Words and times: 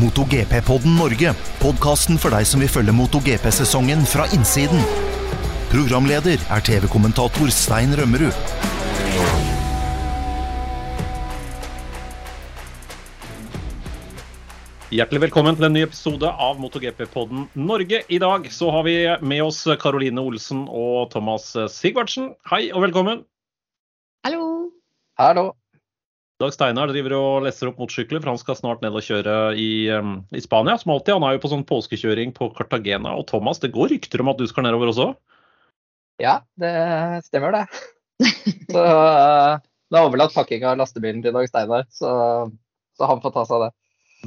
MotoGP-podden 0.00 0.94
Norge. 0.96 1.34
Podkasten 1.60 2.16
for 2.20 2.32
deg 2.32 2.46
som 2.48 2.62
vil 2.62 2.70
følge 2.72 2.94
MotoGP-sesongen 2.96 4.06
fra 4.08 4.24
innsiden. 4.32 4.80
Programleder 5.68 6.40
er 6.40 6.64
TV-kommentator 6.64 7.52
Stein 7.52 7.92
Rømmerud. 7.98 8.32
Hjertelig 14.90 15.20
velkommen 15.28 15.54
til 15.54 15.68
en 15.68 15.76
ny 15.76 15.84
episode 15.86 16.32
av 16.32 16.58
MotoGP-podden 16.58 17.50
Norge. 17.60 18.00
I 18.08 18.18
dag 18.24 18.48
så 18.50 18.72
har 18.74 18.88
vi 18.88 18.96
med 19.20 19.44
oss 19.44 19.62
Karoline 19.84 20.24
Olsen 20.24 20.64
og 20.66 21.12
Thomas 21.12 21.52
Sigvartsen. 21.76 22.32
Hei 22.50 22.70
og 22.72 22.88
velkommen. 22.88 23.26
Hallo. 24.26 24.70
Hallo. 25.20 25.50
Dag 26.40 26.54
Steinar 26.54 26.88
driver 26.88 27.12
og 27.18 27.42
lesser 27.44 27.68
opp 27.68 27.80
motorsykler, 27.82 28.22
for 28.22 28.32
han 28.32 28.40
skal 28.40 28.56
snart 28.56 28.80
ned 28.80 28.94
og 28.96 29.04
kjøre 29.04 29.34
i, 29.60 29.70
i 29.92 30.40
Spania. 30.40 30.78
Som 30.80 30.94
alltid. 30.94 31.18
Han 31.18 31.26
er 31.28 31.36
jo 31.36 31.42
på 31.42 31.50
sånn 31.52 31.66
påskekjøring 31.68 32.32
på 32.36 32.48
Cartagena. 32.56 33.12
Og 33.20 33.26
Thomas, 33.28 33.60
det 33.60 33.74
går 33.74 33.92
rykter 33.92 34.24
om 34.24 34.32
at 34.32 34.40
du 34.40 34.46
skal 34.48 34.64
nedover 34.64 34.92
også? 34.94 35.10
Ja, 36.20 36.38
det 36.60 36.72
stemmer 37.28 37.58
det. 37.58 37.64
Så 38.72 38.80
uh, 38.80 39.60
det 39.90 39.98
er 39.98 40.06
overlatt 40.06 40.34
pakking 40.36 40.64
av 40.68 40.78
lastebilen 40.80 41.22
til 41.24 41.34
Dag 41.34 41.48
Steinar, 41.50 41.86
så, 41.90 42.10
så 42.94 43.08
han 43.10 43.22
får 43.24 43.32
ta 43.34 43.42
seg 43.48 43.56
av 43.56 43.64
det. 43.64 43.70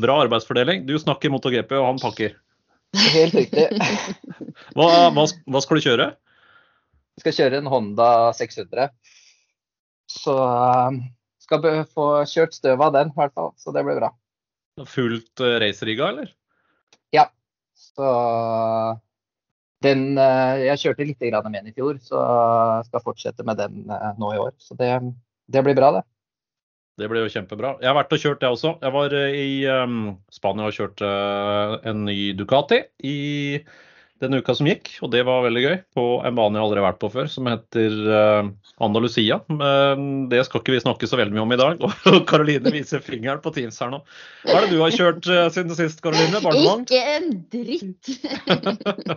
Bra 0.03 0.17
arbeidsfordeling. 0.25 0.83
Du 0.89 0.97
snakker 0.99 1.31
MotoGP, 1.31 1.71
og 1.79 1.85
han 1.87 2.01
pakker. 2.01 2.33
Helt 3.13 3.37
riktig. 3.37 3.69
Hva, 4.77 4.87
hva, 5.13 5.23
hva 5.25 5.59
skal 5.63 5.79
du 5.79 5.85
kjøre? 5.85 6.05
Jeg 7.13 7.23
skal 7.23 7.35
kjøre 7.37 7.61
en 7.61 7.69
Honda 7.69 8.07
600. 8.37 8.89
Så 10.09 10.33
uh, 10.33 10.97
skal 11.43 11.83
få 11.91 12.07
kjørt 12.29 12.55
støvet 12.55 12.85
av 12.87 12.95
den, 12.95 13.11
i 13.13 13.19
hvert 13.19 13.35
fall. 13.37 13.51
Så 13.59 13.75
det 13.75 13.83
blir 13.85 13.99
bra. 13.99 14.11
Fullt 14.89 15.43
uh, 15.43 15.57
racerigga, 15.61 16.13
eller? 16.13 16.31
Ja. 17.13 17.27
Så 17.77 18.07
den 19.83 20.13
uh, 20.15 20.55
Jeg 20.61 20.79
kjørte 20.79 21.05
litt 21.05 21.21
grann 21.21 21.45
med 21.49 21.59
den 21.59 21.73
i 21.73 21.75
fjor, 21.75 21.99
så 22.01 22.23
jeg 22.23 22.89
skal 22.89 23.05
fortsette 23.05 23.45
med 23.45 23.59
den 23.61 23.83
uh, 23.91 24.13
nå 24.17 24.33
i 24.33 24.41
år. 24.41 24.55
Så 24.63 24.79
det, 24.79 24.95
det 25.51 25.65
blir 25.67 25.77
bra, 25.77 25.91
det. 25.99 26.07
Det 26.99 27.09
blir 27.09 27.25
jo 27.25 27.31
kjempebra. 27.33 27.73
Jeg 27.81 27.89
har 27.89 27.97
vært 27.97 28.13
og 28.13 28.21
kjørt, 28.21 28.43
jeg 28.45 28.53
også. 28.53 28.75
Jeg 28.83 28.93
var 28.93 29.15
eh, 29.17 29.37
i 29.39 29.53
um, 29.65 30.11
Spania 30.33 30.67
og 30.69 30.75
kjørte 30.75 31.07
eh, 31.09 31.73
en 31.89 32.03
ny 32.05 32.17
Ducati 32.37 32.83
i 33.09 33.17
denne 34.23 34.39
uka 34.41 34.55
som 34.57 34.67
gikk, 34.67 34.95
og 35.03 35.11
det 35.13 35.23
var 35.27 35.43
veldig 35.45 35.63
gøy. 35.63 35.75
På 35.97 36.05
en 36.25 36.37
bane 36.37 36.59
jeg 36.59 36.65
aldri 36.65 36.81
har 36.81 36.87
vært 36.89 37.01
på 37.01 37.11
før, 37.13 37.29
som 37.31 37.49
heter 37.51 37.95
uh, 38.07 38.51
Andalusia. 38.83 39.39
Det 40.31 40.41
skal 40.47 40.63
ikke 40.63 40.75
vi 40.75 40.81
snakke 40.83 41.09
så 41.09 41.19
veldig 41.19 41.35
mye 41.35 41.43
om 41.45 41.55
i 41.55 41.59
dag. 41.59 41.83
Og 42.13 42.19
Karoline 42.29 42.73
viser 42.73 43.03
fingeren 43.03 43.41
på 43.43 43.53
Teams 43.55 43.79
her 43.83 43.91
nå. 43.93 44.01
Hva 44.47 44.57
er 44.57 44.67
det 44.67 44.73
du 44.75 44.81
har 44.83 44.95
kjørt 44.95 45.27
uh, 45.29 45.47
siden 45.53 45.75
sist, 45.77 46.01
Karoline? 46.03 46.41
Barnevogn? 46.43 46.85
Ikke 46.87 47.01
en 47.17 47.29
dritt. 47.53 48.11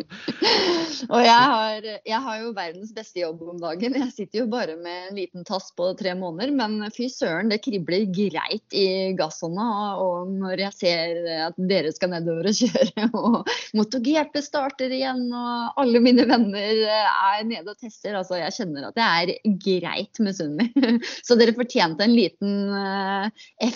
og 1.15 1.21
jeg 1.25 1.41
har, 1.53 1.89
jeg 2.13 2.21
har 2.29 2.43
jo 2.43 2.53
verdens 2.57 2.93
beste 2.97 3.23
jobb 3.23 3.45
om 3.55 3.61
dagen. 3.63 3.97
Jeg 4.03 4.13
sitter 4.15 4.43
jo 4.43 4.49
bare 4.53 4.77
med 4.81 5.11
en 5.11 5.21
liten 5.21 5.47
tass 5.49 5.71
på 5.77 5.93
tre 5.99 6.15
måneder, 6.19 6.53
men 6.57 6.91
fy 6.95 7.09
søren, 7.13 7.51
det 7.53 7.63
kribler 7.65 8.07
greit 8.11 8.77
i 8.77 8.89
gasshånda. 9.19 9.69
Og 10.03 10.33
når 10.37 10.67
jeg 10.67 10.79
ser 10.81 11.23
at 11.49 11.59
dere 11.71 11.93
skal 11.95 12.13
nedover 12.15 12.51
og 12.51 12.61
kjøre, 12.61 13.09
og 13.23 13.51
MotoGP 13.77 14.41
starter 14.45 14.93
igjen, 14.97 15.23
og 15.31 15.81
alle 15.83 16.01
mine 16.05 16.27
venner 16.29 16.81
er 16.89 17.45
nede 17.49 17.73
og 17.73 17.79
tester, 17.79 18.17
altså 18.19 18.39
jeg 18.41 18.55
kjenner 18.57 18.89
at 18.89 19.01
jeg 19.01 19.37
er 19.37 19.57
greit 19.63 20.21
misunnelig. 20.23 20.73
Så 21.27 21.39
dere 21.39 21.55
fortjente 21.57 22.07
en 22.07 22.17
liten 22.17 22.73
uh, 22.73 23.29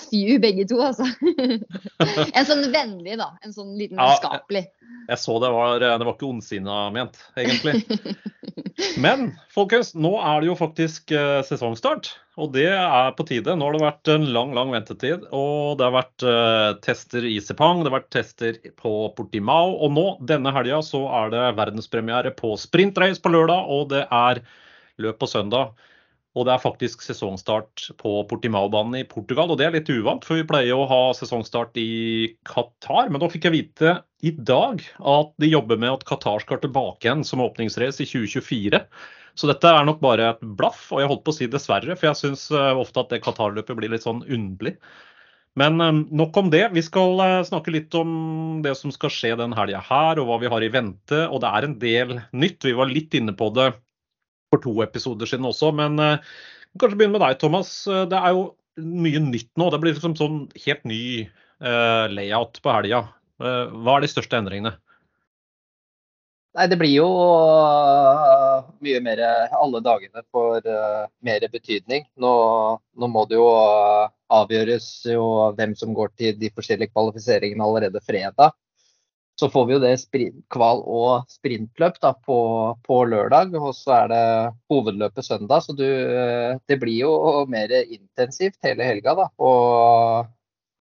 FU 0.04 0.38
begge 0.42 0.66
to, 0.70 0.80
altså. 0.84 1.06
en 2.36 2.48
sånn 2.48 2.66
vennlig, 2.74 3.18
da. 3.20 3.32
En 3.44 3.54
sånn 3.56 3.76
liten 3.78 4.00
Ja, 4.00 4.16
jeg, 4.50 4.66
Jeg 5.10 5.22
så 5.22 5.38
det 5.42 5.52
var, 5.54 5.78
det 5.80 6.06
var 6.06 6.14
ikke 6.16 6.30
ondsinna 6.30 6.82
ment, 6.94 7.20
egentlig. 7.38 7.84
Men 9.04 9.30
folkens, 9.52 9.92
nå 9.98 10.14
er 10.18 10.40
det 10.40 10.50
jo 10.50 10.56
faktisk 10.58 11.12
eh, 11.14 11.40
sesongstart. 11.46 12.12
Og 12.38 12.52
det 12.54 12.68
er 12.70 13.10
på 13.18 13.24
tide. 13.26 13.56
Nå 13.58 13.66
har 13.66 13.74
det 13.74 13.82
vært 13.82 14.10
en 14.12 14.26
lang 14.34 14.52
lang 14.54 14.70
ventetid. 14.70 15.26
Og 15.34 15.78
det 15.78 15.86
har 15.86 15.96
vært 15.96 16.24
uh, 16.26 16.78
tester 16.84 17.26
i 17.26 17.36
Sepang, 17.42 17.82
det 17.82 17.90
har 17.90 17.98
vært 17.98 18.12
tester 18.14 18.58
på 18.78 18.92
Portimao. 19.16 19.74
Og 19.82 19.94
nå, 19.96 20.06
denne 20.30 20.52
helga, 20.54 20.78
så 20.86 21.02
er 21.22 21.34
det 21.34 21.44
verdenspremiere 21.58 22.32
på 22.38 22.54
sprintrace 22.60 23.22
på 23.22 23.34
lørdag, 23.34 23.66
og 23.74 23.90
det 23.94 24.04
er 24.06 24.44
løp 25.02 25.18
på 25.20 25.30
søndag. 25.30 25.74
Og 26.38 26.46
det 26.46 26.52
er 26.54 26.62
faktisk 26.62 27.02
sesongstart 27.02 27.88
på 27.98 28.12
Portimao-banen 28.30 29.00
i 29.00 29.06
Portugal. 29.08 29.50
Og 29.50 29.58
det 29.58 29.66
er 29.66 29.74
litt 29.74 29.90
uvant, 29.90 30.22
for 30.26 30.38
vi 30.38 30.46
pleier 30.46 30.78
å 30.78 30.86
ha 30.86 31.00
sesongstart 31.16 31.78
i 31.82 32.30
Qatar. 32.46 33.10
Men 33.10 33.22
nå 33.22 33.30
fikk 33.32 33.48
jeg 33.48 33.56
vite 33.56 33.96
i 34.22 34.30
dag 34.36 34.84
at 35.00 35.32
de 35.42 35.50
jobber 35.50 35.80
med 35.80 35.96
at 35.96 36.06
Qatar 36.06 36.44
skal 36.44 36.62
tilbake 36.62 37.08
igjen 37.08 37.26
som 37.26 37.42
åpningsrace 37.42 38.04
i 38.04 38.08
2024. 38.10 38.84
Så 39.38 39.50
dette 39.50 39.74
er 39.74 39.86
nok 39.86 39.98
bare 40.04 40.32
et 40.34 40.42
blaff, 40.58 40.86
og 40.94 41.02
jeg 41.02 41.10
holdt 41.10 41.26
på 41.26 41.34
å 41.34 41.38
si 41.38 41.50
dessverre, 41.50 41.96
for 41.98 42.10
jeg 42.10 42.18
syns 42.18 42.48
ofte 42.54 43.02
at 43.02 43.14
det 43.14 43.22
Qatar-løpet 43.24 43.78
blir 43.78 43.90
litt 43.90 44.06
sånn 44.06 44.22
underlig. 44.26 44.76
Men 45.58 45.80
eh, 45.82 45.92
nok 46.14 46.36
om 46.36 46.50
det. 46.52 46.68
Vi 46.74 46.82
skal 46.86 47.20
eh, 47.24 47.36
snakke 47.46 47.74
litt 47.74 47.94
om 47.98 48.60
det 48.64 48.76
som 48.78 48.92
skal 48.94 49.10
skje 49.10 49.34
den 49.40 49.54
helga 49.56 49.82
her, 49.82 50.20
og 50.20 50.28
hva 50.28 50.38
vi 50.42 50.50
har 50.52 50.62
i 50.62 50.70
vente. 50.72 51.24
Og 51.26 51.42
det 51.42 51.50
er 51.50 51.66
en 51.66 51.78
del 51.82 52.18
nytt. 52.30 52.66
Vi 52.66 52.76
var 52.78 52.90
litt 52.90 53.16
inne 53.18 53.34
på 53.36 53.50
det 53.56 53.72
for 54.50 54.62
to 54.62 54.74
episoder 54.84 55.30
siden 55.30 55.48
også, 55.48 55.70
men 55.76 55.98
eh, 56.02 56.18
kanskje 56.80 56.98
begynne 56.98 57.16
med 57.18 57.24
deg, 57.24 57.38
Thomas. 57.40 57.72
Eh, 57.86 58.04
Det 58.10 58.18
er 58.18 58.34
jo 58.34 58.50
mye 58.80 59.22
nytt 59.22 59.50
nå. 59.60 59.70
Det 59.70 59.80
blir 59.82 59.96
liksom 59.96 60.16
sånn 60.18 60.44
helt 60.66 60.86
ny 60.88 61.02
eh, 61.22 62.06
layout 62.12 62.62
på 62.62 62.78
helga. 62.78 63.06
Hva 63.40 63.94
er 63.96 64.04
de 64.04 64.08
største 64.12 64.36
endringene? 64.36 64.74
Nei, 66.58 66.64
det 66.68 66.76
blir 66.76 66.90
jo 66.92 67.06
mye 68.84 68.98
mer 69.00 69.22
Alle 69.56 69.80
dagene 69.80 70.20
får 70.34 70.66
mer 71.24 71.46
betydning. 71.48 72.04
Nå, 72.20 72.32
nå 73.00 73.08
må 73.08 73.22
det 73.30 73.38
jo 73.38 73.46
avgjøres 74.28 74.90
jo 75.08 75.24
hvem 75.56 75.72
som 75.78 75.96
går 75.96 76.12
til 76.20 76.36
de 76.36 76.50
forskjellige 76.52 76.92
kvalifiseringene 76.92 77.64
allerede 77.64 78.02
fredag. 78.04 78.52
Så 79.40 79.48
får 79.48 79.66
vi 79.66 79.72
jo 79.72 79.80
det 79.80 79.94
sprint, 80.02 80.42
kval- 80.52 80.82
og 80.84 81.30
sprintløp 81.32 81.96
da, 82.02 82.12
på, 82.26 82.40
på 82.84 82.98
lørdag, 83.08 83.54
og 83.56 83.72
så 83.76 83.94
er 84.02 84.10
det 84.12 84.24
hovedløpet 84.68 85.24
søndag. 85.24 85.64
Så 85.64 85.72
du, 85.78 85.86
øh, 85.86 86.58
det 86.68 86.76
blir 86.82 87.06
jo 87.06 87.14
mer 87.48 87.72
intensivt 87.80 88.58
hele 88.66 88.84
helga. 88.84 89.16
da, 89.22 89.30
og 89.40 90.36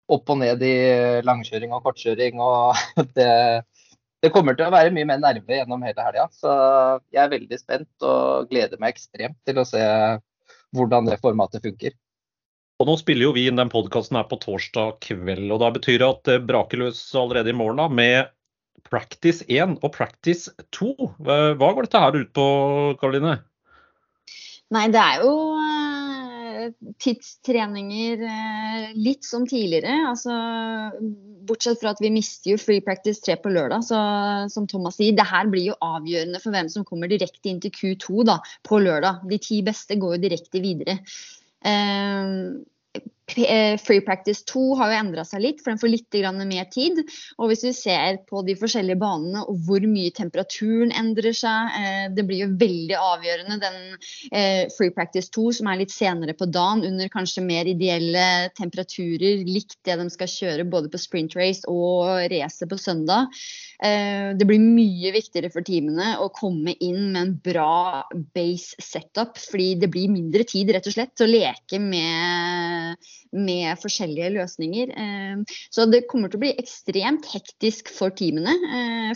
Opp 0.08 0.30
og 0.32 0.38
ned 0.40 0.62
i 0.64 0.76
langkjøring 1.20 1.74
og 1.76 1.84
kortkjøring. 1.84 2.40
og 2.40 2.74
det 3.18 3.32
det 4.18 4.32
kommer 4.34 4.56
til 4.58 4.66
å 4.66 4.74
være 4.74 4.90
mye 4.94 5.06
mer 5.06 5.20
nerve 5.22 5.60
gjennom 5.60 5.84
hele 5.86 6.02
helga. 6.02 6.26
Så 6.34 6.50
jeg 7.14 7.22
er 7.22 7.32
veldig 7.34 7.58
spent 7.60 8.06
og 8.06 8.48
gleder 8.50 8.80
meg 8.82 8.96
ekstremt 8.96 9.38
til 9.46 9.60
å 9.60 9.66
se 9.68 9.82
hvordan 10.74 11.06
det 11.06 11.20
formatet 11.22 11.62
funker. 11.62 11.94
Og 12.78 12.86
nå 12.86 12.94
spiller 12.98 13.26
jo 13.28 13.34
vi 13.34 13.48
inn 13.50 13.58
den 13.58 13.70
podkasten 13.70 14.18
her 14.18 14.26
på 14.30 14.38
torsdag 14.42 14.98
kveld, 15.02 15.48
og 15.50 15.62
da 15.62 15.70
betyr 15.74 16.02
det 16.02 16.08
at 16.08 16.20
det 16.28 16.42
braker 16.46 16.82
løs 16.82 17.00
allerede 17.18 17.50
i 17.50 17.56
morgen 17.58 17.80
da, 17.80 17.88
med 17.90 18.30
practice 18.86 19.44
1 19.48 19.78
og 19.82 19.92
practice 19.94 20.52
2. 20.76 20.92
Hva 21.18 21.56
går 21.58 21.86
dette 21.86 22.02
her 22.02 22.18
ut 22.18 22.32
på, 22.36 22.48
Karoline? 23.00 23.38
Nei, 24.74 24.84
det 24.92 25.00
er 25.00 25.22
jo 25.24 25.32
eh, 25.56 26.66
tidstreninger 27.00 28.24
eh, 28.28 28.88
litt 29.00 29.24
som 29.24 29.46
tidligere. 29.48 29.94
Altså, 30.10 30.34
bortsett 31.48 31.80
fra 31.80 31.94
at 31.94 32.02
vi 32.04 32.12
mister 32.12 32.52
jo 32.52 32.60
free 32.60 32.84
practice 32.84 33.24
3 33.24 33.38
på 33.42 33.52
lørdag. 33.54 33.86
Så 33.88 33.98
som 34.52 34.68
Thomas 34.68 34.98
sier, 35.00 35.16
det 35.16 35.28
her 35.28 35.48
blir 35.48 35.70
jo 35.70 35.78
avgjørende 35.84 36.42
for 36.42 36.52
hvem 36.52 36.68
som 36.72 36.84
kommer 36.88 37.08
direkte 37.10 37.48
inn 37.48 37.62
til 37.64 37.72
Q2 37.72 38.26
da, 38.28 38.38
på 38.68 38.82
lørdag. 38.84 39.24
De 39.30 39.40
ti 39.40 39.62
beste 39.64 39.96
går 40.00 40.18
jo 40.18 40.24
direkte 40.26 40.62
videre. 40.64 40.98
Eh, 41.64 42.34
Free 43.34 44.00
Practice 44.00 44.44
2 44.48 44.62
har 44.78 44.92
jo 44.92 44.98
endra 44.98 45.24
seg 45.26 45.42
litt, 45.44 45.60
for 45.62 45.72
den 45.72 45.80
får 45.80 45.92
litt 45.92 46.18
mer 46.48 46.64
tid. 46.72 47.00
Og 47.38 47.50
hvis 47.50 47.64
vi 47.66 47.72
ser 47.76 48.20
på 48.28 48.42
de 48.46 48.56
forskjellige 48.58 48.98
banene 49.00 49.44
og 49.44 49.60
hvor 49.66 49.84
mye 49.84 50.12
temperaturen 50.14 50.92
endrer 50.96 51.36
seg, 51.36 51.76
eh, 51.78 52.06
det 52.14 52.24
blir 52.28 52.44
jo 52.44 52.50
veldig 52.58 52.96
avgjørende 52.96 53.58
den 53.62 53.78
eh, 54.32 54.64
Free 54.76 54.94
Practice 54.94 55.30
2 55.34 55.52
som 55.60 55.68
er 55.68 55.82
litt 55.82 55.94
senere 55.94 56.34
på 56.38 56.48
dagen, 56.48 56.84
under 56.88 57.10
kanskje 57.12 57.44
mer 57.44 57.68
ideelle 57.68 58.50
temperaturer, 58.58 59.44
likt 59.44 59.78
det 59.84 59.98
de 60.00 60.08
skal 60.12 60.32
kjøre 60.32 60.68
både 60.68 60.92
på 60.92 61.00
sprint 61.00 61.36
race 61.38 61.68
og 61.68 62.28
racet 62.32 62.68
på 62.70 62.80
søndag. 62.80 63.28
Eh, 63.84 64.34
det 64.38 64.48
blir 64.48 64.62
mye 64.62 65.12
viktigere 65.14 65.52
for 65.54 65.66
teamene 65.66 66.16
å 66.22 66.30
komme 66.34 66.74
inn 66.80 67.12
med 67.12 67.20
en 67.20 67.34
bra 67.44 68.04
base 68.34 68.78
setup, 68.82 69.38
fordi 69.38 69.74
det 69.82 69.90
blir 69.92 70.10
mindre 70.12 70.46
tid 70.48 70.72
rett 70.74 70.88
og 70.88 70.96
slett 70.96 71.22
å 71.22 71.28
leke 71.28 71.80
med 71.82 72.96
med 73.32 73.78
forskjellige 73.80 74.30
løsninger. 74.36 74.92
Så 75.74 75.86
det 75.90 76.06
kommer 76.10 76.30
til 76.30 76.40
å 76.40 76.44
bli 76.44 76.52
ekstremt 76.60 77.28
hektisk 77.32 77.92
for 77.94 78.14
teamene. 78.16 78.54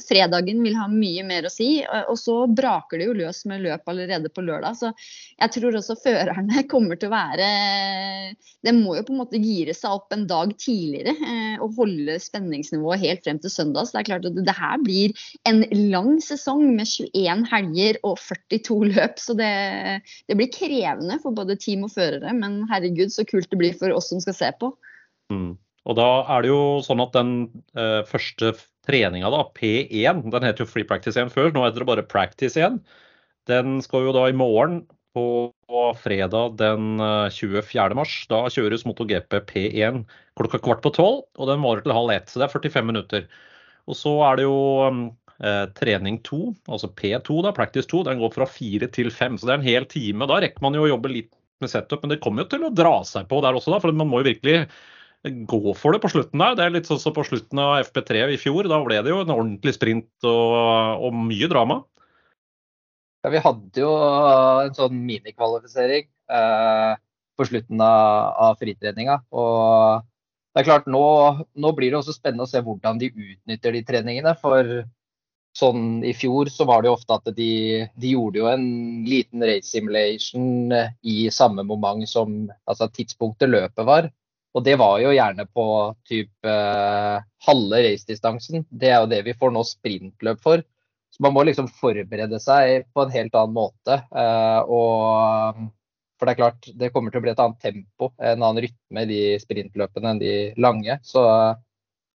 Fredagen 0.04 0.62
vil 0.64 0.76
ha 0.78 0.88
mye 0.90 1.24
mer 1.26 1.48
å 1.48 1.52
si, 1.52 1.70
og 2.02 2.16
så 2.20 2.42
braker 2.50 3.00
det 3.00 3.08
jo 3.08 3.16
løs 3.22 3.44
med 3.48 3.64
løp 3.64 3.88
allerede 3.88 4.32
på 4.32 4.44
lørdag. 4.44 4.76
Så 4.78 4.92
jeg 5.38 5.54
tror 5.56 5.78
også 5.80 5.98
førerne 6.02 6.64
kommer 6.72 7.00
til 7.00 7.10
å 7.10 7.14
være 7.16 7.48
Det 8.62 8.72
må 8.76 8.96
jo 8.96 9.04
på 9.06 9.14
en 9.14 9.22
måte 9.22 9.40
gire 9.42 9.74
seg 9.76 9.96
opp 9.96 10.12
en 10.14 10.26
dag 10.30 10.52
tidligere 10.60 11.14
og 11.62 11.76
holde 11.78 12.18
spenningsnivået 12.22 13.02
helt 13.02 13.24
frem 13.24 13.40
til 13.42 13.52
søndag. 13.52 13.86
Så 13.86 13.96
det 13.96 14.02
er 14.02 14.08
klart 14.10 14.28
at 14.28 14.38
det 14.38 14.56
her 14.56 14.82
blir 14.82 15.14
en 15.48 15.62
lang 15.92 16.14
sesong 16.24 16.64
med 16.76 16.88
21 16.88 17.44
helger 17.50 17.98
og 18.06 18.18
42 18.20 18.78
løp. 18.92 19.20
Så 19.22 19.36
det, 19.38 19.52
det 20.28 20.38
blir 20.38 20.52
krevende 20.54 21.18
for 21.22 21.36
både 21.36 21.58
team 21.60 21.86
og 21.86 21.94
førere. 21.94 22.34
Men 22.36 22.62
herregud, 22.70 23.12
så 23.14 23.26
kult 23.28 23.50
det 23.52 23.60
blir 23.60 23.76
for 23.78 23.91
oss 23.96 24.10
som 24.12 24.22
skal 24.22 24.36
se 24.38 24.50
på. 24.60 24.72
Mm. 25.32 25.52
Og 25.88 25.98
da 25.98 26.08
er 26.30 26.44
det 26.44 26.52
jo 26.52 26.62
sånn 26.86 27.02
at 27.02 27.14
den 27.16 27.32
eh, 27.74 28.00
første 28.06 28.54
treninga, 28.86 29.30
da, 29.34 29.44
P1, 29.56 30.24
den 30.30 30.46
heter 30.46 30.64
jo 30.64 30.70
Free 30.70 30.86
Practice 30.86 31.18
1 31.18 31.32
før, 31.34 31.50
nå 31.54 31.64
heter 31.66 31.82
det 31.82 31.90
bare 31.90 32.06
Practice 32.06 32.58
1. 32.58 32.80
Den 33.50 33.80
skal 33.82 34.06
jo 34.06 34.14
da 34.14 34.28
i 34.30 34.36
morgen 34.36 34.84
på 35.12 35.24
fredag 36.00 36.56
den 36.56 37.00
24. 37.30 37.90
Eh, 37.90 37.96
mars. 37.98 38.14
Da 38.30 38.44
kjøres 38.52 38.86
MotoGP 38.88 39.42
P1 39.48 40.04
klokka 40.38 40.60
kvart 40.62 40.82
på 40.84 40.94
tolv, 40.94 41.26
og 41.36 41.50
den 41.50 41.64
varer 41.64 41.84
til 41.84 41.96
halv 41.96 42.14
ett. 42.14 42.30
Så 42.30 42.40
det 42.40 42.48
er 42.48 42.54
45 42.54 42.88
minutter. 42.88 43.26
Og 43.90 43.98
så 43.98 44.14
er 44.28 44.38
det 44.38 44.46
jo 44.46 44.58
eh, 45.42 45.66
trening 45.76 46.20
2, 46.24 46.40
altså 46.70 46.88
P2, 46.88 47.42
da, 47.44 47.52
practice 47.56 47.90
2, 47.90 48.04
den 48.08 48.22
går 48.22 48.34
fra 48.36 48.48
fire 48.48 48.88
til 48.94 49.10
fem. 49.10 49.36
Så 49.36 49.48
det 49.48 49.56
er 49.56 49.60
en 49.60 49.70
hel 49.70 49.88
time. 49.90 50.28
Da 50.30 50.40
rekker 50.42 50.64
man 50.64 50.78
jo 50.78 50.86
å 50.86 50.92
jobbe 50.94 51.12
litt 51.12 51.32
med 51.62 51.72
setup, 51.72 52.02
men 52.02 52.14
det 52.14 52.20
kommer 52.22 52.44
jo 52.44 52.52
til 52.52 52.66
å 52.66 52.74
dra 52.74 52.98
seg 53.08 53.28
på 53.30 53.40
der 53.44 53.56
også, 53.58 53.72
da. 53.74 53.80
For 53.82 53.94
man 53.96 54.10
må 54.10 54.22
jo 54.22 54.30
virkelig 54.30 54.66
gå 55.22 55.74
for 55.78 55.94
det 55.94 56.02
på 56.02 56.10
slutten 56.10 56.42
der. 56.42 56.56
Det 56.58 56.64
er 56.66 56.74
litt 56.74 56.88
sånn 56.90 57.00
som 57.00 57.14
på 57.14 57.24
slutten 57.26 57.60
av 57.62 57.76
FP3 57.86 58.26
i 58.34 58.40
fjor. 58.40 58.66
Da 58.70 58.80
ble 58.82 58.98
det 59.04 59.12
jo 59.12 59.22
en 59.22 59.34
ordentlig 59.34 59.76
sprint 59.76 60.26
og, 60.26 61.06
og 61.06 61.18
mye 61.30 61.50
drama. 61.50 61.82
Ja, 63.22 63.30
vi 63.30 63.42
hadde 63.44 63.84
jo 63.84 63.90
en 64.66 64.74
sånn 64.74 64.96
minikvalifisering 65.06 66.08
eh, 66.34 66.94
på 67.38 67.46
slutten 67.46 67.82
av, 67.86 68.32
av 68.48 68.58
fritreninga. 68.58 69.20
Og 69.30 70.02
det 70.52 70.64
er 70.64 70.66
klart, 70.66 70.88
nå, 70.90 71.04
nå, 71.54 71.70
blir 71.76 71.92
det 71.92 72.00
også 72.00 72.16
spennende 72.16 72.48
å 72.48 72.50
se 72.50 72.60
hvordan 72.64 72.98
de 72.98 73.12
utnytter 73.12 73.78
de 73.78 73.84
treningene. 73.86 74.34
For 74.42 74.82
sånn 75.56 76.02
i 76.04 76.14
fjor 76.16 76.48
så 76.52 76.64
var 76.68 76.82
det 76.82 76.90
jo 76.90 76.96
ofte 76.96 77.18
at 77.18 77.30
de, 77.36 77.52
de 78.00 78.14
gjorde 78.14 78.40
jo 78.40 78.48
en 78.50 78.66
liten 79.08 79.44
race 79.44 79.68
simulation 79.68 80.72
eh, 80.72 80.92
i 81.02 81.28
samme 81.34 81.64
moment 81.68 82.08
som 82.08 82.46
altså 82.64 82.88
tidspunktet 82.88 83.52
løpet 83.52 83.88
var. 83.88 84.08
Og 84.52 84.64
det 84.64 84.76
var 84.80 84.98
jo 85.00 85.12
gjerne 85.14 85.46
på 85.48 85.66
typ 86.08 86.48
eh, 86.48 87.18
halve 87.46 87.82
racedistansen. 87.86 88.66
Det 88.68 88.90
er 88.92 89.00
jo 89.00 89.10
det 89.12 89.22
vi 89.28 89.36
får 89.38 89.52
nå 89.54 89.64
sprintløp 89.68 90.42
for. 90.44 90.64
Så 91.12 91.24
man 91.24 91.34
må 91.36 91.44
liksom 91.44 91.68
forberede 91.68 92.40
seg 92.40 92.88
på 92.92 93.04
en 93.04 93.12
helt 93.12 93.34
annen 93.36 93.56
måte. 93.56 94.00
Eh, 94.08 94.60
og 94.68 95.62
for 96.16 96.28
det 96.28 96.34
er 96.36 96.38
klart, 96.38 96.68
det 96.78 96.92
kommer 96.94 97.12
til 97.12 97.18
å 97.18 97.24
bli 97.24 97.32
et 97.32 97.40
annet 97.42 97.64
tempo, 97.64 98.12
en 98.20 98.44
annen 98.44 98.62
rytme 98.62 99.04
i 99.04 99.08
de 99.10 99.22
sprintløpene 99.42 100.12
enn 100.12 100.20
de 100.22 100.34
lange. 100.62 101.00
Så 101.04 101.24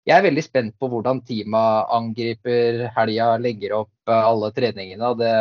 jeg 0.09 0.15
er 0.17 0.25
veldig 0.25 0.43
spent 0.43 0.75
på 0.81 0.89
hvordan 0.91 1.21
teamet 1.27 1.91
angriper 1.95 2.87
helga, 2.97 3.35
legger 3.43 3.77
opp 3.83 4.11
eh, 4.11 4.25
alle 4.33 4.51
treningene. 4.57 5.13
Det, 5.19 5.35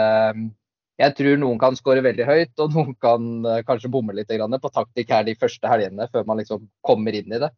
jeg 1.02 1.16
tror 1.18 1.40
noen 1.42 1.62
kan 1.62 1.78
skåre 1.78 2.04
veldig 2.06 2.28
høyt, 2.28 2.54
og 2.62 2.75
noen 2.75 2.92
kan 3.02 3.30
eh, 3.50 3.63
kanskje 3.68 3.92
bomme 3.94 4.16
litt 4.18 4.30
på 4.30 4.74
taktikk 4.74 5.13
her 5.16 5.25
de 5.25 5.38
første 5.40 5.72
helgene, 5.72 6.10
før 6.13 6.28
man 6.30 6.42
liksom 6.44 6.68
kommer 6.86 7.18
inn 7.18 7.34
i 7.34 7.42
det. 7.42 7.50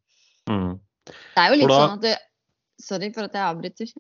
Mm. 0.48 0.78
Det 1.04 1.44
er 1.44 1.52
jo 1.52 1.60
litt 1.60 1.76
sånn 1.76 1.98
at 2.00 2.08
Sorry 2.84 3.10
for 3.16 3.28
at 3.28 3.36
jeg 3.38 3.48
avbryter. 3.48 3.92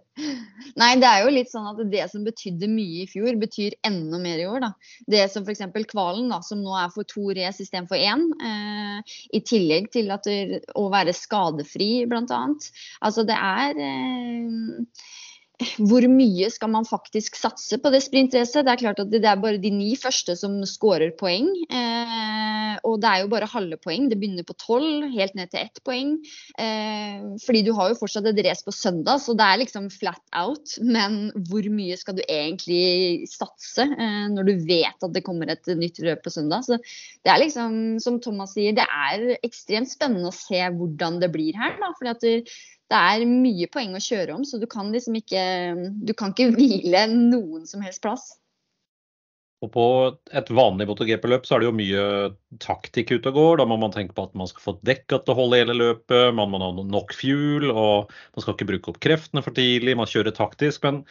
Nei, 0.80 0.90
det 0.98 1.06
er 1.08 1.22
jo 1.22 1.32
litt 1.34 1.50
sånn 1.52 1.68
at 1.70 1.82
det 1.92 2.06
som 2.10 2.24
betydde 2.26 2.68
mye 2.70 3.04
i 3.04 3.08
fjor, 3.10 3.36
betyr 3.38 3.76
enda 3.86 4.18
mer 4.22 4.42
i 4.42 4.48
år. 4.50 4.64
da. 4.64 4.70
Det 5.14 5.22
som 5.32 5.46
f.eks. 5.46 5.62
Kvalen, 5.90 6.30
da, 6.32 6.40
som 6.46 6.62
nå 6.64 6.74
er 6.78 6.90
for 6.94 7.06
to 7.08 7.30
race 7.36 7.62
istedenfor 7.62 8.00
én. 8.00 8.26
Eh, 8.42 9.16
I 9.38 9.42
tillegg 9.46 9.90
til 9.94 10.10
det, 10.10 10.62
å 10.78 10.88
være 10.92 11.14
skadefri, 11.16 11.90
bl.a. 12.10 12.42
Altså 13.06 13.26
det 13.28 13.38
er 13.38 13.82
eh, 13.86 15.06
hvor 15.90 16.04
mye 16.08 16.48
skal 16.52 16.70
man 16.72 16.86
faktisk 16.88 17.36
satse 17.38 17.78
på 17.80 17.92
det 17.92 18.00
sprintracet? 18.04 18.64
Det 18.64 18.72
er 18.72 18.80
klart 18.80 19.02
at 19.02 19.10
det 19.12 19.20
er 19.26 19.40
bare 19.40 19.60
de 19.60 19.72
ni 19.74 19.92
første 19.98 20.36
som 20.38 20.56
skårer 20.68 21.12
poeng. 21.18 21.50
Eh, 21.68 22.78
og 22.86 23.00
det 23.02 23.10
er 23.10 23.22
jo 23.22 23.30
bare 23.32 23.50
halve 23.50 23.76
poeng. 23.80 24.08
Det 24.10 24.18
begynner 24.20 24.46
på 24.46 24.56
tolv, 24.60 25.08
helt 25.12 25.36
ned 25.36 25.52
til 25.52 25.62
ett 25.62 25.82
poeng. 25.86 26.16
Eh, 26.60 27.28
fordi 27.44 27.62
du 27.66 27.72
har 27.76 27.92
jo 27.92 27.98
fortsatt 28.00 28.30
et 28.30 28.42
race 28.46 28.64
på 28.66 28.74
søndag, 28.74 29.20
så 29.24 29.36
det 29.36 29.46
er 29.46 29.62
liksom 29.64 29.90
flat 29.92 30.22
out. 30.36 30.76
Men 30.80 31.20
hvor 31.50 31.68
mye 31.72 31.98
skal 32.00 32.18
du 32.18 32.24
egentlig 32.24 33.28
satse 33.30 33.84
eh, 33.84 34.26
når 34.32 34.48
du 34.48 34.66
vet 34.70 35.08
at 35.08 35.16
det 35.16 35.24
kommer 35.26 35.52
et 35.52 35.72
nytt 35.76 36.00
løp 36.04 36.24
på 36.24 36.34
søndag? 36.34 36.64
Så 36.68 36.80
det 36.80 37.34
er 37.34 37.42
liksom, 37.44 37.98
som 38.02 38.20
Thomas 38.24 38.56
sier, 38.56 38.76
det 38.76 38.88
er 38.88 39.36
ekstremt 39.44 39.92
spennende 39.92 40.32
å 40.32 40.36
se 40.36 40.64
hvordan 40.72 41.20
det 41.20 41.32
blir 41.34 41.56
her. 41.58 41.76
Da, 41.80 41.92
fordi 41.98 42.14
at 42.16 42.24
det, 42.24 42.36
det 42.90 42.98
er 42.98 43.24
mye 43.28 43.68
poeng 43.70 43.94
å 43.94 44.02
kjøre 44.02 44.34
om, 44.34 44.44
så 44.46 44.58
du 44.58 44.66
kan 44.70 44.90
liksom 44.90 45.16
ikke 45.20 45.42
Du 46.06 46.14
kan 46.18 46.34
ikke 46.34 46.50
hvile 46.56 47.06
noen 47.12 47.66
som 47.70 47.84
helst 47.86 48.02
plass. 48.02 48.32
Og 49.60 49.68
På 49.74 49.84
et 50.32 50.48
vanlig 50.56 50.86
MotoGP-løp 50.88 51.44
så 51.44 51.54
er 51.54 51.60
det 51.60 51.66
jo 51.68 51.76
mye 51.76 52.04
taktikk 52.64 53.12
ute 53.12 53.28
og 53.28 53.36
går. 53.36 53.58
Da 53.60 53.66
må 53.68 53.76
man 53.80 53.92
tenke 53.92 54.16
på 54.16 54.24
at 54.24 54.38
man 54.38 54.48
skal 54.48 54.64
få 54.64 54.74
dekka 54.88 55.18
til 55.20 55.34
å 55.34 55.36
holde 55.36 55.60
hele 55.60 55.76
løpet, 55.76 56.32
man 56.36 56.48
må 56.48 56.62
ha 56.62 56.70
nok 56.80 57.12
fuel, 57.12 57.68
og 57.68 58.08
man 58.08 58.44
skal 58.44 58.56
ikke 58.56 58.70
bruke 58.72 58.94
opp 58.94 59.02
kreftene 59.04 59.44
for 59.44 59.56
tidlig, 59.56 59.98
man 60.00 60.08
kjører 60.08 60.32
taktisk. 60.36 60.88
Men 60.88 61.02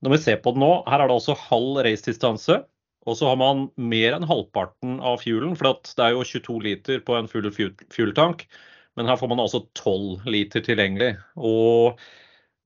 når 0.00 0.16
vi 0.16 0.20
ser 0.24 0.40
på 0.40 0.54
det 0.56 0.64
nå, 0.64 0.70
her 0.88 1.04
er 1.04 1.12
det 1.12 1.18
altså 1.18 1.36
halv 1.44 1.82
racedistanse. 1.84 2.62
Og 3.08 3.16
så 3.20 3.28
har 3.28 3.36
man 3.40 3.68
mer 3.76 4.16
enn 4.16 4.28
halvparten 4.28 4.98
av 5.04 5.20
fuelen, 5.20 5.52
for 5.56 5.68
det 5.68 6.04
er 6.04 6.16
jo 6.16 6.24
22 6.24 6.58
liter 6.64 7.04
på 7.04 7.16
en 7.16 7.28
full 7.28 7.48
fuel-tank. 7.52 8.46
Men 8.98 9.10
her 9.10 9.18
får 9.20 9.30
man 9.30 9.42
altså 9.42 9.62
12 9.78 10.26
liter 10.30 10.64
tilgjengelig. 10.64 11.14
Og 11.38 12.00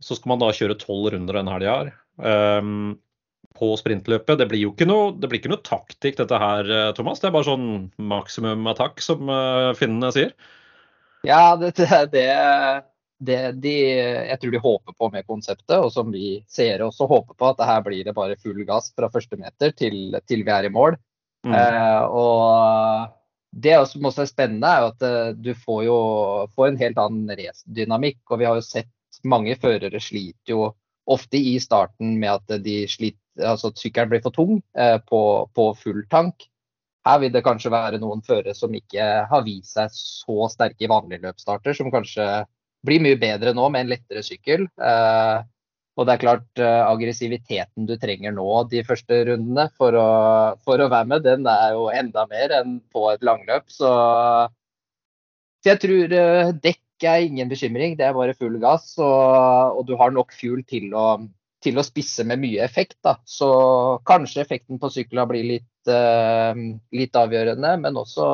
så 0.03 0.17
skal 0.17 0.35
man 0.35 0.43
da 0.43 0.53
kjøre 0.55 0.79
12 0.79 1.15
runder 1.15 1.39
denne 1.39 1.55
helga 1.55 1.75
her. 1.79 1.91
Um, 2.25 2.95
på 3.55 3.71
sprintløpet. 3.79 4.39
Det 4.41 4.49
blir 4.51 4.65
jo 4.65 4.73
ikke 4.73 4.89
noe, 4.89 5.13
det 5.15 5.31
blir 5.31 5.41
ikke 5.41 5.53
noe 5.53 5.63
taktikk 5.67 6.19
dette 6.19 6.39
her, 6.43 6.67
eh, 6.67 6.91
Thomas. 6.97 7.21
Det 7.23 7.29
er 7.29 7.37
bare 7.37 7.47
sånn 7.47 7.69
maksimum 8.11 8.67
attack, 8.73 8.99
som 9.05 9.31
uh, 9.31 9.71
finnene 9.79 10.11
sier. 10.15 10.33
Ja, 11.25 11.55
det, 11.61 11.77
det, 12.13 12.27
det 13.23 13.39
de, 13.63 13.75
jeg 14.29 14.41
tror 14.41 14.55
de 14.57 14.63
håper 14.65 14.97
på 14.99 15.11
med 15.15 15.27
konseptet, 15.31 15.77
og 15.79 15.93
som 15.95 16.11
vi 16.13 16.41
seere 16.51 16.89
også 16.89 17.09
håper 17.11 17.39
på, 17.39 17.51
at 17.53 17.61
det 17.61 17.71
her 17.71 17.85
blir 17.87 18.09
det 18.09 18.17
bare 18.17 18.39
full 18.43 18.59
gass 18.67 18.91
fra 18.97 19.11
første 19.13 19.39
meter 19.41 19.75
til, 19.79 20.19
til 20.27 20.43
vi 20.43 20.55
er 20.57 20.69
i 20.69 20.75
mål. 20.75 20.99
Mm. 21.47 21.55
Eh, 21.55 22.03
og 22.11 23.15
det 23.55 23.77
som 23.89 24.07
også 24.09 24.25
er 24.25 24.31
spennende, 24.31 24.71
er 24.71 24.89
at 24.91 25.05
eh, 25.07 25.35
du 25.39 25.53
får 25.55 25.85
jo 25.87 25.99
får 26.57 26.71
en 26.71 26.81
helt 26.81 26.99
annen 27.01 27.31
racedynamikk. 27.39 28.21
Og 28.31 28.41
vi 28.41 28.49
har 28.49 28.59
jo 28.59 28.67
sett 28.67 28.91
mange 29.25 29.55
førere 29.61 30.01
sliter 30.03 30.55
jo 30.57 30.73
ofte 31.11 31.39
i 31.39 31.55
starten 31.61 32.17
med 32.21 32.33
at 32.33 32.65
de 32.65 32.83
sliter, 32.91 33.21
altså 33.45 33.71
sykkelen 33.77 34.11
blir 34.11 34.25
for 34.25 34.35
tung 34.35 34.59
eh, 34.79 34.99
på, 35.07 35.23
på, 35.55 35.69
full 35.79 36.03
tank. 36.11 36.49
Her 37.05 37.21
vil 37.21 37.35
det 37.35 37.45
kanskje 37.45 37.73
være 37.73 38.01
noen 38.01 38.25
førere 38.25 38.55
som 38.57 38.73
ikke 38.75 39.07
har 39.29 39.45
vist 39.45 39.77
seg 39.77 39.93
så 39.93 40.49
sterke 40.53 40.87
i 40.87 40.91
vanlige 40.91 41.27
løpsstarter, 41.27 41.77
som 41.77 41.93
kanskje 41.93 42.27
blir 42.85 43.03
mye 43.05 43.19
bedre 43.21 43.53
nå 43.57 43.69
med 43.73 43.85
en 43.85 43.93
lettere 43.95 44.25
sykkel. 44.25 44.67
Eh, 44.81 45.37
og 45.95 46.09
det 46.09 46.15
er 46.15 46.23
klart, 46.25 46.47
uh, 46.59 46.83
aggressiviteten 46.89 47.87
du 47.87 47.95
trenger 48.03 48.35
nå 48.35 48.49
de 48.71 48.83
første 48.87 49.21
rundene 49.29 49.69
for 49.79 49.95
å, 49.95 50.09
for 50.67 50.83
å, 50.83 50.91
være 50.91 51.11
med, 51.13 51.23
den 51.27 51.47
er 51.51 51.77
jo 51.77 51.87
enda 51.95 52.25
mer 52.31 52.55
enn 52.57 52.81
på 52.91 53.07
et 53.13 53.23
langløp. 53.27 53.69
Så, 53.71 53.91
så 55.63 55.71
jeg 55.71 55.83
tror 55.85 56.17
uh, 56.19 56.51
dekk 56.65 57.07
er 57.07 57.23
ingen 57.23 57.51
bekymring, 57.51 57.95
det 57.99 58.09
er 58.09 58.17
bare 58.17 58.35
full 58.35 58.59
gass. 58.63 58.97
Og, 58.99 59.79
og 59.79 59.87
du 59.87 59.95
har 60.01 60.11
nok 60.15 60.35
fuel 60.35 60.65
til 60.67 60.91
å, 60.99 61.21
til 61.63 61.79
å, 61.79 61.85
spisse 61.87 62.27
med 62.27 62.43
mye 62.43 62.65
effekt. 62.67 62.99
Da. 63.07 63.15
Så 63.23 63.51
kanskje 64.09 64.43
effekten 64.43 64.83
på 64.83 64.91
sykla 64.91 65.29
blir 65.31 65.47
litt, 65.47 65.71
uh, 65.87 66.59
litt 66.99 67.21
avgjørende, 67.21 67.71
men 67.85 68.03
også 68.03 68.27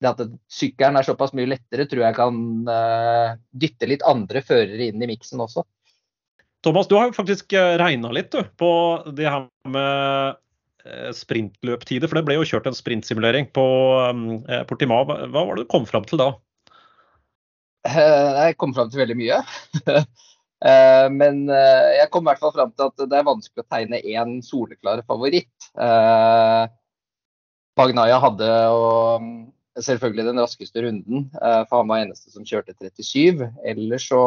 det 0.00 0.08
at 0.08 0.24
sykkelen 0.48 0.96
er 0.96 1.04
såpass 1.04 1.34
mye 1.36 1.50
lettere, 1.50 1.84
tror 1.84 2.06
jeg 2.06 2.16
kan 2.16 2.36
dytte 3.52 3.84
litt 3.84 4.00
andre 4.08 4.40
førere 4.40 4.86
inn 4.88 5.04
i 5.04 5.08
miksen 5.10 5.42
også. 5.44 5.66
Thomas, 6.60 6.88
du 6.88 6.96
har 6.98 7.08
jo 7.08 7.16
faktisk 7.16 7.54
eh, 7.56 7.78
regna 7.80 8.10
litt 8.12 8.32
du, 8.34 8.42
på 8.60 8.70
det 9.16 9.28
her 9.28 9.46
med 9.72 10.36
eh, 10.84 11.10
sprintløptider. 11.16 12.10
For 12.10 12.20
det 12.20 12.26
ble 12.28 12.36
jo 12.36 12.48
kjørt 12.50 12.68
en 12.68 12.76
sprintsimulering 12.76 13.48
på 13.56 13.64
eh, 14.04 14.64
Portimao. 14.68 15.06
Hva 15.08 15.30
var 15.32 15.54
det 15.54 15.64
du 15.64 15.70
kom 15.72 15.88
fram 15.88 16.04
til 16.08 16.20
da? 16.20 16.34
Jeg 17.88 18.58
kom 18.60 18.74
fram 18.76 18.90
til 18.92 19.00
veldig 19.00 19.16
mye. 19.16 19.40
Men 21.16 21.46
jeg 21.48 22.10
kom 22.12 22.26
i 22.26 22.28
hvert 22.28 22.42
fall 22.42 22.52
fram 22.52 22.74
til 22.76 22.90
at 22.90 23.06
det 23.08 23.16
er 23.16 23.24
vanskelig 23.24 23.62
å 23.62 23.70
tegne 23.72 24.02
én 24.04 24.34
soleklar 24.44 25.00
favoritt. 25.08 25.70
Bagnaya 27.80 28.18
hadde 28.20 28.50
selvfølgelig 29.78 30.26
den 30.26 30.40
raskeste 30.42 30.82
runden, 30.84 31.26
uh, 31.38 31.62
for 31.68 31.82
han 31.82 31.90
var 31.90 32.04
eneste 32.04 32.32
som 32.32 32.46
kjørte 32.46 32.74
37. 32.74 33.44
Ellers 33.72 34.08
så 34.10 34.22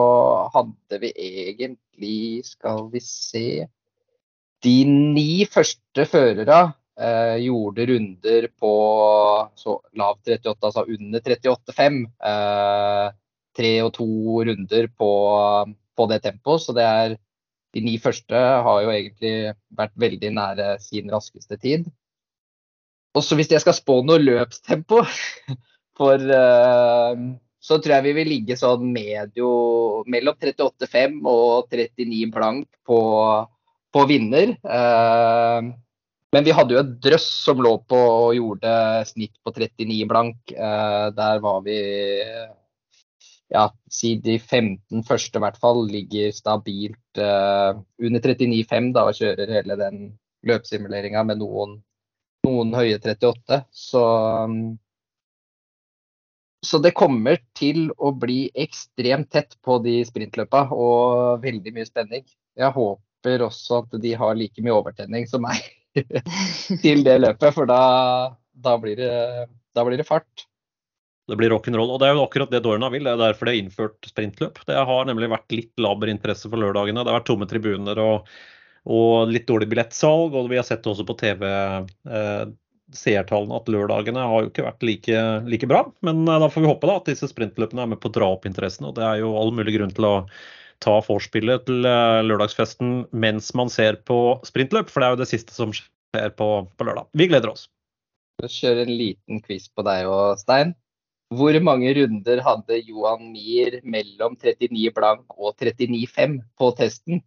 hadde 0.54 1.02
vi 1.02 1.12
egentlig, 1.20 2.46
skal 2.48 2.88
vi 2.94 3.04
se 3.04 3.48
De 4.64 4.78
ni 4.88 5.44
første 5.44 6.06
førerne 6.08 6.72
eh, 6.96 7.36
gjorde 7.44 7.84
runder 7.90 8.46
på 8.56 8.70
så 9.60 9.74
lav 10.00 10.22
38, 10.24 10.54
altså 10.64 10.86
under 10.88 11.20
38,5. 11.20 11.98
tre 13.60 13.72
og 13.84 13.92
to 13.94 14.08
runder 14.48 14.88
på, 14.98 15.12
på 15.98 16.06
det 16.10 16.22
tempoet, 16.24 16.64
så 16.64 16.74
det 16.74 16.86
er 16.88 17.18
de 17.74 17.82
ni 17.82 17.98
første 18.02 18.38
har 18.38 18.82
jo 18.86 18.94
egentlig 18.94 19.54
vært 19.74 19.94
veldig 20.00 20.32
nære 20.38 20.70
sin 20.82 21.12
raskeste 21.12 21.58
tid. 21.58 21.90
Og 23.14 23.24
så 23.24 23.38
hvis 23.38 23.52
jeg 23.54 23.62
skal 23.62 23.76
spå 23.78 24.00
noe 24.06 24.22
løpstempo 24.22 25.04
for 26.00 26.34
uh, 26.34 27.14
så 27.64 27.78
tror 27.80 27.96
jeg 27.96 28.08
vi 28.10 28.16
vil 28.18 28.32
ligge 28.32 28.58
sånn 28.60 28.90
medio 28.92 29.50
mellom 30.12 30.36
38,5 30.36 31.20
og 31.32 31.70
39 31.72 32.32
blank 32.34 32.68
på, 32.84 33.00
på 33.94 34.04
vinner. 34.10 34.58
Uh, 34.68 35.72
men 36.34 36.48
vi 36.48 36.56
hadde 36.58 36.76
jo 36.76 36.82
et 36.82 36.92
drøss 37.06 37.30
som 37.46 37.62
lå 37.62 37.76
på 37.88 38.00
og 38.00 38.34
gjorde 38.36 38.74
snitt 39.08 39.38
på 39.46 39.54
39 39.54 40.10
blank. 40.10 40.42
Uh, 40.58 41.08
der 41.16 41.40
var 41.46 41.62
vi 41.64 41.78
ja, 43.54 43.68
si 43.92 44.16
de 44.18 44.40
15 44.42 45.06
første 45.08 45.40
i 45.40 45.44
hvert 45.46 45.60
fall 45.62 45.86
ligger 45.88 46.34
stabilt 46.36 47.22
uh, 47.22 47.80
under 48.02 48.28
39,5 48.34 48.92
da, 48.98 49.08
og 49.08 49.20
kjører 49.22 49.56
hele 49.60 49.78
den 49.80 50.06
løpssimuleringa 50.50 51.24
med 51.30 51.40
noen, 51.40 51.78
noen, 52.48 52.74
høye 52.76 53.00
38. 53.00 53.64
Så, 53.72 54.04
um, 54.44 54.78
så 56.64 56.80
det 56.84 56.94
kommer 56.98 57.42
til 57.58 57.90
å 57.98 58.14
bli 58.16 58.48
ekstremt 58.54 59.32
tett 59.34 59.58
på 59.66 59.80
de 59.84 60.00
sprintløpa 60.08 60.68
og 60.72 61.44
veldig 61.44 61.76
mye 61.76 61.90
spenning. 61.90 62.26
Jeg 62.60 62.76
håper 62.76 63.48
også 63.48 63.84
at 63.84 64.00
de 64.04 64.16
har 64.20 64.38
like 64.40 64.64
mye 64.64 64.76
overtenning 64.76 65.28
som 65.30 65.46
meg 65.46 65.60
til 66.84 67.04
det 67.06 67.20
løpet, 67.22 67.52
for 67.56 67.70
da, 67.70 67.84
da, 68.54 68.78
blir, 68.82 69.00
det, 69.00 69.48
da 69.76 69.86
blir 69.88 70.00
det 70.00 70.08
fart. 70.08 70.48
Det 71.24 71.38
blir 71.40 71.54
rock'n'roll. 71.54 71.94
Og 71.94 72.02
det 72.02 72.10
er 72.10 72.18
jo 72.18 72.24
akkurat 72.26 72.52
det 72.52 72.60
Dorna 72.66 72.90
vil. 72.92 73.06
Det 73.08 73.14
er 73.14 73.22
derfor 73.22 73.48
det 73.48 73.54
har 73.54 73.62
innført 73.62 74.10
sprintløp. 74.10 74.58
Det 74.68 74.76
har 74.76 75.06
nemlig 75.08 75.30
vært 75.32 75.56
litt 75.56 75.80
laber 75.80 76.12
interesse 76.12 76.52
for 76.52 76.60
lørdagene. 76.60 77.00
Det 77.00 77.14
har 77.14 77.22
vært 77.22 77.30
tomme 77.30 77.48
tribuner 77.48 78.02
og, 78.04 78.28
og 78.90 79.32
litt 79.32 79.48
dårlig 79.48 79.70
billettsalg. 79.72 80.36
Og 80.36 80.50
vi 80.52 80.60
har 80.60 80.68
sett 80.68 80.88
også 80.90 81.06
på 81.08 81.16
TV. 81.20 81.46
Eh, 81.48 82.44
seertallene 82.94 83.58
at 83.58 83.70
lørdagene 83.72 84.26
har 84.30 84.44
jo 84.44 84.52
ikke 84.52 84.66
vært 84.68 84.84
like, 84.86 85.22
like, 85.50 85.70
bra. 85.70 85.86
Men 86.06 86.26
eh, 86.28 86.42
da 86.44 86.50
får 86.52 86.66
vi 86.66 86.72
håpe 86.72 86.90
da 86.90 86.98
at 87.00 87.10
disse 87.10 87.30
sprintløpene 87.32 87.86
er 87.86 87.94
med 87.94 88.02
på 88.04 88.12
å 88.12 88.18
dra 88.18 88.34
opp 88.36 88.48
interessen. 88.50 88.90
Og 88.90 88.98
det 89.00 89.06
er 89.08 89.24
jo 89.24 89.34
all 89.40 89.54
mulig 89.56 89.78
grunn 89.78 89.94
til 89.96 90.10
å 90.10 90.16
ta 90.84 90.98
vorspielet 91.06 91.68
til 91.70 91.88
eh, 91.88 92.22
lørdagsfesten 92.28 93.04
mens 93.16 93.54
man 93.58 93.72
ser 93.74 94.02
på 94.10 94.20
sprintløp. 94.48 94.92
For 94.92 95.02
det 95.02 95.10
er 95.10 95.16
jo 95.16 95.24
det 95.24 95.32
siste 95.32 95.56
som 95.56 95.74
skjer 95.76 96.36
på, 96.38 96.50
på 96.68 96.90
lørdag. 96.90 97.10
Vi 97.18 97.30
gleder 97.32 97.54
oss. 97.54 97.68
Vi 98.42 98.50
kjører 98.50 98.88
en 98.88 98.98
liten 98.98 99.44
quiz 99.46 99.70
på 99.70 99.86
deg 99.86 100.10
og 100.10 100.40
Stein. 100.42 100.74
Hvor 101.34 101.56
mange 101.66 101.90
runder 101.98 102.42
hadde 102.46 102.78
Johan 102.84 103.32
Mier 103.34 103.80
mellom 103.82 104.36
39 104.38 104.92
blank 104.94 105.38
og 105.38 105.56
39,5 105.58 106.36
på 106.60 106.70
testen? 106.78 107.24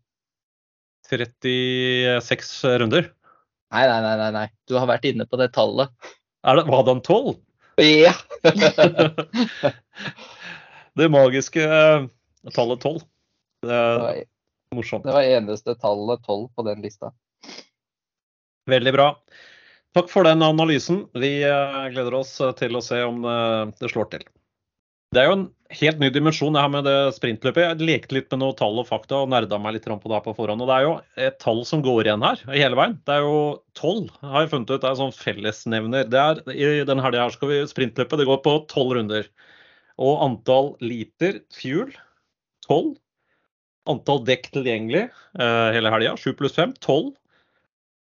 36 1.07 2.53
runder. 2.83 3.11
Nei, 3.75 3.87
nei, 3.89 4.17
nei, 4.21 4.31
nei. 4.35 4.47
Du 4.69 4.77
har 4.79 4.89
vært 4.91 5.07
inne 5.09 5.27
på 5.29 5.39
det 5.41 5.51
tallet. 5.57 5.91
Er 6.47 6.59
det, 6.59 6.67
var 6.71 6.85
det 6.87 6.95
en 6.95 7.03
12? 7.03 7.35
Ja. 7.83 8.13
det 10.99 11.09
magiske 11.13 11.65
eh, 11.67 12.07
tallet 12.55 12.81
12. 12.87 13.03
Det 13.67 13.81
det 14.67 14.79
morsomt. 14.79 15.05
Det 15.07 15.15
var 15.15 15.27
eneste 15.27 15.75
tallet 15.83 16.23
12 16.27 16.49
på 16.55 16.67
den 16.67 16.83
lista. 16.85 17.13
Veldig 18.71 18.95
bra. 18.95 19.11
Takk 19.97 20.11
for 20.13 20.27
den 20.27 20.43
analysen. 20.43 21.05
Vi 21.15 21.41
eh, 21.47 21.83
gleder 21.95 22.21
oss 22.23 22.37
eh, 22.41 22.55
til 22.59 22.79
å 22.79 22.85
se 22.85 23.03
om 23.07 23.23
det 23.79 23.93
slår 23.93 24.11
til. 24.15 24.27
Det 25.15 25.23
er 25.23 25.29
jo 25.29 25.37
en 25.37 25.45
helt 25.81 26.01
ny 26.03 26.09
dimensjon 26.15 26.55
det 26.55 26.63
her 26.63 26.71
med 26.73 26.87
det 26.87 26.97
sprintløpet. 27.17 27.63
Jeg 27.63 27.87
lekte 27.89 28.17
litt 28.17 28.31
med 28.33 28.41
noen 28.43 28.57
tall 28.59 28.81
og 28.83 28.89
fakta 28.89 29.21
og 29.23 29.31
nerda 29.33 29.59
meg 29.63 29.77
litt 29.77 29.87
på 29.87 30.11
det 30.11 30.17
her 30.17 30.25
på 30.25 30.35
forhånd. 30.37 30.63
Og 30.63 30.71
det 30.71 30.77
er 30.77 30.87
jo 30.87 30.95
et 31.29 31.39
tall 31.43 31.63
som 31.69 31.83
går 31.85 32.09
igjen 32.09 32.25
her 32.27 32.43
hele 32.51 32.79
veien. 32.79 32.97
Det 33.07 33.15
er 33.17 33.27
jo 33.27 33.39
tolv, 33.79 34.11
har 34.23 34.45
jeg 34.45 34.53
funnet 34.55 34.73
ut. 34.73 34.81
Det 34.83 34.91
er 34.91 35.01
sånn 35.01 35.15
fellesnevner. 35.15 36.11
Det 36.11 36.23
er, 36.23 36.43
I 36.51 36.87
denne 36.89 37.05
helga 37.07 37.29
skal 37.35 37.53
vi 37.53 37.61
sprintløpe. 37.71 38.19
Det 38.19 38.29
går 38.29 38.43
på 38.45 38.57
tolv 38.73 38.97
runder. 38.99 39.31
Og 39.97 40.23
antall 40.27 40.75
liter 40.85 41.41
fuel 41.55 41.95
tolv. 42.67 42.97
Antall 43.87 44.25
dekk 44.27 44.51
tilgjengelig 44.51 45.05
eh, 45.07 45.69
hele 45.77 45.93
helga, 45.95 46.17
sju 46.19 46.33
pluss 46.35 46.57
fem, 46.59 46.73
tolv. 46.83 47.13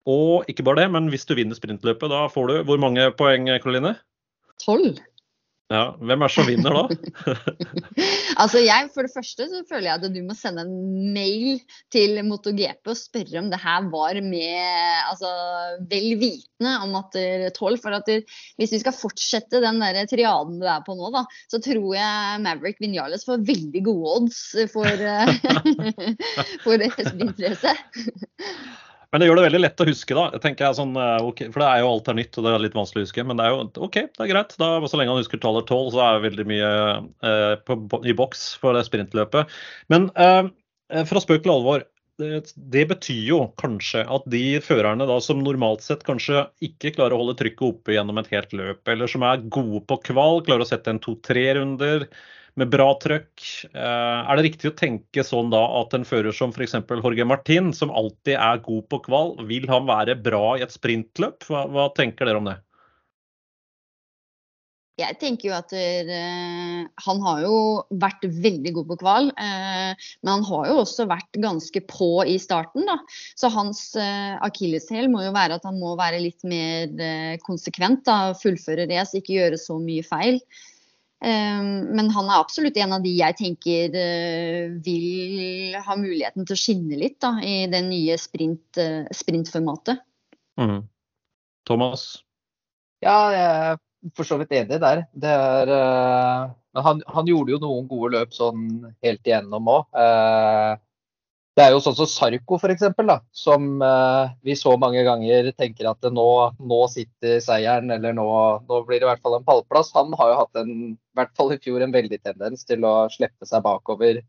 Og 0.10 0.46
ikke 0.50 0.66
bare 0.66 0.84
det, 0.84 0.90
men 0.94 1.10
hvis 1.14 1.26
du 1.30 1.36
vinner 1.38 1.58
sprintløpet, 1.58 2.10
da 2.10 2.26
får 2.30 2.50
du 2.50 2.56
hvor 2.66 2.82
mange 2.82 3.06
poeng, 3.18 3.48
Karoline? 3.62 3.96
Tolv. 4.62 4.98
Ja, 5.74 5.96
Hvem 5.98 6.22
er 6.22 6.30
det 6.30 6.34
som 6.36 6.46
vinner 6.46 6.76
da? 6.76 6.84
altså 8.42 8.60
jeg, 8.62 8.90
For 8.94 9.08
det 9.08 9.14
første 9.16 9.48
så 9.50 9.64
føler 9.66 9.88
jeg 9.88 9.98
at 9.98 10.14
du 10.14 10.20
må 10.22 10.36
sende 10.38 10.62
en 10.62 11.10
mail 11.16 11.58
til 11.94 12.20
MotoGP 12.28 12.92
og 12.92 13.00
spørre 13.00 13.42
om 13.42 13.50
det 13.50 13.60
her 13.64 13.88
var 13.90 14.20
med 14.22 14.62
altså, 15.10 15.32
vel 15.90 16.08
vitende 16.22 16.76
om 16.86 16.94
at 17.02 17.18
tolv. 17.58 17.82
For 17.82 17.98
at 17.98 18.06
det, 18.06 18.20
hvis 18.62 18.76
vi 18.78 18.84
skal 18.84 18.94
fortsette 18.94 19.64
den 19.64 19.82
der 19.82 20.04
triaden 20.12 20.62
du 20.62 20.70
er 20.70 20.86
på 20.86 20.94
nå, 21.00 21.10
da, 21.16 21.26
så 21.50 21.58
tror 21.66 21.90
jeg 21.98 22.46
Maverick 22.46 22.78
Vinales 22.84 23.26
får 23.26 23.42
veldig 23.50 23.86
gode 23.90 24.16
odds 24.20 24.42
for, 24.70 25.06
for 26.66 26.90
sprintracet. 27.10 28.85
Men 29.16 29.22
det 29.24 29.30
gjør 29.30 29.40
det 29.40 29.44
veldig 29.46 29.60
lett 29.62 29.80
å 29.80 29.86
huske, 29.88 30.16
da. 30.18 30.40
Tenker 30.44 30.66
jeg 30.66 30.76
sånn, 30.76 30.90
eh, 31.00 31.24
okay, 31.24 31.48
For 31.48 31.64
det 31.64 31.68
er 31.72 31.82
jo 31.86 31.92
alt 31.94 32.10
er 32.12 32.18
nytt, 32.18 32.36
og 32.36 32.44
det 32.44 32.52
er 32.52 32.64
litt 32.66 32.74
vanskelig 32.76 33.00
å 33.00 33.06
huske. 33.06 33.24
Men 33.24 33.40
det 33.40 33.46
er 33.46 33.54
jo 33.54 33.62
OK, 33.86 33.98
det 34.12 34.24
er 34.26 34.32
greit. 34.34 34.56
Da, 34.60 34.68
så 34.92 35.00
lenge 35.00 35.14
han 35.14 35.22
husker 35.22 35.40
tallet 35.40 35.70
tolv, 35.70 35.94
så 35.94 36.02
er 36.04 36.18
det 36.18 36.26
veldig 36.26 36.46
mye 36.50 36.72
eh, 37.32 37.54
på, 37.64 37.78
i 38.04 38.16
boks 38.20 38.42
for 38.60 38.76
det 38.76 38.84
sprintløpet. 38.90 39.56
Men 39.94 40.10
eh, 40.20 40.52
fra 41.08 41.24
spøk 41.24 41.46
til 41.46 41.54
alvor. 41.56 41.88
Det, 42.20 42.42
det, 42.76 42.84
betyr 42.92 43.24
jo 43.30 43.40
kanskje 43.60 44.04
at 44.04 44.28
de 44.32 44.44
førerne 44.64 45.08
da, 45.08 45.16
som 45.24 45.40
normalt 45.44 45.88
sett 45.88 46.04
kanskje 46.08 46.46
ikke 46.64 46.92
klarer 47.00 47.16
å 47.16 47.24
holde 47.24 47.40
trykket 47.40 47.70
oppe 47.72 47.96
gjennom 47.96 48.20
et 48.20 48.32
helt 48.36 48.52
løp, 48.56 48.84
eller 48.92 49.12
som 49.12 49.24
er 49.28 49.48
gode 49.48 49.86
på 49.88 50.02
kval, 50.12 50.44
klarer 50.44 50.64
å 50.64 50.70
sette 50.70 50.92
en 50.92 51.00
to-tre 51.04 51.50
runder, 51.56 52.10
med 52.60 52.72
bra 52.72 52.88
trøkk. 53.02 53.46
Eh, 53.72 54.20
er 54.24 54.38
det 54.38 54.46
riktig 54.48 54.72
å 54.72 54.78
tenke 54.80 55.26
sånn 55.28 55.52
da 55.54 55.64
at 55.82 55.96
en 55.98 56.08
fører 56.08 56.36
som 56.36 56.54
f.eks. 56.56 56.78
Jorge 56.90 57.28
Martin, 57.28 57.74
som 57.76 57.92
alltid 57.92 58.38
er 58.38 58.64
god 58.66 58.86
på 58.92 59.02
kval, 59.10 59.36
vil 59.50 59.68
han 59.72 59.90
være 59.90 60.18
bra 60.24 60.56
i 60.56 60.64
et 60.66 60.76
sprintløp? 60.76 61.48
Hva, 61.50 61.66
hva 61.72 61.90
tenker 61.98 62.30
dere 62.30 62.42
om 62.42 62.52
det? 62.52 62.60
Jeg 64.96 65.18
tenker 65.20 65.50
jo 65.50 65.56
at 65.58 65.74
uh, 65.76 66.84
han 67.04 67.18
har 67.26 67.42
jo 67.44 67.56
vært 68.00 68.22
veldig 68.32 68.72
god 68.78 68.86
på 68.94 68.96
kval. 69.02 69.26
Uh, 69.36 69.92
men 70.24 70.32
han 70.32 70.46
har 70.48 70.70
jo 70.70 70.78
også 70.86 71.08
vært 71.10 71.36
ganske 71.44 71.82
på 71.92 72.08
i 72.32 72.38
starten, 72.40 72.88
da. 72.88 72.96
Så 73.36 73.52
hans 73.52 73.82
uh, 74.00 74.40
akilleshæl 74.48 75.10
må 75.12 75.26
jo 75.26 75.34
være 75.36 75.58
at 75.60 75.68
han 75.68 75.82
må 75.82 75.98
være 76.00 76.24
litt 76.24 76.48
mer 76.48 76.96
konsekvent. 77.44 78.06
da, 78.08 78.32
Fullføre 78.40 78.88
race, 78.88 79.20
ikke 79.20 79.36
gjøre 79.36 79.60
så 79.60 79.76
mye 79.84 80.08
feil. 80.08 80.40
Ehm, 81.24 81.96
men 81.96 82.10
han 82.12 82.28
er 82.28 82.42
absolutt 82.42 82.76
en 82.82 82.98
av 82.98 83.06
de 83.06 83.14
jeg 83.16 83.38
tenker 83.40 83.96
eh, 83.96 84.74
vil 84.84 85.78
ha 85.80 85.96
muligheten 85.98 86.44
til 86.46 86.58
å 86.58 86.60
skinne 86.60 87.00
litt 87.00 87.18
da, 87.24 87.38
i 87.40 87.66
det 87.72 87.82
nye 87.88 88.18
sprint, 88.20 88.80
eh, 88.82 89.08
sprintformatet. 89.16 90.04
Mm. 90.60 90.84
Thomas? 91.66 92.06
Ja, 93.04 93.18
jeg 93.34 93.46
er 93.46 93.82
for 94.16 94.28
så 94.28 94.38
vidt 94.42 94.54
enig 94.54 94.80
der. 94.82 95.06
Det 95.18 95.32
er, 95.32 95.72
uh, 95.72 96.82
han, 96.86 97.02
han, 97.10 97.30
gjorde 97.30 97.56
jo 97.56 97.62
noen 97.64 97.88
gode 97.90 98.12
løp 98.14 98.36
sånn 98.36 98.68
helt 99.06 99.26
igjennom 99.26 99.72
òg. 99.72 99.88
Uh, 99.98 100.76
det 101.56 101.64
er 101.64 101.72
jo 101.72 101.80
sånn 101.80 101.96
som 101.96 102.08
Sarko 102.12 102.58
f.eks., 102.60 102.84
som 103.32 103.68
eh, 103.84 104.32
vi 104.44 104.58
så 104.60 104.74
mange 104.80 105.06
ganger 105.08 105.54
tenker 105.56 105.88
at 105.88 106.08
nå, 106.12 106.28
nå 106.60 106.80
sitter 106.92 107.40
seieren, 107.44 107.94
eller 107.96 108.16
nå, 108.18 108.26
nå, 108.68 108.80
blir 108.84 109.00
det 109.00 109.08
i 109.08 109.10
hvert 109.14 109.24
fall 109.24 109.38
en 109.38 109.46
pallplass. 109.48 109.94
Han 109.96 110.12
har 110.20 110.34
jo 110.34 110.40
hatt 110.42 110.60
en, 110.60 110.74
i 110.92 111.16
hvert 111.16 111.32
fall 111.40 111.54
i 111.56 111.60
fjor 111.64 111.86
en 111.86 111.96
veldig 111.96 112.20
tendens 112.28 112.68
til 112.68 112.84
å 112.84 112.96
slippe 113.14 113.48
seg 113.48 113.64
bakover 113.64 114.20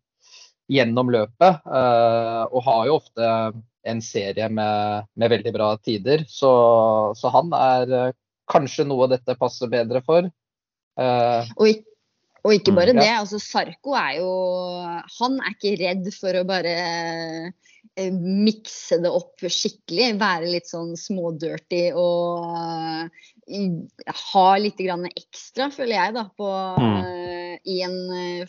gjennom 0.71 1.11
løpet. 1.11 1.66
Eh, 1.66 2.45
og 2.47 2.62
har 2.68 2.87
jo 2.87 3.00
ofte 3.00 3.33
en 3.87 4.02
serie 4.02 4.47
med, 4.47 5.11
med 5.18 5.35
veldig 5.35 5.54
bra 5.59 5.73
tider. 5.83 6.23
Så, 6.30 6.52
så, 7.18 7.35
han 7.35 7.50
er 7.59 7.99
eh, 8.04 8.16
kanskje 8.54 8.87
noe 8.87 9.11
dette 9.11 9.35
passer 9.40 9.73
bedre 9.73 10.04
for. 10.06 10.30
og 10.97 11.66
og 11.66 11.83
og 12.46 12.54
ikke 12.54 12.74
bare 12.76 12.94
mm, 12.94 13.00
ja. 13.00 13.04
det. 13.04 13.14
altså 13.20 13.40
Sarko 13.42 13.96
er 13.98 14.18
jo 14.20 14.32
Han 15.18 15.38
er 15.42 15.54
ikke 15.56 15.76
redd 15.82 16.10
for 16.14 16.38
å 16.38 16.44
bare 16.46 16.74
eh, 17.98 18.10
mikse 18.12 19.00
det 19.02 19.10
opp 19.10 19.42
skikkelig. 19.42 20.12
Være 20.20 20.52
litt 20.52 20.70
sånn 20.70 20.94
smådirty 21.00 21.88
og 21.98 22.46
ha 23.46 24.46
litt 24.58 24.80
ekstra, 24.82 25.70
føler 25.70 25.94
jeg, 25.94 26.14
da, 26.16 26.24
på, 26.34 26.50
mm. 26.82 27.58
i 27.70 27.80
en 27.86 27.98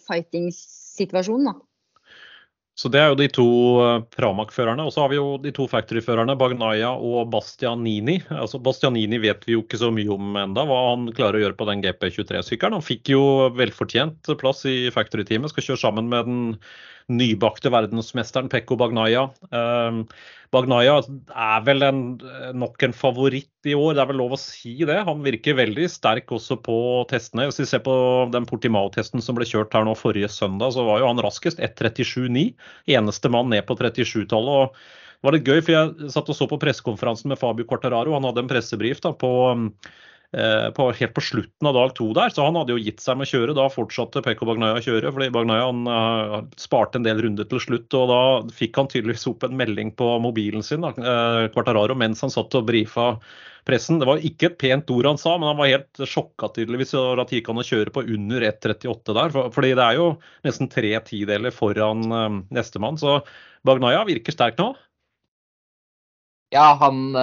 fighting-situasjon. 0.08 1.50
da. 1.52 1.58
Så 2.78 2.92
Det 2.94 3.00
er 3.02 3.08
jo 3.10 3.18
de 3.18 3.26
to 3.34 3.48
eh, 3.82 4.04
Pramac-førerne. 4.14 4.84
Og 4.86 4.94
så 4.94 5.02
har 5.04 5.10
vi 5.10 5.18
jo 5.18 5.38
de 5.42 5.54
to 5.56 5.66
Factory-førerne, 5.70 6.36
Bagnaya 6.38 6.92
og 6.94 7.32
Bastianini. 7.34 8.20
Altså 8.30 8.62
Bastianini 8.62 9.18
vet 9.24 9.48
vi 9.48 9.56
jo 9.56 9.64
ikke 9.64 9.80
så 9.82 9.90
mye 9.94 10.12
om 10.14 10.38
enda, 10.38 10.66
hva 10.70 10.84
han 10.92 11.08
klarer 11.18 11.40
å 11.40 11.46
gjøre 11.48 11.58
på 11.58 11.68
den 11.72 11.82
GP23-sykkelen. 11.86 12.78
Han 12.78 12.86
fikk 12.86 13.16
jo 13.16 13.24
velfortjent 13.58 14.30
plass 14.38 14.62
i 14.70 14.92
Factory-teamet, 14.94 15.50
skal 15.56 15.72
kjøre 15.72 15.84
sammen 15.88 16.14
med 16.14 16.30
den 16.30 16.46
nybakte 17.08 17.72
verdensmesteren 17.72 18.50
Pekko 18.52 18.76
Bagnaya. 18.80 19.28
Uh, 19.52 20.04
Bagnaya 20.52 20.98
er 21.00 21.64
vel 21.68 21.84
en, 21.84 22.02
nok 22.56 22.84
en 22.84 22.96
favoritt 22.96 23.68
i 23.68 23.76
år, 23.76 23.96
det 23.96 24.04
er 24.04 24.10
vel 24.12 24.20
lov 24.22 24.36
å 24.36 24.40
si 24.42 24.76
det. 24.88 25.00
Han 25.08 25.24
virker 25.26 25.58
veldig 25.60 25.88
sterk 25.92 26.32
også 26.36 26.60
på 26.64 26.78
testene. 27.12 27.48
Hvis 27.50 27.62
vi 27.64 27.68
ser 27.72 27.84
på 27.86 27.96
den 28.34 28.48
Portimao-testen 28.48 29.24
som 29.24 29.40
ble 29.40 29.48
kjørt 29.48 29.76
her 29.76 29.88
nå 29.88 29.96
forrige 30.00 30.32
søndag, 30.32 30.76
så 30.76 30.88
var 30.88 31.04
jo 31.04 31.12
han 31.12 31.24
raskest. 31.24 31.60
1.37,9. 31.64 32.48
Eneste 32.96 33.32
mann 33.34 33.52
ned 33.52 33.68
på 33.68 33.76
37-tallet. 33.80 34.68
og 34.68 34.76
det 35.18 35.26
var 35.26 35.34
litt 35.34 35.48
gøy, 35.50 35.62
for 35.66 35.74
Jeg 35.74 36.12
satt 36.14 36.28
og 36.30 36.38
så 36.38 36.46
på 36.48 36.60
pressekonferansen 36.62 37.32
med 37.32 37.40
Fabio 37.42 37.66
Quartararo. 37.68 38.14
Han 38.14 38.28
hadde 38.28 38.44
en 38.44 38.52
pressebrief 38.52 39.02
da, 39.02 39.16
på 39.18 39.32
på, 40.36 40.86
helt 40.92 41.14
på 41.16 41.22
slutten 41.24 41.68
av 41.70 41.74
dag 41.78 41.94
to 41.96 42.10
der, 42.16 42.30
så 42.34 42.44
han 42.44 42.58
hadde 42.60 42.74
jo 42.76 42.82
gitt 42.84 43.00
seg 43.00 43.16
med 43.18 43.28
å 43.28 43.32
kjøre. 43.32 43.56
Da 43.56 43.68
fortsatte 43.72 44.22
Pekko 44.26 44.48
Bagnaya 44.50 44.76
å 44.76 44.84
kjøre, 44.84 45.12
fordi 45.16 45.30
Bagnaya 45.34 45.70
han, 45.70 45.88
uh, 45.88 46.42
sparte 46.60 47.00
en 47.00 47.06
del 47.06 47.22
runder 47.24 47.48
til 47.48 47.62
slutt. 47.64 47.88
og 47.96 48.12
Da 48.12 48.22
fikk 48.58 48.78
han 48.80 48.90
tydeligvis 48.92 49.28
opp 49.32 49.46
en 49.48 49.56
melding 49.58 49.94
på 49.98 50.10
mobilen 50.24 50.66
sin, 50.66 50.84
da, 50.84 50.92
uh, 51.00 51.48
Quartararo, 51.54 51.96
mens 51.96 52.24
han 52.26 52.34
satt 52.34 52.58
og 52.60 52.68
brifa 52.68 53.14
pressen. 53.68 54.02
Det 54.02 54.08
var 54.10 54.24
ikke 54.24 54.52
et 54.52 54.60
pent 54.60 54.92
ord 54.94 55.12
han 55.14 55.22
sa, 55.22 55.38
men 55.38 55.52
han 55.52 55.60
var 55.60 55.72
helt 55.72 56.04
sjokka 56.04 56.52
tydeligvis 56.56 56.96
over 57.00 57.24
at 57.24 57.32
det 57.32 57.42
gikk 57.42 57.52
an 57.54 57.64
å 57.64 57.68
kjøre 57.68 57.94
på 57.96 58.04
under 58.04 58.48
1,38 58.52 59.18
der. 59.20 59.36
For, 59.36 59.52
fordi 59.56 59.74
det 59.80 59.86
er 59.86 60.00
jo 60.02 60.10
nesten 60.48 60.72
tre 60.72 60.92
tideler 61.08 61.56
foran 61.56 62.04
uh, 62.12 62.42
nestemann. 62.52 63.00
Så 63.00 63.22
Bagnaya 63.68 64.04
virker 64.08 64.36
sterk 64.36 64.60
nå. 64.60 64.74
Ja, 66.56 66.72
han 66.80 67.16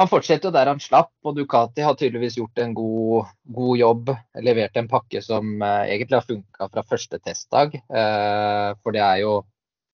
han 0.00 0.08
fortsetter 0.08 0.48
jo 0.48 0.54
der 0.54 0.70
han 0.70 0.80
slapp, 0.80 1.12
og 1.28 1.36
Ducati 1.36 1.84
har 1.84 1.96
tydeligvis 1.98 2.38
gjort 2.38 2.60
en 2.62 2.72
god, 2.76 3.32
god 3.52 3.80
jobb. 3.80 4.12
Levert 4.46 4.78
en 4.80 4.88
pakke 4.88 5.20
som 5.20 5.60
eh, 5.60 5.90
egentlig 5.92 6.16
har 6.16 6.28
funka 6.28 6.68
fra 6.72 6.84
første 6.88 7.20
testdag. 7.20 7.76
Eh, 7.76 8.68
for 8.80 8.96
det 8.96 9.04
er 9.04 9.24
jo 9.26 9.40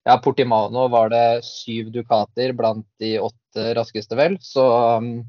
Ja, 0.01 0.15
Portimano 0.17 0.87
var 0.89 1.11
det 1.13 1.43
syv 1.45 1.91
Ducatier 1.93 2.55
blant 2.57 2.87
de 2.97 3.19
åtte 3.21 3.65
raskeste, 3.77 4.17
vel. 4.17 4.39
Så, 4.41 4.63
um, 4.97 5.21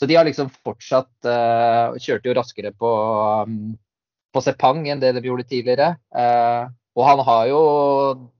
så 0.00 0.08
de 0.08 0.16
har 0.16 0.24
liksom 0.24 0.48
fortsatt 0.64 1.28
eh, 1.28 1.98
Kjørte 2.00 2.30
jo 2.30 2.36
raskere 2.38 2.72
på, 2.72 2.92
um, 3.44 3.74
på 4.32 4.40
Sepang 4.40 4.80
enn 4.88 5.02
det 5.04 5.12
de 5.18 5.24
gjorde 5.28 5.44
tidligere. 5.50 5.90
Eh, 6.16 6.72
og 6.96 7.04
han 7.04 7.20
har 7.28 7.44
jo 7.50 7.60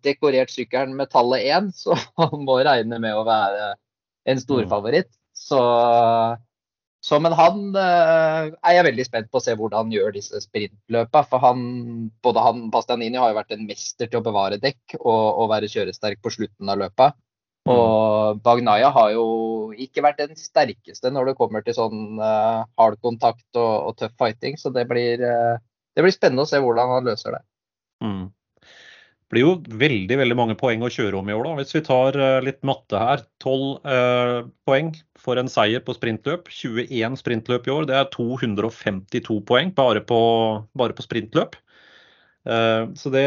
dekorert 0.06 0.54
sykkelen 0.54 0.96
med 0.96 1.12
tallet 1.12 1.44
én, 1.52 1.68
så 1.82 2.00
han 2.16 2.48
må 2.48 2.56
regne 2.64 2.96
med 2.96 3.12
å 3.12 3.28
være 3.28 3.74
en 4.32 4.40
storfavoritt. 4.40 5.12
Så, 5.46 5.60
så, 7.04 7.18
men 7.22 7.34
han 7.38 7.60
eh, 7.78 8.48
er 8.50 8.76
jeg 8.78 8.86
veldig 8.88 9.06
spent 9.06 9.28
på 9.30 9.38
å 9.38 9.44
se 9.44 9.54
hvordan 9.54 9.86
han 9.86 9.94
gjør 9.94 10.16
disse 10.16 10.40
sprintløpa. 10.42 11.22
For 11.30 11.42
han, 11.42 11.60
både 12.24 12.42
han 12.42 12.64
Bastianini 12.74 13.20
har 13.20 13.30
jo 13.30 13.38
vært 13.38 13.54
en 13.54 13.66
mester 13.68 14.10
til 14.10 14.20
å 14.20 14.26
bevare 14.26 14.58
dekk 14.62 14.98
og, 14.98 15.22
og 15.44 15.52
være 15.54 15.70
kjøresterk 15.70 16.22
på 16.24 16.34
slutten 16.38 16.72
av 16.72 16.82
løpet. 16.82 17.18
Mm. 17.66 17.72
Og 17.74 18.42
Bagnaya 18.46 18.90
har 18.94 19.12
jo 19.14 19.26
ikke 19.82 20.02
vært 20.06 20.22
den 20.22 20.38
sterkeste 20.38 21.10
når 21.10 21.30
det 21.30 21.38
kommer 21.38 21.64
til 21.66 21.74
sånn 21.74 22.20
uh, 22.22 22.62
hard 22.78 22.98
kontakt 23.02 23.58
og, 23.58 23.90
og 23.90 23.96
tøff 23.98 24.14
fighting. 24.18 24.58
Så 24.58 24.70
det 24.74 24.86
blir, 24.90 25.22
uh, 25.22 25.58
det 25.94 26.06
blir 26.06 26.14
spennende 26.14 26.46
å 26.46 26.50
se 26.50 26.62
hvordan 26.62 26.94
han 26.94 27.10
løser 27.10 27.38
det. 27.38 27.42
Mm 28.06 28.26
blir 29.32 29.42
jo 29.42 29.52
veldig 29.80 30.18
veldig 30.20 30.36
mange 30.38 30.56
poeng 30.58 30.84
å 30.86 30.90
kjøre 30.92 31.18
om 31.18 31.28
i 31.28 31.34
år. 31.34 31.48
da. 31.48 31.54
Hvis 31.58 31.74
vi 31.74 31.82
tar 31.86 32.18
uh, 32.20 32.38
litt 32.44 32.62
matte 32.66 33.00
her. 33.00 33.24
12 33.42 33.66
uh, 33.82 33.92
eh, 33.96 34.38
poeng 34.68 34.92
for 35.18 35.40
en 35.40 35.50
seier 35.50 35.82
på 35.84 35.96
sprintløp. 35.96 36.50
21 36.52 37.18
sprintløp 37.20 37.66
i 37.66 37.74
år. 37.74 37.88
Det 37.90 37.98
er 37.98 38.10
252 38.14 39.40
poeng 39.48 39.74
bare 39.76 40.02
på, 40.06 40.20
bare 40.78 40.96
på 40.96 41.06
sprintløp. 41.06 41.58
Eh, 42.46 42.82
så 42.94 43.10
det, 43.10 43.26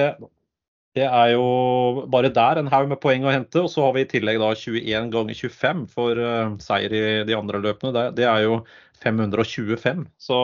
det, 0.96 1.04
er 1.04 1.34
jo 1.34 2.08
bare 2.12 2.32
der 2.32 2.62
en 2.62 2.72
haug 2.72 2.88
med 2.94 3.02
poeng 3.04 3.28
å 3.28 3.36
hente. 3.36 3.66
Og 3.66 3.72
så 3.74 3.84
har 3.88 3.98
vi 3.98 4.08
i 4.08 4.12
tillegg 4.16 4.40
da 4.40 4.54
21 4.56 5.12
ganger 5.16 5.42
25 5.44 5.88
for 5.92 6.24
seier 6.64 6.96
i 6.96 7.06
de 7.28 7.36
andre 7.36 7.60
løpene. 7.66 7.92
Det, 7.96 8.06
det 8.22 8.30
er 8.32 8.48
jo 8.48 8.62
525. 9.04 10.08
Så 10.16 10.40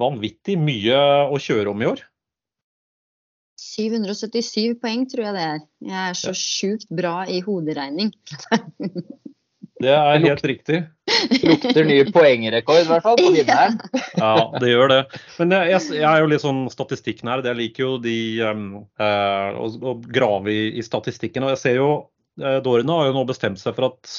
vanvittig 0.00 0.58
mye 0.58 0.98
å 1.30 1.38
kjøre 1.38 1.70
om 1.70 1.82
i 1.84 1.92
år. 1.94 2.09
777 3.60 4.78
poeng, 4.80 5.06
tror 5.10 5.28
jeg 5.28 5.36
det 5.36 5.46
er. 5.46 5.64
Jeg 5.90 6.00
er 6.00 6.18
så 6.18 6.32
sjukt 6.36 6.88
bra 6.96 7.22
i 7.28 7.42
hoderegning. 7.44 8.12
Det 9.80 9.92
er 9.96 10.18
helt 10.20 10.42
riktig. 10.44 10.78
Lukter 11.40 11.86
ny 11.88 12.02
poengrekord, 12.12 12.82
i 12.82 12.88
hvert 12.90 13.04
fall, 13.04 13.16
på 13.16 13.30
vinneren. 13.36 13.78
Ja, 14.12 14.34
det 14.60 14.74
gjør 14.74 14.92
det. 14.92 14.98
Men 15.40 15.54
jeg, 15.56 15.78
jeg 15.96 16.04
er 16.04 16.20
jo 16.20 16.28
litt 16.28 16.44
sånn 16.44 16.66
statistikknær. 16.72 17.40
Jeg 17.48 17.56
liker 17.56 17.86
jo 17.86 17.94
de 18.04 18.16
um, 18.44 18.66
uh, 19.00 19.56
å, 19.56 19.70
å, 19.80 19.94
grave 20.04 20.52
i, 20.52 20.66
i, 20.76 20.84
statistikken. 20.84 21.46
Og 21.48 21.54
jeg 21.54 21.62
ser 21.62 21.78
jo 21.80 21.88
uh, 22.44 22.58
Dorene 22.64 22.98
har 22.98 23.08
jo 23.08 23.16
nå 23.16 23.24
bestemt 23.30 23.62
seg 23.62 23.78
for 23.78 23.88
at 23.88 24.12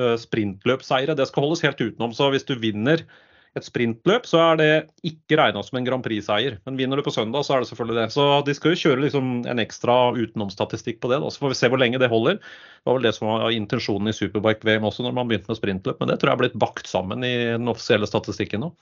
uh, 0.00 0.16
sprintløpseiere 0.18 1.14
det 1.14 1.28
skal 1.30 1.46
holdes 1.46 1.62
helt 1.62 1.78
utenom. 1.78 2.16
Så 2.16 2.32
hvis 2.34 2.48
du 2.50 2.56
vinner 2.58 3.06
et 3.54 3.66
sprintløp, 3.66 4.26
så 4.26 4.40
er 4.42 4.56
det 4.58 4.70
ikke 5.06 5.38
regna 5.38 5.62
som 5.62 5.78
en 5.78 5.86
Grand 5.86 6.02
Prix-seier. 6.02 6.56
Men 6.66 6.78
vinner 6.80 6.98
du 6.98 7.04
på 7.06 7.12
søndag, 7.14 7.46
så 7.46 7.54
er 7.54 7.62
det 7.62 7.70
selvfølgelig 7.70 8.00
det. 8.00 8.06
Så 8.14 8.24
de 8.46 8.54
skal 8.58 8.74
jo 8.74 8.80
kjøre 8.80 9.04
liksom 9.04 9.30
en 9.50 9.62
ekstra 9.62 9.96
utenomstatistikk 10.16 10.98
på 11.02 11.12
det. 11.12 11.20
Da. 11.22 11.30
Så 11.30 11.44
får 11.44 11.54
vi 11.54 11.60
se 11.60 11.70
hvor 11.70 11.82
lenge 11.82 12.00
det 12.02 12.10
holder. 12.10 12.40
Det 12.42 12.90
var 12.90 12.98
vel 12.98 13.06
det 13.06 13.14
som 13.14 13.30
var 13.30 13.54
intensjonen 13.54 14.10
i 14.10 14.16
Superbike-VM 14.16 14.90
også, 14.90 15.06
når 15.06 15.14
man 15.20 15.30
begynte 15.30 15.52
med 15.52 15.60
sprintløp. 15.60 16.02
Men 16.02 16.10
det 16.10 16.18
tror 16.18 16.32
jeg 16.32 16.38
er 16.38 16.42
blitt 16.42 16.60
bakt 16.66 16.90
sammen 16.90 17.22
i 17.26 17.34
den 17.54 17.70
offisielle 17.70 18.10
statistikken 18.10 18.66
nå. 18.66 18.74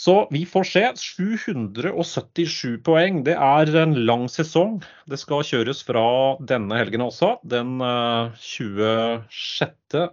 Så 0.00 0.14
vi 0.32 0.46
får 0.48 0.64
se. 0.64 0.84
777 0.96 2.78
poeng. 2.86 3.20
Det 3.26 3.34
er 3.36 3.74
en 3.82 3.98
lang 4.06 4.30
sesong. 4.32 4.78
Det 5.10 5.18
skal 5.20 5.44
kjøres 5.44 5.82
fra 5.84 6.06
denne 6.40 6.78
helgen 6.78 7.04
også. 7.04 7.34
Den 7.44 7.74
26. 8.40 10.06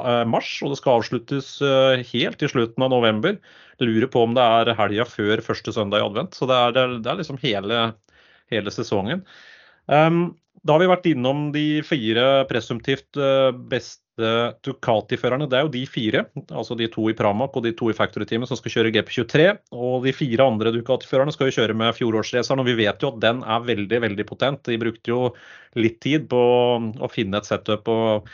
Eh, 0.00 0.24
mars, 0.24 0.54
og 0.64 0.72
det 0.72 0.78
skal 0.80 1.00
avsluttes 1.00 1.54
eh, 1.60 2.02
helt 2.14 2.40
i 2.40 2.48
slutten 2.48 2.84
av 2.84 2.92
november. 2.94 3.36
Lurer 3.82 4.08
på 4.08 4.22
om 4.24 4.36
det 4.36 4.44
er 4.44 4.72
helga 4.78 5.04
før 5.08 5.42
første 5.44 5.74
søndag 5.74 6.00
i 6.00 6.06
advent. 6.06 6.36
Så 6.38 6.48
det 6.48 6.56
er, 6.56 6.94
det 7.02 7.10
er 7.10 7.18
liksom 7.18 7.40
hele, 7.42 7.82
hele 8.52 8.72
sesongen. 8.72 9.26
Um, 9.90 10.30
da 10.62 10.76
har 10.76 10.80
vi 10.80 10.92
vært 10.92 11.08
innom 11.10 11.50
de 11.52 11.66
fire 11.84 12.46
presumptivt 12.48 13.18
eh, 13.20 13.50
beste 13.68 13.98
Ducati-førerne. 14.64 15.48
Det 15.50 15.58
er 15.58 15.66
jo 15.66 15.72
de 15.74 15.82
fire, 15.88 16.22
altså 16.52 16.76
de 16.78 16.86
to 16.92 17.04
i 17.10 17.16
Pramac 17.16 17.56
og 17.58 17.64
de 17.66 17.72
to 17.76 17.90
i 17.90 17.96
Factory-teamet 17.96 18.48
som 18.48 18.60
skal 18.60 18.76
kjøre 18.76 18.92
GP23. 18.94 19.48
Og 19.76 20.06
de 20.06 20.14
fire 20.16 20.46
andre 20.46 20.72
Ducati-førerne 20.72 21.34
skal 21.34 21.50
jo 21.50 21.56
kjøre 21.58 21.76
med 21.76 21.92
fjorårsraceren, 21.98 22.62
og 22.62 22.70
vi 22.70 22.78
vet 22.80 23.04
jo 23.04 23.12
at 23.12 23.20
den 23.24 23.44
er 23.44 23.68
veldig, 23.68 24.00
veldig 24.06 24.26
potent. 24.28 24.64
De 24.70 24.80
brukte 24.80 25.12
jo 25.12 25.20
litt 25.76 25.98
tid 26.04 26.30
på 26.32 26.40
å 26.80 27.12
finne 27.12 27.42
et 27.42 27.50
setup. 27.50 27.92
og 27.92 28.32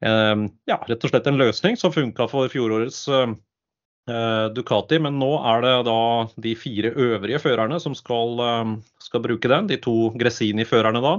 ja, 0.00 0.78
rett 0.86 1.04
og 1.04 1.10
slett 1.10 1.26
en 1.26 1.38
løsning 1.40 1.76
som 1.78 1.92
funka 1.94 2.28
for 2.30 2.50
fjorårets 2.52 3.00
eh, 3.10 4.46
Ducati. 4.54 5.00
Men 5.02 5.18
nå 5.18 5.30
er 5.52 5.64
det 5.64 5.74
da 5.88 6.00
de 6.46 6.54
fire 6.58 6.92
øvrige 6.94 7.40
førerne 7.42 7.80
som 7.82 7.96
skal, 7.98 8.38
eh, 8.44 8.74
skal 9.02 9.24
bruke 9.24 9.50
den. 9.50 9.70
De 9.70 9.80
to 9.82 10.12
Gresini-førerne 10.18 11.02
da, 11.04 11.14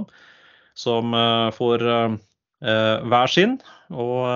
som 0.74 1.14
eh, 1.14 1.48
får 1.56 1.88
hver 2.60 3.30
sin. 3.32 3.54
Og, 3.88 4.26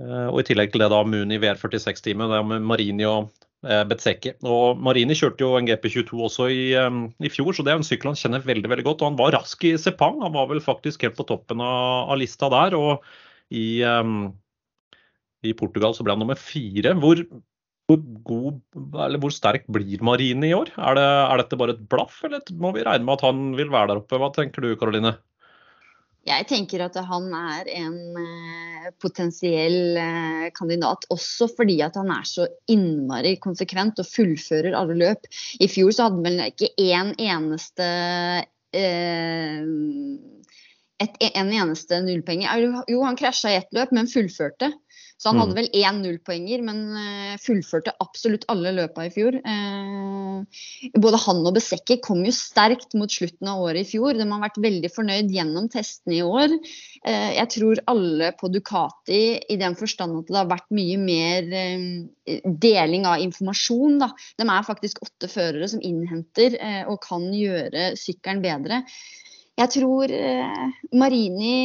og, 0.00 0.36
i 0.40 0.44
tillegg 0.48 0.70
til 0.72 0.80
det 0.80 0.86
da 0.88 1.02
Muni 1.04 1.36
VR46-teamet, 1.36 2.32
med 2.48 2.64
Marini 2.64 3.04
og 3.04 3.26
Betseki. 3.62 4.32
Og 4.48 4.80
Marini 4.82 5.14
kjørte 5.14 5.44
jo 5.44 5.52
en 5.54 5.68
GP22 5.68 6.22
også 6.26 6.48
i, 6.50 6.62
i, 6.74 7.30
fjor, 7.30 7.52
så 7.54 7.62
det 7.62 7.70
er 7.70 7.78
en 7.78 7.86
sykkel 7.86 8.10
han 8.10 8.18
kjenner 8.18 8.42
veldig 8.42 8.70
veldig 8.72 8.86
godt. 8.88 9.04
Og 9.04 9.12
han 9.12 9.18
var 9.20 9.36
rask 9.36 9.62
i 9.68 9.76
Sepang, 9.78 10.18
han 10.24 10.34
var 10.34 10.48
vel 10.50 10.62
faktisk 10.64 11.06
helt 11.06 11.18
på 11.18 11.26
toppen 11.28 11.62
av, 11.62 12.10
av 12.10 12.18
lista 12.18 12.50
der. 12.52 12.74
Og 12.74 13.06
i, 13.54 13.84
um, 13.86 14.32
i, 15.46 15.54
Portugal 15.58 15.94
så 15.94 16.02
ble 16.06 16.16
han 16.16 16.24
nummer 16.24 16.38
fire. 16.40 16.96
Hvor, 16.98 17.22
hvor, 17.90 18.02
god, 18.26 18.60
eller 19.06 19.22
hvor 19.22 19.34
sterk 19.34 19.68
blir 19.70 20.02
Marini 20.02 20.50
i 20.50 20.56
år? 20.58 20.74
Er, 20.74 20.98
det, 20.98 21.06
er, 21.06 21.44
dette 21.44 21.60
bare 21.60 21.76
et 21.76 21.84
blaff, 21.92 22.18
eller 22.26 22.42
må 22.58 22.74
vi 22.74 22.86
regne 22.86 23.06
med 23.06 23.20
at 23.20 23.26
han 23.30 23.52
vil 23.58 23.70
være 23.70 23.92
der 23.92 24.02
oppe? 24.02 24.18
Hva 24.18 24.32
tenker 24.34 24.64
du 24.64 24.74
Karoline? 24.80 25.16
Jeg 26.22 26.46
tenker 26.46 26.84
at 26.84 26.94
han 27.02 27.24
er 27.34 27.68
en 27.80 27.96
eh, 28.20 28.90
potensiell 29.02 29.96
eh, 29.98 30.44
kandidat, 30.54 31.08
også 31.10 31.48
fordi 31.50 31.80
at 31.82 31.98
han 31.98 32.12
er 32.14 32.28
så 32.28 32.46
innmari 32.70 33.34
konsekvent 33.42 33.98
og 33.98 34.06
fullfører 34.06 34.76
alle 34.78 34.98
løp. 35.00 35.26
I 35.58 35.66
fjor 35.70 35.90
så 35.90 36.06
hadde 36.06 36.20
han 36.20 36.28
vel 36.28 36.44
ikke 36.46 36.70
én 36.78 37.10
eneste 37.18 37.88
eh, 38.70 39.66
et, 41.02 41.18
en 41.32 41.50
eneste 41.50 41.98
nullpenge. 42.06 42.54
Jo, 42.86 43.02
han 43.02 43.18
krasja 43.18 43.50
i 43.50 43.58
ett 43.58 43.74
løp, 43.74 43.90
men 43.90 44.10
fullførte. 44.10 44.70
Så 45.22 45.30
han 45.30 45.38
hadde 45.38 45.54
mm. 45.54 45.58
vel 45.60 45.68
én 45.78 45.98
nullpoenger, 46.02 46.62
men 46.66 46.78
uh, 46.96 47.34
fullførte 47.38 47.92
absolutt 48.02 48.46
alle 48.50 48.72
løpa 48.74 49.04
i 49.06 49.12
fjor. 49.14 49.36
Uh, 49.46 50.42
både 50.98 51.20
han 51.22 51.44
og 51.46 51.54
Besekki 51.54 52.00
kom 52.02 52.24
jo 52.26 52.32
sterkt 52.34 52.96
mot 52.98 53.12
slutten 53.12 53.50
av 53.52 53.62
året 53.62 53.84
i 53.84 53.90
fjor. 53.92 54.18
De 54.18 54.26
har 54.26 54.42
vært 54.42 54.58
veldig 54.64 54.90
fornøyd 54.90 55.30
gjennom 55.30 55.68
testene 55.70 56.18
i 56.18 56.24
år. 56.26 56.56
Uh, 57.06 57.30
jeg 57.36 57.52
tror 57.54 57.84
alle 57.92 58.32
på 58.40 58.50
Ducati, 58.50 59.22
i 59.46 59.60
den 59.60 59.78
forstand 59.78 60.24
at 60.24 60.32
det 60.32 60.40
har 60.40 60.50
vært 60.50 60.68
mye 60.74 60.98
mer 60.98 61.48
deling 62.66 63.06
av 63.06 63.22
informasjon. 63.22 64.02
Da. 64.02 64.10
De 64.42 64.48
er 64.48 64.66
faktisk 64.66 65.04
åtte 65.06 65.30
førere 65.30 65.70
som 65.70 65.82
innhenter 65.86 66.58
og 66.90 66.98
kan 67.04 67.30
gjøre 67.34 67.92
sykkelen 67.98 68.42
bedre. 68.42 68.82
Jeg 69.60 69.70
tror 69.74 70.12
Marini 70.96 71.56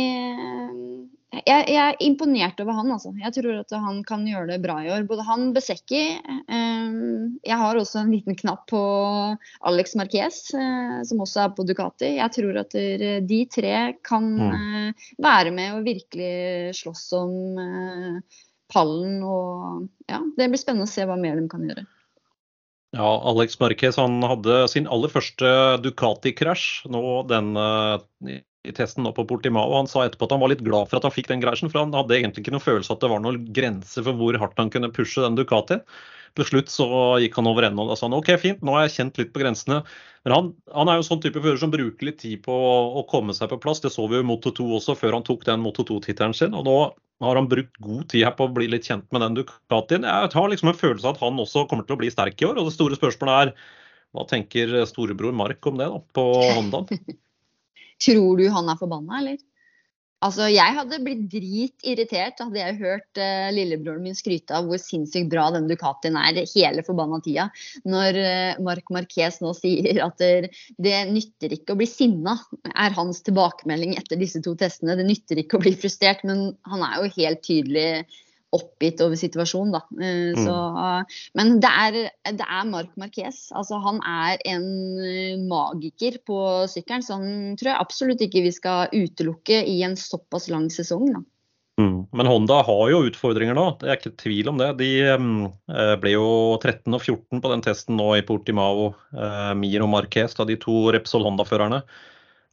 jeg, 1.46 1.68
jeg, 1.72 1.78
er 1.82 2.00
imponert 2.04 2.60
over 2.64 2.78
han, 2.80 2.92
altså. 2.96 3.12
Jeg 3.22 3.34
tror 3.36 3.60
at 3.62 3.74
han 3.84 4.02
kan 4.08 4.26
gjøre 4.28 4.50
det 4.54 4.60
bra 4.64 4.78
i 4.84 4.90
år. 4.94 5.06
Både 5.10 5.26
han, 5.28 5.50
Besekki 5.56 6.02
eh, 6.18 6.98
Jeg 7.46 7.60
har 7.62 7.80
også 7.80 8.02
en 8.02 8.14
liten 8.14 8.38
knapp 8.40 8.66
på 8.72 8.82
Alex 9.70 9.96
Marquez, 10.00 10.40
eh, 10.58 10.98
som 11.08 11.24
også 11.24 11.44
er 11.46 11.54
på 11.58 11.68
Ducati. 11.68 12.14
Jeg 12.18 12.36
tror 12.38 12.62
at 12.64 12.78
de 13.30 13.42
tre 13.54 13.76
kan 14.08 14.32
mm. 14.38 14.56
eh, 14.58 15.12
være 15.24 15.54
med 15.56 15.78
og 15.78 15.86
virkelig 15.88 16.74
slåss 16.80 17.06
om 17.20 17.36
eh, 17.66 18.42
pallen. 18.74 19.22
Og 19.24 19.86
ja, 20.10 20.24
det 20.38 20.50
blir 20.52 20.62
spennende 20.62 20.90
å 20.90 20.96
se 20.96 21.08
hva 21.08 21.20
mer 21.20 21.40
de 21.40 21.48
kan 21.52 21.68
gjøre. 21.68 21.88
Ja, 22.96 23.08
Alex 23.30 23.60
Marquez 23.60 23.98
han 24.00 24.22
hadde 24.24 24.62
sin 24.72 24.88
aller 24.88 25.12
første 25.12 25.50
Ducati-krasj 25.84 26.88
nå 26.94 27.02
den 27.28 27.52
eh, 27.60 28.40
i 28.66 28.74
testen 28.76 29.06
nå 29.06 29.14
på 29.16 29.26
Portimao. 29.28 29.76
Han 29.78 29.90
sa 29.90 30.06
etterpå 30.06 30.28
at 30.28 30.36
han 30.36 30.44
var 30.44 30.52
litt 30.52 30.66
glad 30.66 30.90
for 30.90 31.00
at 31.00 31.08
han 31.08 31.14
fikk 31.14 31.30
den 31.32 31.44
greisen, 31.44 31.72
for 31.72 31.84
han 31.84 31.96
hadde 31.96 32.18
egentlig 32.18 32.44
ikke 32.44 32.56
noen 32.56 32.66
følelse 32.66 32.94
at 32.94 33.04
det 33.04 33.10
var 33.12 33.24
noen 33.24 33.42
grense 33.56 34.04
for 34.04 34.18
hvor 34.18 34.38
hardt 34.42 34.60
han 34.62 34.72
kunne 34.74 34.92
pushe 34.94 35.24
den 35.24 35.38
Ducatien. 35.40 35.84
Til 36.38 36.46
slutt 36.46 36.70
så 36.70 36.86
gikk 37.22 37.38
han 37.40 37.50
over 37.50 37.66
ende 37.66 37.82
og 37.82 37.90
da 37.90 37.96
sa 37.98 38.06
han 38.06 38.18
OK, 38.18 38.30
fint, 38.42 38.60
nå 38.66 38.76
har 38.76 38.86
jeg 38.86 38.96
kjent 38.98 39.18
litt 39.22 39.32
på 39.34 39.42
grensene. 39.42 39.80
Men 40.28 40.36
han, 40.36 40.52
han 40.76 40.92
er 40.92 41.00
jo 41.00 41.08
sånn 41.08 41.22
type 41.24 41.42
fører 41.42 41.58
som 41.62 41.74
bruker 41.74 42.10
litt 42.10 42.20
tid 42.22 42.44
på 42.46 42.54
å, 42.54 42.76
å 43.00 43.06
komme 43.10 43.34
seg 43.34 43.50
på 43.50 43.60
plass. 43.64 43.82
Det 43.82 43.94
så 43.94 44.06
vi 44.10 44.20
jo 44.20 44.26
i 44.26 44.28
Moto 44.28 44.54
2 44.54 44.68
også, 44.78 44.98
før 45.00 45.18
han 45.18 45.26
tok 45.26 45.48
den 45.48 45.64
Moto 45.64 45.86
2-tittelen 45.88 46.36
sin. 46.38 46.58
Og 46.58 46.68
nå 46.68 46.78
har 47.26 47.40
han 47.40 47.50
brukt 47.50 47.80
god 47.82 48.06
tid 48.12 48.28
her 48.28 48.36
på 48.38 48.46
å 48.46 48.54
bli 48.54 48.68
litt 48.70 48.86
kjent 48.86 49.08
med 49.16 49.24
den 49.26 49.40
Ducatien. 49.40 50.06
Jeg 50.06 50.34
har 50.36 50.52
liksom 50.52 50.74
en 50.74 50.78
følelse 50.78 51.10
av 51.10 51.16
at 51.16 51.24
han 51.26 51.42
også 51.42 51.66
kommer 51.72 51.88
til 51.88 51.98
å 51.98 52.02
bli 52.04 52.12
sterk 52.14 52.44
i 52.44 52.50
år. 52.50 52.60
Og 52.60 52.70
det 52.70 52.76
store 52.76 53.00
spørsmålet 53.00 53.48
er 53.48 53.56
hva 54.14 54.28
tenker 54.30 54.78
storebror 54.90 55.34
Mark 55.36 55.66
om 55.70 55.80
det 55.80 55.90
da, 55.90 56.04
på 56.14 56.28
Hondaen? 56.60 56.92
Tror 58.04 58.38
du 58.38 58.48
han 58.54 58.70
er 58.70 58.80
forbanna, 58.80 59.22
eller? 59.22 59.38
Altså, 60.26 60.48
Jeg 60.50 60.74
hadde 60.74 60.98
blitt 61.06 61.28
dritirritert 61.30 62.40
hadde 62.42 62.58
jeg 62.58 62.78
hørt 62.80 63.20
uh, 63.22 63.50
lillebroren 63.54 64.02
min 64.02 64.18
skryte 64.18 64.56
av 64.58 64.66
hvor 64.66 64.80
sinnssykt 64.82 65.30
bra 65.30 65.46
den 65.54 65.68
Ducatien 65.70 66.18
er 66.18 66.40
hele 66.56 66.82
forbanna 66.86 67.20
tida. 67.22 67.46
Når 67.86 68.18
uh, 68.18 68.64
Marc 68.66 68.90
Marquez 68.94 69.38
nå 69.44 69.54
sier 69.58 70.02
at 70.08 70.18
det, 70.18 70.50
det 70.82 71.04
nytter 71.12 71.54
ikke 71.54 71.76
å 71.76 71.82
bli 71.82 71.90
sinna, 71.90 72.34
er 72.74 72.98
hans 72.98 73.22
tilbakemelding 73.28 73.94
etter 74.00 74.18
disse 74.18 74.42
to 74.42 74.56
testene. 74.58 74.98
Det 74.98 75.06
nytter 75.06 75.44
ikke 75.44 75.60
å 75.60 75.66
bli 75.68 75.76
frustrert, 75.78 76.26
men 76.26 76.50
han 76.66 76.88
er 76.88 76.98
jo 77.04 77.14
helt 77.20 77.46
tydelig 77.46 77.90
oppgitt 78.56 79.02
over 79.04 79.20
situasjonen, 79.20 79.74
da. 79.76 79.82
Eh, 80.00 80.34
mm. 80.38 80.46
Så, 80.46 80.58
men 81.38 81.58
det 81.64 81.72
er, 81.84 81.98
det 82.40 82.48
er 82.48 82.70
Mark 82.70 82.94
Marquez. 83.00 83.48
Altså, 83.52 83.80
han 83.84 84.00
er 84.08 84.44
en 84.48 84.68
eh, 85.04 85.40
magiker 85.42 86.20
på 86.28 86.42
sykkelen, 86.72 87.04
så 87.04 87.20
han 87.20 87.58
tror 87.60 87.74
jeg 87.74 87.84
absolutt 87.84 88.24
ikke 88.24 88.46
vi 88.46 88.54
skal 88.56 88.94
utelukke 88.96 89.64
i 89.68 89.82
en 89.88 89.98
såpass 90.00 90.48
lang 90.54 90.70
sesong. 90.74 91.12
da. 91.18 91.24
Mm. 91.78 92.08
Men 92.18 92.26
Honda 92.26 92.64
har 92.66 92.86
jo 92.90 93.04
utfordringer 93.06 93.54
nå, 93.54 93.68
det 93.78 93.90
er 93.92 94.00
ikke 94.00 94.16
tvil 94.24 94.50
om 94.50 94.58
det. 94.58 94.72
De 94.80 94.92
eh, 95.12 95.96
ble 96.02 96.16
jo 96.16 96.30
13 96.58 96.90
og 96.90 97.04
14 97.04 97.44
på 97.44 97.52
den 97.54 97.66
testen 97.66 98.00
nå 98.00 98.14
i 98.18 98.26
Portimao. 98.26 98.94
Eh, 99.14 99.52
Mir 99.60 99.86
og 99.86 99.92
Marquez, 99.94 100.34
da, 100.38 100.48
de 100.48 100.58
to 100.62 100.88
Repsol 100.96 101.28
Honda-førerne. 101.28 101.84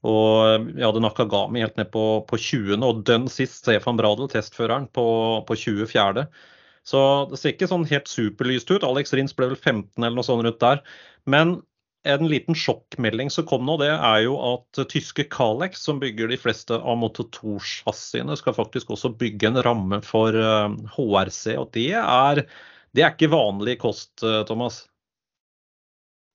Og 0.04 0.66
vi 0.68 0.84
hadde 0.84 1.00
Nakagami 1.00 1.62
helt 1.64 1.78
ned 1.80 1.88
på, 1.94 2.04
på 2.28 2.38
20., 2.40 2.76
og 2.84 3.04
dønn 3.08 3.28
sist 3.32 3.62
Stefan 3.62 3.96
Bradel, 4.00 4.28
testføreren, 4.32 4.88
på, 4.92 5.06
på 5.48 5.56
24. 5.56 6.26
Så 6.84 7.00
det 7.30 7.40
ser 7.40 7.54
ikke 7.54 7.70
sånn 7.70 7.86
helt 7.88 8.10
superlyst 8.12 8.68
ut. 8.74 8.84
Alex 8.84 9.14
Rins 9.16 9.32
ble 9.36 9.54
vel 9.54 9.60
15 9.60 10.02
eller 10.02 10.18
noe 10.18 10.26
sånt 10.26 10.44
rundt 10.44 10.60
der. 10.60 10.82
Men 11.24 11.56
en 12.04 12.28
liten 12.28 12.56
sjokkmelding 12.58 13.30
som 13.32 13.46
kom 13.48 13.64
nå, 13.64 13.78
det 13.80 13.88
er 13.94 14.18
jo 14.26 14.34
at 14.44 14.82
tyske 14.92 15.24
Kalex, 15.32 15.80
som 15.86 16.00
bygger 16.02 16.28
de 16.28 16.36
fleste 16.40 16.76
av 16.76 16.98
Moto 17.00 17.24
2-chassisene, 17.32 18.36
skal 18.36 18.56
faktisk 18.56 18.92
også 18.92 19.14
bygge 19.16 19.48
en 19.48 19.62
ramme 19.64 20.02
for 20.04 20.36
HRC. 20.36 21.54
Og 21.56 21.70
det 21.72 21.94
er, 21.96 22.42
det 22.92 23.06
er 23.06 23.14
ikke 23.16 23.32
vanlig 23.32 23.78
kost, 23.80 24.18
eh, 24.20 24.42
Thomas? 24.48 24.82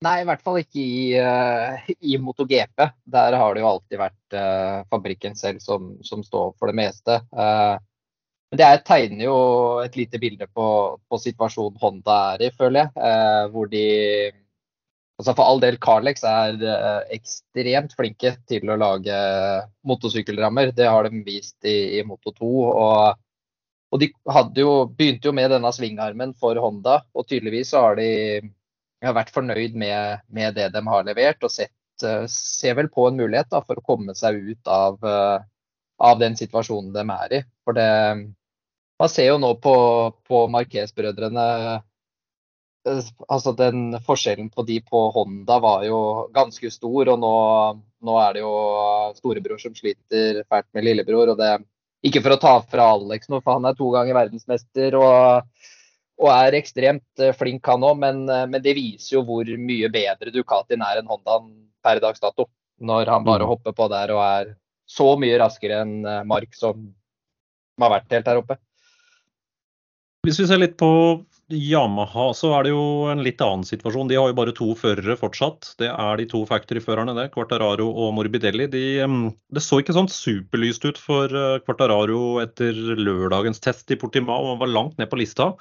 Nei, 0.05 0.21
i 0.21 0.25
hvert 0.27 0.43
fall 0.45 0.61
ikke 0.61 0.79
i, 0.79 0.99
uh, 1.19 1.89
i 2.07 2.15
MotoGP. 2.23 2.85
Der 3.11 3.35
har 3.35 3.55
det 3.55 3.63
jo 3.63 3.67
alltid 3.67 3.99
vært 3.99 4.35
uh, 4.37 4.85
fabrikken 4.87 5.35
selv 5.35 5.59
som, 5.59 5.91
som, 6.07 6.21
står 6.23 6.53
for 6.55 6.71
det 6.71 6.77
meste. 6.79 7.17
Uh, 7.35 7.75
det 8.55 8.69
tegner 8.87 9.25
jo 9.25 9.39
et 9.83 9.97
lite 9.99 10.21
bilde 10.21 10.47
på, 10.55 10.67
på 11.03 11.19
situasjonen 11.19 11.81
Honda 11.81 12.15
er 12.33 12.45
i, 12.47 12.51
føler 12.55 12.87
jeg. 12.87 13.49
hvor 13.53 13.67
de 13.69 13.83
altså 15.19 15.35
For 15.35 15.43
all 15.43 15.61
del, 15.61 15.77
Carlex 15.77 16.23
er 16.25 16.57
ekstremt 17.13 17.93
flinke 17.93 18.31
til 18.49 18.71
å 18.71 18.79
lage 18.79 19.19
motorsykkelrammer. 19.85 20.71
Det 20.73 20.87
har 20.89 21.05
de 21.05 21.21
vist 21.27 21.59
i, 21.61 21.99
i 21.99 22.05
Moto 22.07 22.33
2. 22.39 22.49
Og, 22.71 23.21
og 23.91 24.01
de 24.01 24.09
jo, 24.63 24.73
begynte 24.97 25.29
jo 25.29 25.35
med 25.37 25.53
denne 25.53 25.69
svingarmen 25.75 26.33
for 26.39 26.57
Honda, 26.57 27.03
og 27.13 27.29
tydeligvis 27.29 27.75
har 27.77 27.99
de 28.01 28.09
har 29.07 29.15
vært 29.15 29.31
fornøyd 29.35 29.77
med, 29.79 30.25
med, 30.27 30.55
det 30.57 30.69
de 30.73 30.81
har 30.87 31.05
levert, 31.07 31.43
og 31.43 31.53
sett, 31.53 31.75
uh, 32.03 32.25
ser 32.29 32.75
vel 32.79 32.89
på 32.91 33.07
en 33.07 33.19
mulighet 33.19 33.51
da, 33.51 33.63
for 33.65 33.79
å 33.79 33.85
komme 33.85 34.15
seg 34.17 34.41
ut 34.51 34.71
av, 34.71 34.99
uh, 35.05 35.39
av, 36.03 36.19
den 36.19 36.35
situasjonen 36.39 36.91
de 36.95 37.05
er 37.15 37.37
i. 37.39 37.43
For 37.63 37.77
det, 37.77 37.89
Man 38.99 39.07
ser 39.07 39.29
jo 39.29 39.37
nå 39.39 39.53
på, 39.63 39.73
på 40.27 40.41
Marquez-brødrene 40.51 41.45
uh, 41.63 41.77
altså 43.27 43.53
den 43.57 43.97
Forskjellen 44.05 44.49
på 44.53 44.63
de 44.67 44.79
på 44.85 45.01
Honda 45.15 45.59
var 45.63 45.83
jo 45.87 46.29
ganske 46.35 46.71
stor, 46.71 47.11
og 47.13 47.19
nå, 47.19 47.33
nå 48.05 48.19
er 48.23 48.37
det 48.37 48.43
jo 48.43 48.53
storebror 49.17 49.59
som 49.61 49.75
sliter 49.75 50.43
fælt 50.49 50.69
med 50.73 50.87
lillebror. 50.87 51.33
og 51.33 51.37
det 51.39 51.57
Ikke 52.03 52.23
for 52.23 52.35
å 52.35 52.41
ta 52.41 52.55
fra 52.61 52.91
Alex 52.95 53.29
nå, 53.29 53.41
for 53.43 53.59
han 53.59 53.67
er 53.69 53.77
to 53.77 53.89
ganger 53.95 54.17
verdensmester. 54.17 54.95
og 54.95 55.43
og 56.19 56.29
er 56.33 56.57
ekstremt 56.59 57.23
eh, 57.23 57.35
flink 57.37 57.67
han 57.69 57.85
òg, 57.87 57.99
men, 58.01 58.23
eh, 58.27 58.45
men, 58.51 58.61
det 58.63 58.75
viser 58.77 59.17
jo 59.17 59.25
hvor 59.27 59.47
mye 59.47 59.89
bedre 59.93 60.33
Ducatin 60.35 60.83
er 60.83 60.99
enn 60.99 61.09
Hondaen 61.09 61.51
per 61.83 62.01
dags 62.03 62.23
dato. 62.23 62.49
Når 62.79 63.11
han 63.11 63.25
bare 63.27 63.43
mm. 63.43 63.51
hopper 63.51 63.75
på 63.75 63.87
der 63.91 64.11
og 64.15 64.23
er 64.23 64.53
så 64.89 65.13
mye 65.19 65.39
raskere 65.39 65.81
enn 65.85 66.03
eh, 66.03 66.25
Mark, 66.27 66.51
som 66.55 66.91
har 67.79 67.95
vært 67.95 68.15
helt 68.15 68.27
der 68.27 68.43
oppe. 68.43 68.59
Hvis 70.27 70.41
vi 70.41 70.49
ser 70.49 70.59
litt 70.59 70.75
på 70.79 70.91
Yamaha, 71.49 72.27
så 72.35 72.51
er 72.57 72.67
det 72.67 72.73
jo 72.73 73.07
en 73.09 73.23
litt 73.23 73.39
annen 73.41 73.63
situasjon. 73.65 74.09
De 74.11 74.17
har 74.19 74.27
jo 74.29 74.35
bare 74.35 74.53
to 74.53 74.73
førere 74.77 75.15
fortsatt. 75.17 75.71
Det 75.79 75.87
er 75.87 76.19
de 76.19 76.27
to 76.29 76.43
factory-førerne, 76.45 77.15
det. 77.15 77.29
Quartararo 77.31 77.87
og 77.87 78.11
Morbidelli. 78.17 78.67
De, 78.69 78.83
det 79.55 79.63
så 79.63 79.79
ikke 79.79 79.95
sånn 79.95 80.11
superlyst 80.11 80.83
ut 80.85 80.99
for 80.99 81.31
Quartararo 81.63 82.41
etter 82.43 82.75
lørdagens 82.99 83.63
test 83.63 83.95
i 83.95 83.97
Portimao. 83.97 84.51
Han 84.51 84.59
var 84.59 84.75
langt 84.75 84.99
ned 84.99 85.09
på 85.09 85.23
lista. 85.23 85.53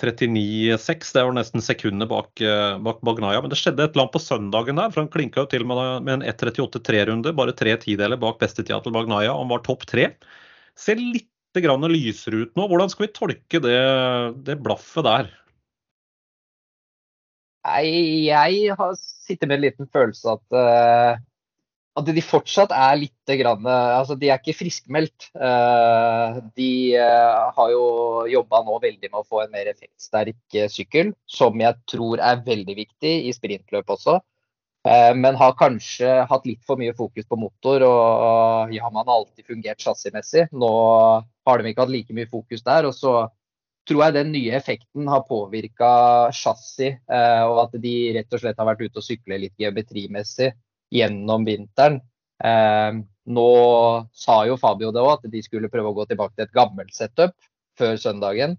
39,6. 0.00 1.12
Det 1.12 1.24
var 1.26 1.34
nesten 1.36 1.64
sekundet 1.64 2.08
bak, 2.08 2.40
eh, 2.40 2.78
bak, 2.78 3.00
Bagnaya. 3.04 3.40
Men 3.42 3.52
det 3.52 3.58
skjedde 3.60 3.84
et 3.84 3.94
eller 3.94 4.06
annet 4.06 4.16
på 4.16 4.22
søndagen 4.22 4.80
der, 4.80 4.92
for 4.92 5.02
han 5.02 5.10
klinka 5.12 5.42
jo 5.42 5.50
til 5.50 5.66
med, 5.68 5.80
med 6.06 6.18
en 6.18 6.26
1.38,3-runde. 6.30 7.34
Bare 7.36 7.56
tre 7.56 7.76
tideler 7.82 8.20
bak 8.20 8.40
bestetida 8.40 8.80
til 8.84 8.94
Bagnaya. 8.96 9.34
Han 9.36 9.50
var 9.52 9.64
topp 9.66 9.84
tre. 9.90 10.12
Ser 10.78 11.00
litt 11.00 11.28
grann 11.58 11.84
lysere 11.90 12.44
ut 12.44 12.56
nå. 12.56 12.68
Hvordan 12.70 12.92
skal 12.92 13.08
vi 13.08 13.14
tolke 13.16 13.60
det, 13.64 13.80
det 14.46 14.60
blaffet 14.62 15.06
der? 15.06 15.30
Nei, 17.66 18.30
jeg 18.30 18.76
har 18.78 18.94
sittet 18.96 19.50
med 19.50 19.58
en 19.58 19.64
liten 19.66 19.88
følelse 19.92 20.36
at 20.38 20.56
uh, 20.56 21.18
at 21.98 22.06
de 22.06 22.22
fortsatt 22.22 22.70
er 22.74 22.98
litt 23.00 23.32
grann, 23.40 23.66
altså 23.66 24.14
De 24.18 24.30
er 24.30 24.38
ikke 24.38 24.56
friskmeldt. 24.60 25.30
Eh, 25.34 26.40
de 26.58 26.72
eh, 26.98 27.40
har 27.56 27.72
jo 27.72 27.84
jobba 28.30 28.62
nå 28.66 28.78
veldig 28.82 29.10
med 29.10 29.18
å 29.20 29.26
få 29.26 29.42
en 29.44 29.54
mer 29.54 29.70
effektsterk 29.72 30.58
eh, 30.58 30.70
sykkel, 30.70 31.12
som 31.26 31.58
jeg 31.60 31.74
tror 31.90 32.22
er 32.22 32.44
veldig 32.46 32.76
viktig 32.78 33.14
i 33.26 33.34
sprintløp 33.34 33.90
også. 33.96 34.20
Men 34.80 35.36
har 35.36 35.58
kanskje 35.60 36.08
hatt 36.24 36.46
litt 36.48 36.62
for 36.64 36.80
mye 36.80 36.94
fokus 36.96 37.26
på 37.28 37.36
motor, 37.36 37.82
og 37.84 38.70
ja, 38.72 38.86
man 38.88 39.04
har 39.04 39.18
alltid 39.18 39.44
fungert 39.44 39.82
chassismessig. 39.84 40.46
Nå 40.56 40.70
har 41.44 41.60
de 41.60 41.68
ikke 41.68 41.84
hatt 41.84 41.92
like 41.92 42.16
mye 42.16 42.30
fokus 42.30 42.64
der. 42.64 42.88
og 42.88 42.94
så 42.96 43.26
tror 43.84 44.06
jeg 44.06 44.14
den 44.14 44.32
nye 44.32 44.54
effekten 44.56 45.10
har 45.12 45.26
påvirka 45.28 45.90
chassis, 46.32 46.96
og 47.04 47.60
at 47.66 47.76
de 47.82 47.94
rett 48.16 48.32
og 48.32 48.40
slett 48.40 48.56
har 48.56 48.70
vært 48.70 48.86
ute 48.86 49.02
og 49.02 49.04
sykle 49.04 49.42
litt 49.42 49.60
geometrimessig 49.60 50.48
gjennom 50.90 51.46
vinteren. 51.46 52.00
Eh, 52.44 53.00
nå 53.30 53.50
sa 54.16 54.40
jo 54.48 54.58
Fabio 54.60 54.90
det 54.94 55.02
òg, 55.04 55.12
at 55.18 55.30
de 55.30 55.42
skulle 55.44 55.70
prøve 55.72 55.92
å 55.92 55.96
gå 55.96 56.08
tilbake 56.10 56.34
til 56.36 56.48
et 56.48 56.56
gammelt 56.56 56.94
setup 56.96 57.36
før 57.78 57.96
søndagen. 58.00 58.56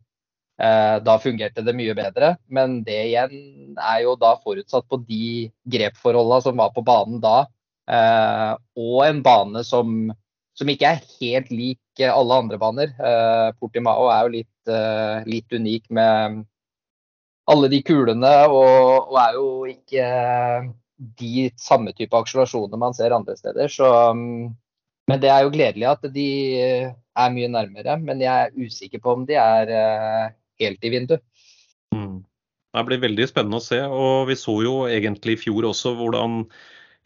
Eh, 0.61 0.97
da 1.01 1.17
fungerte 1.17 1.63
det 1.65 1.73
mye 1.73 1.93
bedre, 1.97 2.35
men 2.53 2.81
det 2.85 2.99
igjen 3.07 3.77
er 3.79 4.03
jo 4.03 4.13
da 4.19 4.35
forutsatt 4.43 4.85
på 4.91 4.99
de 5.07 5.49
grepforholdene 5.73 6.45
som 6.45 6.59
var 6.59 6.73
på 6.75 6.83
banen 6.85 7.21
da, 7.23 7.47
eh, 7.89 8.51
og 8.77 8.99
en 9.07 9.23
bane 9.25 9.63
som, 9.65 10.11
som 10.53 10.69
ikke 10.69 10.91
er 10.91 11.07
helt 11.17 11.49
lik 11.49 12.03
alle 12.05 12.37
andre 12.43 12.59
baner. 12.61 12.93
Eh, 12.93 13.47
Portimao 13.57 14.09
er 14.13 14.27
jo 14.27 14.35
litt, 14.37 14.71
litt 15.25 15.53
unik 15.53 15.89
med 15.97 16.43
alle 17.51 17.69
de 17.71 17.81
kulene, 17.85 18.35
og, 18.53 19.09
og, 19.09 19.17
er 19.17 19.37
jo 19.39 19.47
ikke 19.71 20.05
de 21.19 21.49
samme 21.59 21.93
type 21.97 22.17
akselerasjoner 22.17 22.79
man 22.81 22.95
ser 22.97 23.15
andre 23.15 23.37
steder. 23.37 23.71
Så, 23.71 23.87
men 24.13 25.21
det 25.23 25.31
er 25.33 25.45
jo 25.45 25.53
gledelig 25.53 25.87
at 25.89 26.05
de 26.13 26.27
er 26.61 27.33
mye 27.33 27.49
nærmere. 27.51 27.97
Men 28.01 28.21
jeg 28.23 28.49
er 28.49 28.67
usikker 28.67 29.01
på 29.01 29.15
om 29.17 29.25
de 29.29 29.39
er 29.39 29.71
helt 30.61 30.85
i 30.85 30.93
vinduet. 30.93 31.23
Mm. 31.95 32.21
Det 32.71 32.85
blir 32.87 33.01
veldig 33.03 33.27
spennende 33.27 33.59
å 33.59 33.65
se. 33.65 33.81
og 33.83 34.29
Vi 34.29 34.37
så 34.39 34.55
jo 34.63 34.75
egentlig 34.87 35.35
i 35.35 35.41
fjor 35.41 35.67
også 35.71 35.95
hvordan 35.97 36.45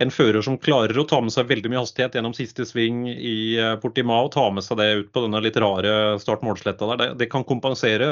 en 0.03 0.11
fører 0.11 0.43
som 0.43 0.57
klarer 0.59 0.97
å 0.99 1.05
ta 1.07 1.21
med 1.23 1.31
seg 1.31 1.47
veldig 1.47 1.71
mye 1.71 1.81
hastighet 1.85 2.17
gjennom 2.17 2.33
siste 2.35 2.65
sving 2.67 3.05
i 3.07 3.55
eh, 3.55 3.77
Portimao, 3.79 4.27
ta 4.31 4.49
med 4.51 4.65
seg 4.65 4.81
det 4.81 4.89
ut 4.99 5.13
på 5.15 5.23
denne 5.23 5.39
litt 5.43 5.55
rare 5.61 6.17
start-målsletta 6.19 6.89
der, 6.91 6.99
det, 6.99 7.07
det, 7.21 7.29
kan 7.31 7.47
kompensere 7.47 8.09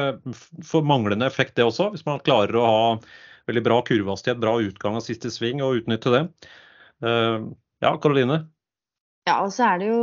for 0.64 0.88
manglende 0.88 1.28
effekt, 1.28 1.58
det 1.60 1.68
også. 1.68 1.90
Hvis 1.92 2.06
man 2.08 2.24
klarer 2.24 2.56
å 2.56 2.70
ha 2.70 2.86
veldig 3.50 3.64
bra 3.66 3.80
kurvehastighet, 3.88 4.42
bra 4.42 4.58
utgang 4.64 4.98
av 5.00 5.06
siste 5.06 5.32
sving 5.34 5.64
og 5.66 5.82
utnytte 5.82 6.14
det. 6.14 6.24
Uh, 7.04 7.52
ja, 7.84 7.96
Karoline? 8.00 8.44
Ja, 9.24 9.38
og 9.46 9.54
så 9.56 9.64
er 9.64 9.78
det 9.80 9.86
jo, 9.88 10.00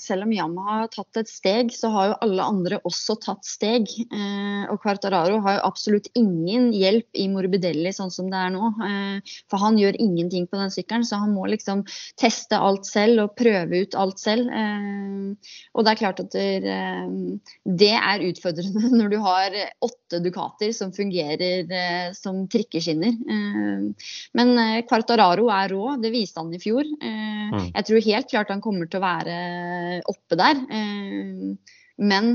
selv 0.00 0.24
om 0.24 0.30
Yamaha 0.32 0.76
har 0.78 0.86
tatt 0.94 1.18
et 1.20 1.28
steg, 1.28 1.74
så 1.76 1.90
har 1.92 2.06
jo 2.08 2.14
alle 2.24 2.44
andre 2.48 2.78
også 2.88 3.18
tatt 3.20 3.44
steg. 3.44 3.90
Eh, 4.08 4.62
og 4.72 4.78
Quartararo 4.80 5.42
har 5.44 5.58
jo 5.58 5.66
absolutt 5.66 6.08
ingen 6.16 6.70
hjelp 6.72 7.20
i 7.20 7.26
Morbidelli 7.28 7.92
sånn 7.92 8.12
som 8.14 8.30
det 8.32 8.40
er 8.40 8.54
nå. 8.54 8.70
Eh, 8.86 9.34
for 9.52 9.60
han 9.60 9.76
gjør 9.76 9.98
ingenting 10.00 10.46
på 10.48 10.56
den 10.56 10.72
sykkelen, 10.72 11.04
så 11.04 11.20
han 11.20 11.34
må 11.36 11.50
liksom 11.52 11.82
teste 12.16 12.56
alt 12.56 12.88
selv 12.88 13.26
og 13.26 13.34
prøve 13.36 13.82
ut 13.84 13.98
alt 14.00 14.22
selv. 14.22 14.48
Eh, 14.48 15.52
og 15.76 15.84
det 15.84 15.92
er 15.92 16.00
klart 16.00 16.24
at 16.24 16.32
det, 16.32 16.72
eh, 16.72 17.12
det 17.68 17.92
er 17.98 18.26
utfordrende 18.30 18.88
når 19.02 19.12
du 19.12 19.18
har 19.26 19.58
åtte 19.84 20.22
Ducater 20.24 20.72
som 20.72 20.96
fungerer 20.96 21.68
eh, 21.68 22.08
som 22.16 22.46
trikkeskinner. 22.48 23.20
Eh, 23.36 24.08
men 24.40 24.64
Quartararo 24.88 25.52
er 25.52 25.76
rå, 25.76 25.84
det 26.00 26.16
viste 26.16 26.40
han 26.40 26.56
i 26.56 26.64
fjor. 26.64 26.88
Mm. 27.04 27.68
Jeg 27.68 27.88
tror 27.90 28.04
helt 28.08 28.32
klart 28.32 28.48
han 28.48 28.61
kommer 28.64 28.88
til 28.90 29.00
å 29.00 29.04
være 29.04 29.36
oppe 30.10 30.38
der. 30.40 30.62
Eh, 30.72 31.76
men 32.02 32.32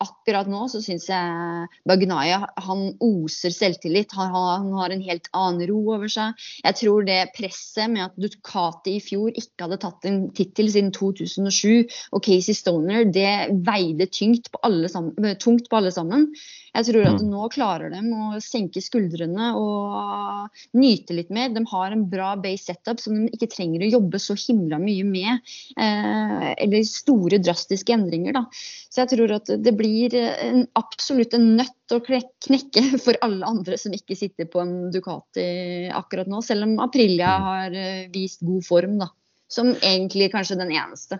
akkurat 0.00 0.48
nå 0.48 0.64
så 0.72 0.80
syns 0.82 1.06
jeg 1.10 1.68
Bagnaya 1.88 2.40
han 2.64 2.86
oser 3.04 3.52
selvtillit. 3.54 4.14
Han, 4.16 4.32
han, 4.32 4.70
har 4.78 4.94
en 4.94 5.04
helt 5.04 5.28
annen 5.36 5.66
ro 5.70 5.80
over 5.96 6.10
seg. 6.10 6.38
Jeg 6.64 6.78
tror 6.80 7.04
det 7.08 7.18
presset 7.36 7.92
med 7.92 8.06
at 8.06 8.16
Ducati 8.20 8.96
i 8.96 9.02
fjor 9.04 9.34
ikke 9.34 9.66
hadde 9.66 9.80
tatt 9.82 10.08
en 10.08 10.22
tittel 10.36 10.70
siden 10.72 10.90
2007, 10.96 11.90
og 12.16 12.24
Casey 12.24 12.56
Stoner, 12.56 13.04
det 13.04 13.52
veide 13.66 14.08
tungt 14.10 14.50
på 14.52 14.62
alle 14.66 14.88
sammen. 14.92 15.36
Tungt 15.42 15.68
på 15.70 15.80
alle 15.80 15.92
sammen. 15.94 16.30
Jeg 16.70 16.86
tror 16.86 17.08
at 17.08 17.20
mm. 17.20 17.30
nå 17.32 17.46
klarer 17.52 17.92
de 17.92 18.00
å 18.14 18.40
senke 18.44 18.82
skuldrene 18.84 19.50
og 19.58 20.60
nyte 20.78 21.16
litt 21.16 21.32
mer. 21.34 21.50
De 21.52 21.64
har 21.66 21.92
en 21.92 22.06
bra 22.10 22.32
base 22.40 22.70
setup 22.70 23.02
som 23.02 23.16
de 23.16 23.32
ikke 23.34 23.50
trenger 23.50 23.84
å 23.84 23.92
jobbe 23.96 24.20
så 24.22 24.36
himla 24.38 24.78
mye 24.80 25.06
med. 25.06 25.52
Eh, 25.74 26.50
eller 26.54 26.86
store, 26.86 27.40
drastiske 27.42 27.94
endringer. 27.94 28.38
Da. 28.38 28.44
Så 28.90 29.02
jeg 29.02 29.12
tror 29.16 29.34
at 29.40 29.50
det 29.60 29.74
blir 29.76 29.89
en, 30.16 30.64
absolutt 30.78 31.34
en 31.36 31.46
nøtt 31.58 31.94
å 31.94 32.00
knekke 32.02 32.82
for 33.04 33.18
alle 33.24 33.46
andre 33.46 33.78
som 33.80 33.94
ikke 33.96 34.16
sitter 34.18 34.48
på 34.50 34.62
en 34.62 34.74
Ducati 34.94 35.88
akkurat 35.94 36.30
nå. 36.30 36.42
Selv 36.44 36.68
om 36.68 36.78
Aprilia 36.82 37.30
mm. 37.30 37.48
har 37.48 37.78
eh, 37.78 38.04
vist 38.12 38.44
god 38.46 38.66
form, 38.66 38.98
da. 39.02 39.10
Som 39.50 39.72
egentlig 39.74 40.30
kanskje 40.34 40.60
den 40.60 40.70
eneste. 40.70 41.18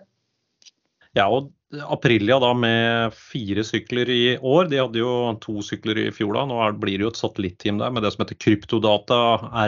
Ja, 1.17 1.25
og 1.27 1.51
Aprilia 1.91 2.37
da 2.39 2.53
med 2.55 3.15
fire 3.15 3.63
sykler 3.67 4.09
i 4.11 4.37
år. 4.37 4.69
De 4.71 4.79
hadde 4.79 5.01
jo 5.01 5.11
to 5.43 5.59
sykler 5.65 5.99
i 6.05 6.11
fjor 6.15 6.37
da. 6.37 6.45
Nå 6.47 6.59
blir 6.79 6.99
det 6.99 7.07
jo 7.07 7.11
et 7.11 7.19
satellitteam 7.19 7.81
der 7.81 7.91
med 7.91 8.05
det 8.05 8.13
som 8.15 8.23
heter 8.23 8.39
Kryptodata 8.39 9.19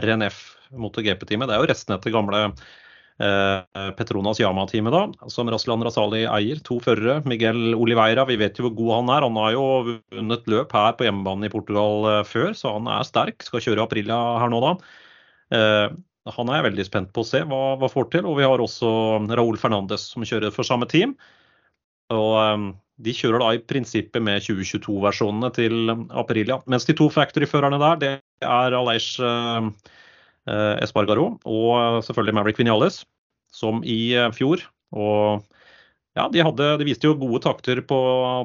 RNF 0.03 0.39
MotoGP-teamet. 0.79 1.49
Det 1.49 1.57
er 1.57 1.63
jo 1.63 1.69
restene 1.71 1.99
etter 1.99 2.15
gamle 2.15 2.45
eh, 2.47 2.63
Petronas 3.17 4.39
Yama-teamet, 4.41 4.93
da, 4.93 5.29
som 5.29 5.49
Raslan 5.51 5.83
Razali 5.85 6.23
eier. 6.25 6.61
To 6.65 6.79
førere. 6.83 7.19
Miguel 7.29 7.75
Oliveira, 7.77 8.25
vi 8.25 8.39
vet 8.41 8.57
jo 8.57 8.67
hvor 8.67 8.75
god 8.79 8.93
han 8.95 9.11
er. 9.13 9.27
Han 9.27 9.37
har 9.41 9.51
jo 9.53 9.65
vunnet 10.13 10.49
løp 10.49 10.73
her 10.73 10.95
på 10.97 11.05
hjemmebane 11.07 11.47
i 11.47 11.53
Portugal 11.53 12.09
eh, 12.09 12.23
før, 12.27 12.51
så 12.57 12.73
han 12.79 12.89
er 12.89 13.05
sterk. 13.07 13.45
Skal 13.45 13.63
kjøre 13.63 13.85
Aprilia 13.85 14.17
her 14.41 14.51
nå, 14.53 14.63
da. 14.63 14.73
Eh, 15.53 15.95
han 16.33 16.49
er 16.49 16.59
jeg 16.59 16.67
veldig 16.69 16.85
spent 16.87 17.11
på 17.15 17.23
å 17.23 17.27
se 17.27 17.43
hva, 17.47 17.61
hva 17.79 17.89
får 17.91 18.09
til. 18.13 18.27
Og 18.29 18.39
vi 18.39 18.47
har 18.47 18.63
også 18.63 18.89
Raúl 19.35 19.59
Fernandes 19.59 20.07
som 20.13 20.25
kjører 20.27 20.53
for 20.55 20.67
samme 20.67 20.87
team. 20.89 21.17
Og 22.13 22.71
De 23.03 23.13
kjører 23.15 23.41
da 23.41 23.49
i 23.55 23.59
prinsippet 23.59 24.21
med 24.23 24.43
2022-versjonene 24.45 25.49
til 25.55 25.91
Aprilia. 26.13 26.59
Mens 26.69 26.85
de 26.87 26.95
to 26.95 27.09
factory-førerne 27.11 27.79
der, 27.81 27.99
det 27.99 28.11
er 28.45 28.75
Aleix 28.77 29.07
uh, 29.19 29.67
Espargaro 30.51 31.37
og 31.47 32.03
selvfølgelig 32.03 32.35
Maverick 32.35 32.59
Vinales, 32.59 33.03
som 33.53 33.83
i 33.85 34.15
uh, 34.17 34.31
fjor. 34.35 34.63
Og 34.93 35.43
ja, 36.17 36.27
de, 36.29 36.41
hadde, 36.45 36.69
de, 36.81 36.87
viste 36.87 37.07
jo 37.07 37.17
gode 37.17 37.41
takter 37.45 37.81
på, 37.89 37.99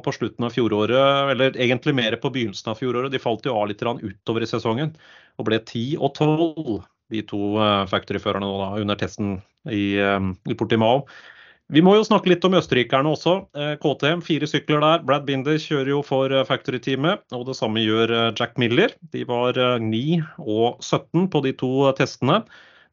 på, 0.04 0.14
slutten 0.16 0.46
av 0.46 0.54
fjoråret, 0.54 1.32
eller 1.34 1.56
egentlig 1.58 1.96
mer 1.98 2.16
på 2.20 2.30
begynnelsen 2.32 2.72
av 2.72 2.78
fjoråret. 2.80 3.12
De 3.12 3.20
falt 3.22 3.44
jo 3.48 3.56
av 3.58 3.68
litt 3.68 3.82
utover 3.82 4.44
i 4.44 4.48
sesongen 4.48 4.94
og 5.38 5.48
ble 5.48 5.60
10 5.60 5.98
og 6.00 6.14
12, 6.14 6.78
de 7.14 7.24
to 7.28 7.42
uh, 7.56 7.84
factory-førerne 7.88 8.48
under 8.82 9.00
testen 9.00 9.38
i, 9.68 9.96
i 9.98 10.56
Portimao. 10.56 11.04
Vi 11.68 11.82
må 11.84 11.92
jo 11.98 12.04
snakke 12.06 12.30
litt 12.30 12.44
om 12.48 12.54
østerrikerne 12.56 13.10
også. 13.12 13.32
Eh, 13.52 13.74
KTM, 13.82 14.22
fire 14.24 14.46
sykler 14.48 14.80
der. 14.80 15.02
Brad 15.04 15.26
Binder 15.28 15.58
kjører 15.60 15.90
jo 15.92 15.98
for 16.06 16.32
eh, 16.32 16.46
Factory-teamet, 16.48 17.26
og 17.36 17.44
det 17.44 17.58
samme 17.58 17.82
gjør 17.82 18.08
eh, 18.08 18.30
Jack 18.38 18.56
Miller. 18.60 18.94
De 19.12 19.26
var 19.28 19.58
9 19.84 20.00
og 20.40 20.80
17 20.80 21.28
på 21.28 21.42
de 21.44 21.52
to 21.60 21.70
testene. 21.98 22.40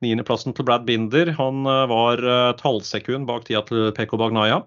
Niendeplassen 0.03 0.51
til 0.57 0.67
Brad 0.67 0.83
Binder 0.89 1.31
han 1.37 1.63
var 1.63 2.19
et 2.19 2.59
halvsekund 2.59 3.29
bak 3.29 3.45
tida 3.47 3.61
til 3.69 3.93
Peko 3.95 4.19
Bagnaya. 4.19 4.59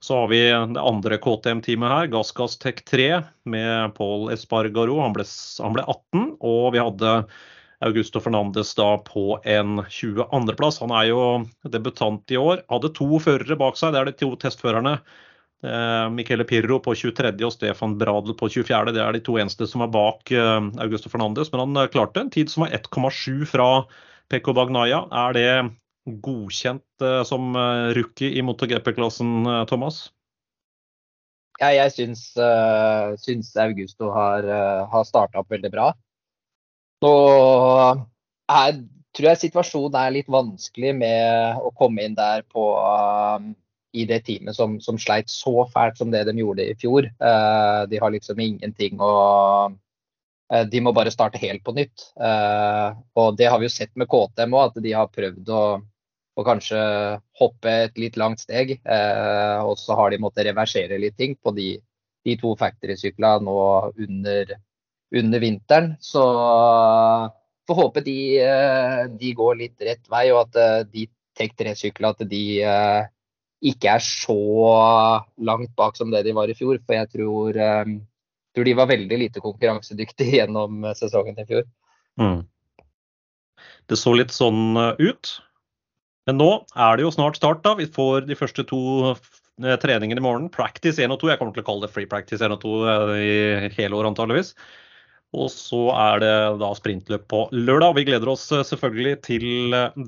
Så 0.00 0.22
har 0.22 0.30
vi 0.32 0.40
det 0.48 0.80
andre 0.80 1.18
KTM-teamet 1.20 1.92
her, 1.92 2.08
Gassgass 2.14 2.56
Tech 2.56 2.80
3 2.88 3.10
med 3.44 3.92
Paul 3.98 4.30
Espargaro. 4.32 4.96
Han 5.04 5.12
ble, 5.12 5.28
han 5.60 5.76
ble 5.76 5.84
18, 5.84 6.30
og 6.40 6.70
vi 6.72 6.80
hadde 6.80 7.12
Augusto 7.80 8.20
Fernandes 8.20 8.74
da 8.76 8.98
på 9.06 9.40
en 9.48 9.80
22.-plass. 9.80 10.80
Han 10.84 10.92
er 10.92 11.08
jo 11.08 11.22
debutant 11.72 12.32
i 12.32 12.36
år. 12.36 12.62
Hadde 12.68 12.92
to 12.96 13.08
førere 13.22 13.56
bak 13.60 13.80
seg, 13.80 13.94
det 13.94 14.02
er 14.02 14.10
de 14.10 14.16
to 14.20 14.34
testførerne. 14.40 14.98
Eh, 15.62 16.10
Michele 16.10 16.44
Pirro 16.48 16.78
på 16.80 16.94
23. 16.96 17.34
og 17.44 17.52
Stefan 17.52 17.98
Bradel 18.00 18.36
på 18.36 18.48
24. 18.48 18.94
Det 18.96 19.02
er 19.04 19.16
de 19.16 19.24
to 19.24 19.36
eneste 19.40 19.68
som 19.68 19.84
er 19.84 19.92
bak 19.92 20.32
eh, 20.32 20.68
Augusto 20.84 21.12
Fernandes. 21.12 21.52
Men 21.52 21.64
han 21.66 21.82
eh, 21.82 21.90
klarte 21.92 22.24
en 22.24 22.32
tid 22.32 22.52
som 22.52 22.64
var 22.64 22.76
1,7 22.76 23.44
fra 23.48 23.68
Peko 24.32 24.54
Bagnaya. 24.56 25.04
Er 25.26 25.36
det 25.36 25.50
godkjent 26.24 27.04
som 27.28 27.52
rookie 27.94 28.32
i 28.32 28.42
MotoGP-klassen, 28.42 29.44
Thomas? 29.68 30.06
Ja, 31.60 31.68
jeg 31.76 31.92
syns, 31.92 32.22
syns 33.20 33.50
Augusto 33.60 34.08
har, 34.14 34.46
uh, 34.48 34.88
har 34.90 35.04
starta 35.06 35.42
opp 35.42 35.52
veldig 35.52 35.70
bra. 35.74 35.90
Så 37.00 37.10
er, 38.52 38.80
tror 39.16 39.28
jeg 39.30 39.42
situasjonen 39.46 39.98
er 40.02 40.14
litt 40.18 40.30
vanskelig 40.30 40.92
med 41.00 41.60
å 41.64 41.72
komme 41.76 42.04
inn 42.04 42.16
der 42.18 42.44
på, 42.52 42.66
um, 42.76 43.52
i 43.96 44.06
det 44.06 44.20
teamet 44.26 44.56
som, 44.56 44.76
som, 44.84 44.98
sleit 45.00 45.30
så 45.32 45.64
fælt 45.72 45.98
som 45.98 46.12
det 46.12 46.26
de 46.28 46.36
gjorde 46.38 46.66
i 46.68 46.76
fjor. 46.78 47.08
Uh, 47.22 47.86
de 47.90 48.00
har 48.02 48.12
liksom 48.14 48.40
ingenting 48.42 49.00
å 49.02 49.12
uh, 49.70 50.64
De 50.70 50.82
må 50.82 50.92
bare 50.92 51.12
starte 51.14 51.40
helt 51.42 51.64
på 51.64 51.74
nytt. 51.78 52.10
Uh, 52.20 52.92
og 53.18 53.38
det 53.40 53.48
har 53.50 53.62
vi 53.62 53.70
jo 53.70 53.74
sett 53.74 53.94
med 53.96 54.10
KTM 54.10 54.54
òg, 54.54 54.70
at 54.70 54.84
de 54.84 54.94
har 54.94 55.12
prøvd 55.14 55.52
å, 55.56 55.64
å, 56.36 56.46
kanskje 56.46 56.80
hoppe 57.40 57.76
et 57.88 57.98
litt 57.98 58.18
langt 58.20 58.44
steg. 58.44 58.76
og 58.84 59.76
så 59.78 59.96
har 59.96 60.10
de 60.10 60.20
måttet 60.22 60.50
reversere 60.50 60.98
litt 60.98 61.16
ting 61.16 61.36
på 61.40 61.54
de, 61.56 61.70
de 62.26 62.36
to 62.40 62.52
factory-syklene 62.60 63.46
nå 63.46 63.60
under 63.96 64.58
under 65.16 65.42
vinteren. 65.42 65.94
Så 66.00 66.22
får 67.70 67.78
håpe 67.78 68.02
de, 68.04 68.18
eh, 68.42 69.04
de, 69.20 69.32
går 69.34 69.58
litt 69.62 69.86
rett 69.86 70.06
vei, 70.10 70.26
og 70.34 70.46
at 70.48 70.60
eh, 70.60 70.76
de 70.90 71.08
Tech 71.38 71.54
3-syklene 71.56 72.10
at 72.12 72.22
de 72.28 72.44
eh, 72.66 73.02
ikke 73.70 73.94
er 73.94 74.02
så 74.04 74.36
langt 75.46 75.72
bak 75.78 75.96
som 75.96 76.10
det 76.12 76.24
de 76.26 76.34
var 76.36 76.50
i 76.50 76.56
fjor. 76.58 76.80
For 76.84 76.96
jeg 76.96 77.10
tror, 77.12 77.58
tror 78.56 78.66
de 78.66 78.74
var 78.76 78.88
veldig 78.90 79.18
lite 79.20 79.42
konkurransedyktige 79.44 80.40
gjennom 80.40 80.88
sesongen 80.96 81.38
i 81.40 81.46
fjor. 81.48 81.68
Mm. 82.20 82.40
Det 83.88 83.98
så 84.00 84.14
litt 84.16 84.32
sånn 84.32 84.76
ut. 84.98 85.32
Men 86.28 86.40
nå 86.40 86.50
er 86.72 86.96
det 86.96 87.04
jo 87.04 87.12
snart 87.12 87.36
start. 87.36 87.60
da. 87.64 87.76
Vi 87.76 87.88
får 87.88 88.26
de 88.28 88.38
første 88.40 88.64
to 88.68 89.14
treningene 89.84 90.20
i 90.20 90.24
morgen. 90.24 90.48
Practice 90.52 90.96
1 90.96 91.12
og 91.12 91.20
2. 91.20 91.32
Jeg 91.34 91.40
kommer 91.40 91.56
til 91.56 91.64
å 91.64 91.68
kalle 91.68 91.84
det 91.84 91.92
free 91.94 92.08
practice 92.08 92.40
1 92.40 92.56
og 92.56 92.64
2 92.64 92.74
i 93.20 93.32
hele 93.76 94.00
år 94.00 94.08
antageligvis. 94.08 94.54
Og 95.30 95.46
så 95.52 95.78
er 95.94 96.22
det 96.24 96.32
da 96.58 96.70
sprintløp 96.74 97.26
på 97.30 97.44
lørdag. 97.54 97.94
Vi 98.00 98.06
gleder 98.08 98.32
oss 98.32 98.48
selvfølgelig 98.50 99.12
til 99.28 99.44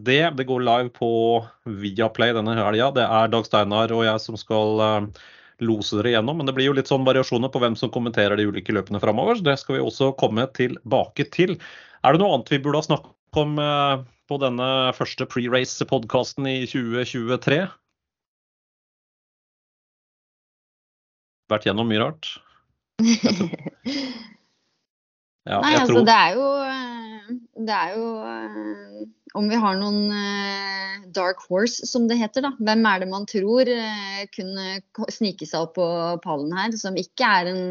det. 0.02 0.22
Det 0.38 0.46
går 0.48 0.64
live 0.66 0.90
på 0.96 1.10
Viaplay 1.82 2.34
denne 2.34 2.56
helga. 2.58 2.88
Det 2.96 3.04
er 3.06 3.30
Dag 3.30 3.46
Steinar 3.46 3.94
og 3.94 4.02
jeg 4.08 4.22
som 4.24 4.38
skal 4.40 4.82
lose 5.62 6.00
dere 6.00 6.16
gjennom. 6.16 6.40
Men 6.40 6.50
det 6.50 6.56
blir 6.56 6.66
jo 6.70 6.74
litt 6.74 6.90
sånn 6.90 7.06
variasjoner 7.06 7.52
på 7.54 7.62
hvem 7.62 7.78
som 7.78 7.92
kommenterer 7.94 8.34
de 8.38 8.48
ulike 8.50 8.74
løpene 8.74 8.98
framover. 9.02 9.38
Det 9.38 9.54
skal 9.60 9.78
vi 9.78 9.84
også 9.84 10.10
komme 10.18 10.48
tilbake 10.58 11.28
til. 11.30 11.54
Er 12.02 12.16
det 12.16 12.22
noe 12.22 12.34
annet 12.34 12.50
vi 12.50 12.58
burde 12.64 12.82
ha 12.82 12.88
snakket 12.88 13.38
om 13.38 13.54
på 14.26 14.40
denne 14.42 14.68
første 14.96 15.28
pre-race-podkasten 15.30 16.50
i 16.50 16.58
2023? 16.66 17.62
Vært 21.52 21.70
gjennom 21.70 21.90
mye 21.90 22.02
rart. 22.02 22.34
Ja, 25.48 25.58
Nei, 25.58 25.72
altså 25.74 25.98
tror... 25.98 26.04
det 26.06 26.14
er 26.14 26.36
jo 26.38 26.48
Det 27.66 27.74
er 27.74 27.94
jo 27.96 28.10
eh, 28.22 28.98
Om 29.40 29.48
vi 29.50 29.58
har 29.58 29.78
noen 29.80 30.04
uh, 30.14 31.06
dark 31.16 31.40
horse, 31.48 31.86
som 31.88 32.04
det 32.06 32.18
heter, 32.20 32.44
da. 32.44 32.52
Hvem 32.60 32.84
er 32.88 33.02
det 33.02 33.08
man 33.10 33.24
tror 33.28 33.68
kunne 34.36 34.66
snike 35.10 35.48
seg 35.48 35.66
opp 35.66 35.74
på 35.78 35.86
pallen 36.24 36.52
her, 36.56 36.76
som 36.76 36.96
ikke 37.00 37.30
er 37.40 37.50
en 37.50 37.62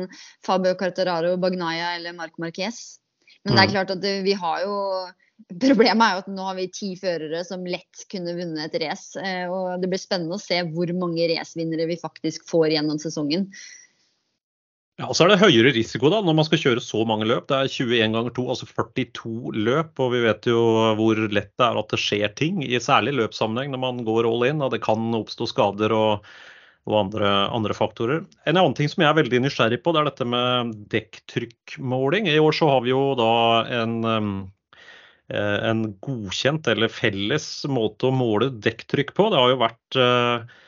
Fabio 0.45 0.73
Cartararo, 0.77 1.35
Bagnaya 1.41 1.95
eller 1.99 2.17
Marc 2.17 2.37
Marquez? 2.41 2.99
Men 3.45 3.55
det 3.55 3.61
er 3.61 3.69
mm. 3.69 3.73
klart 3.75 3.93
at 3.93 4.07
vi 4.25 4.35
har 4.37 4.63
jo 4.65 4.77
Problemet 5.49 6.03
er 6.05 6.15
jo 6.15 6.21
at 6.21 6.29
nå 6.29 6.43
har 6.45 6.57
vi 6.57 6.67
ti 6.73 6.91
førere 6.99 7.41
som 7.45 7.63
lett 7.65 8.03
kunne 8.11 8.35
vunnet 8.37 8.67
et 8.67 8.81
race. 8.83 9.17
Og 9.49 9.81
det 9.81 9.89
blir 9.89 10.01
spennende 10.01 10.37
å 10.37 10.41
se 10.41 10.59
hvor 10.69 10.91
mange 10.97 11.25
racevinnere 11.31 11.87
vi 11.89 11.97
faktisk 12.01 12.45
får 12.49 12.75
gjennom 12.75 13.01
sesongen. 13.01 13.47
Ja, 14.99 15.07
og 15.07 15.15
så 15.15 15.23
er 15.23 15.31
det 15.31 15.41
høyere 15.41 15.71
risiko 15.73 16.11
da, 16.11 16.19
når 16.21 16.35
man 16.37 16.45
skal 16.45 16.59
kjøre 16.61 16.83
så 16.83 17.01
mange 17.07 17.25
løp. 17.29 17.47
Det 17.49 17.57
er 17.57 17.71
21 17.71 18.11
ganger 18.13 18.33
2, 18.35 18.43
altså 18.53 18.67
42 18.69 19.53
løp. 19.55 20.01
Og 20.03 20.11
vi 20.13 20.23
vet 20.25 20.49
jo 20.51 20.61
hvor 20.99 21.21
lett 21.31 21.51
det 21.55 21.67
er 21.67 21.79
at 21.79 21.93
det 21.93 21.99
skjer 22.01 22.33
ting, 22.37 22.61
i 22.65 22.81
særlig 22.83 23.15
løpssammenheng 23.17 23.71
når 23.73 23.81
man 23.85 24.01
går 24.07 24.27
all 24.29 24.45
in. 24.49 24.61
og 24.61 24.73
Det 24.75 24.81
kan 24.83 25.07
oppstå 25.17 25.47
skader 25.49 25.95
og, 25.95 26.27
og 26.89 26.97
andre, 27.05 27.33
andre, 27.55 27.77
faktorer. 27.77 28.25
En 28.45 28.59
annen 28.59 28.75
ting 28.77 28.91
som 28.91 29.05
jeg 29.05 29.09
er 29.13 29.19
veldig 29.21 29.41
nysgjerrig 29.45 29.79
på, 29.81 29.95
det 29.95 30.03
er 30.03 30.11
dette 30.11 30.27
med 30.35 30.75
dekktrykkmåling. 30.91 32.27
I 32.27 32.41
år 32.43 32.57
så 32.59 32.69
har 32.73 32.83
vi 32.83 32.91
jo 32.91 33.05
da 33.17 33.33
en, 33.79 33.95
eh, 35.31 35.59
en 35.71 35.85
godkjent 36.03 36.67
eller 36.75 36.91
felles 36.91 37.47
måte 37.71 38.11
å 38.11 38.13
måle 38.13 38.51
dekktrykk 38.59 39.15
på. 39.15 39.31
Det 39.31 39.39
har 39.39 39.55
jo 39.55 39.63
vært 39.63 40.03
eh, 40.03 40.59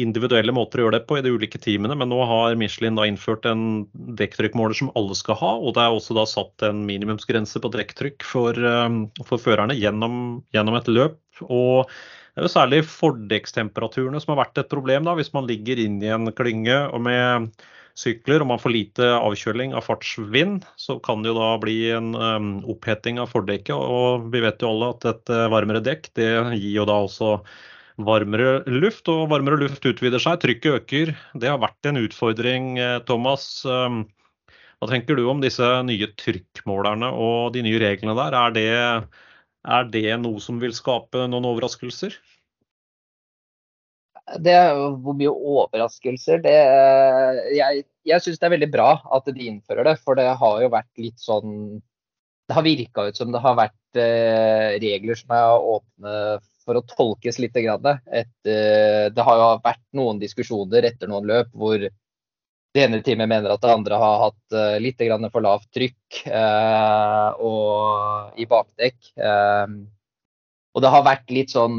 individuelle 0.00 0.54
måter 0.54 0.80
å 0.80 0.86
gjøre 0.86 0.98
det 0.98 1.06
på 1.08 1.18
i 1.18 1.22
de 1.24 1.32
ulike 1.34 1.60
teamene, 1.62 1.96
men 1.98 2.10
nå 2.12 2.18
har 2.28 2.56
Michelin 2.58 2.98
da 2.98 3.06
innført 3.08 3.46
en 3.48 3.84
dekktrykkmåler 4.18 4.78
som 4.78 4.90
alle 4.98 5.16
skal 5.18 5.38
ha. 5.40 5.52
Og 5.60 5.76
det 5.76 5.84
er 5.84 5.94
også 5.96 6.16
da 6.16 6.26
satt 6.28 6.64
en 6.66 6.84
minimumsgrense 6.88 7.60
på 7.62 7.72
dekktrykk 7.74 8.26
for, 8.26 8.56
eh, 8.56 8.98
for 9.28 9.42
førerne 9.42 9.76
gjennom, 9.76 10.42
gjennom, 10.56 10.78
et 10.80 10.88
løp. 10.88 11.20
Og 11.44 11.86
det 11.86 12.44
er 12.44 12.48
jo 12.48 12.54
særlig 12.54 12.82
fordekkstemperaturene 12.88 14.20
som 14.22 14.34
har 14.34 14.44
vært 14.44 14.58
et 14.58 14.72
problem. 14.72 15.04
da, 15.04 15.14
Hvis 15.14 15.32
man 15.34 15.46
ligger 15.46 15.78
inn 15.78 16.02
i 16.02 16.12
en 16.12 16.32
klynge 16.32 16.92
og 16.92 17.00
med 17.00 17.52
sykler 17.96 18.42
og 18.42 18.48
man 18.48 18.60
får 18.60 18.72
lite 18.72 19.04
avkjøling 19.16 19.72
av 19.72 19.84
fartsvind, 19.84 20.64
så 20.76 21.00
kan 21.00 21.22
det 21.22 21.32
jo 21.32 21.38
da 21.38 21.56
bli 21.56 21.90
en 21.96 22.12
um, 22.14 22.50
oppheting 22.68 23.18
av 23.18 23.32
fordekket. 23.32 23.72
Og 23.72 24.28
vi 24.32 24.40
vet 24.44 24.60
jo 24.60 24.68
alle 24.68 24.92
at 24.92 25.04
et 25.04 25.32
varmere 25.48 25.80
dekk 25.80 26.12
det 26.14 26.28
gir 26.60 26.76
jo 26.76 26.84
da 26.84 27.00
også 27.04 27.40
varmere 27.96 28.60
luft, 28.68 29.08
og 29.08 29.30
varmere 29.32 29.58
luft 29.62 29.86
utvider 29.88 30.20
seg, 30.22 30.40
trykket 30.42 30.80
øker. 30.80 31.14
Det 31.40 31.48
har 31.48 31.60
vært 31.62 31.88
en 31.88 32.00
utfordring, 32.02 32.76
eh, 32.78 32.98
Thomas. 33.08 33.64
Um, 33.64 34.04
hva 34.76 34.90
tenker 34.90 35.16
du 35.16 35.24
om 35.30 35.40
disse 35.40 35.64
nye 35.88 36.10
trykkmålerne 36.20 37.08
og 37.08 37.54
de 37.54 37.64
nye 37.64 37.80
reglene 37.80 38.16
der? 38.18 38.36
Er 38.36 38.56
det, 38.56 38.70
er 39.64 39.92
det 39.92 40.08
noe 40.20 40.42
som 40.44 40.60
vil 40.60 40.74
skape 40.76 41.24
noen 41.30 41.48
overraskelser? 41.48 42.18
Det 44.42 44.52
er 44.52 44.74
jo 44.74 44.88
hvor 45.04 45.14
mye 45.14 45.30
overraskelser 45.30 46.40
det, 46.42 46.54
Jeg, 47.54 47.84
jeg 48.10 48.22
syns 48.24 48.40
det 48.42 48.48
er 48.48 48.54
veldig 48.56 48.68
bra 48.72 48.88
at 49.14 49.28
de 49.30 49.46
innfører 49.48 49.86
det. 49.86 49.96
For 50.02 50.18
det 50.18 50.26
har 50.26 50.64
jo 50.64 50.72
vært 50.74 50.90
litt 51.00 51.22
sånn 51.22 51.78
Det 52.46 52.54
har 52.58 52.66
virka 52.66 53.06
ut 53.06 53.16
som 53.18 53.30
det 53.34 53.42
har 53.42 53.56
vært 53.58 54.00
eh, 54.02 54.76
regler 54.82 55.18
som 55.18 55.32
er 55.34 55.70
åpne 55.72 56.18
for 56.66 56.78
å 56.78 56.84
tolkes 56.90 57.38
litt. 57.38 57.56
Et, 57.56 58.32
det 58.44 59.24
har 59.28 59.38
jo 59.40 59.46
vært 59.64 59.84
noen 59.96 60.18
diskusjoner 60.18 60.90
etter 60.90 61.08
noen 61.08 61.28
løp 61.30 61.54
hvor 61.54 61.86
det 62.76 62.84
ene 62.84 63.00
teamet 63.00 63.30
mener 63.30 63.52
at 63.52 63.62
det 63.64 63.72
andre 63.72 63.98
har 64.00 64.16
hatt 64.26 64.56
eh, 64.56 64.78
litt 64.84 65.00
for 65.32 65.44
lavt 65.44 65.68
trykk 65.72 66.18
eh, 66.28 67.28
og, 67.40 68.34
i 68.36 68.44
bakdekk. 68.50 68.98
Eh, 69.16 69.76
og 70.76 70.84
det 70.84 70.90
har 70.92 71.06
vært 71.06 71.32
litt 71.32 71.54
sånn 71.54 71.78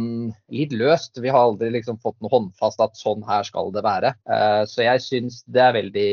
litt 0.49 0.73
løst. 0.73 1.19
Vi 1.21 1.29
har 1.29 1.51
aldri 1.51 1.69
liksom 1.75 1.99
fått 2.01 2.17
noe 2.23 2.33
håndfast 2.33 2.81
at 2.81 2.97
sånn 2.97 3.21
her 3.27 3.45
skal 3.45 3.69
det 3.75 3.85
være. 3.85 4.15
Eh, 4.25 4.63
så 4.65 4.87
jeg 4.87 5.03
syns 5.05 5.43
det 5.45 5.61
er 5.67 5.77
veldig 5.77 6.09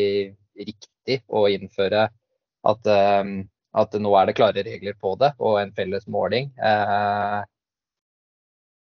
riktig 0.69 1.23
å 1.33 1.47
innføre 1.49 2.05
at, 2.69 2.93
eh, 2.93 3.33
at 3.81 3.99
nå 4.05 4.15
er 4.21 4.29
det 4.29 4.37
klare 4.37 4.67
regler 4.69 5.01
på 5.01 5.17
det 5.23 5.33
og 5.41 5.63
en 5.63 5.73
felles 5.73 6.05
måling. 6.13 6.53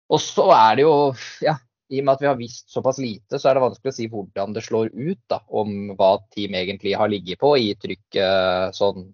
Og 0.09 0.21
så 0.23 0.47
er 0.57 0.79
det 0.79 0.85
jo, 0.87 0.94
ja, 1.44 1.59
i 1.88 2.01
og 2.01 2.07
med 2.07 2.14
at 2.14 2.23
vi 2.23 2.29
har 2.29 2.38
visst 2.38 2.73
såpass 2.73 3.01
lite, 3.01 3.38
så 3.40 3.49
er 3.49 3.57
det 3.57 3.64
vanskelig 3.64 3.92
å 3.92 3.97
si 3.97 4.09
hvordan 4.12 4.55
det 4.57 4.64
slår 4.64 4.90
ut. 4.92 5.21
da, 5.31 5.40
Om 5.49 5.94
hva 5.99 6.14
team 6.35 6.57
egentlig 6.59 6.97
har 7.01 7.11
ligget 7.12 7.40
på 7.40 7.55
i 7.61 7.73
trykket 7.81 8.77
sånn 8.77 9.11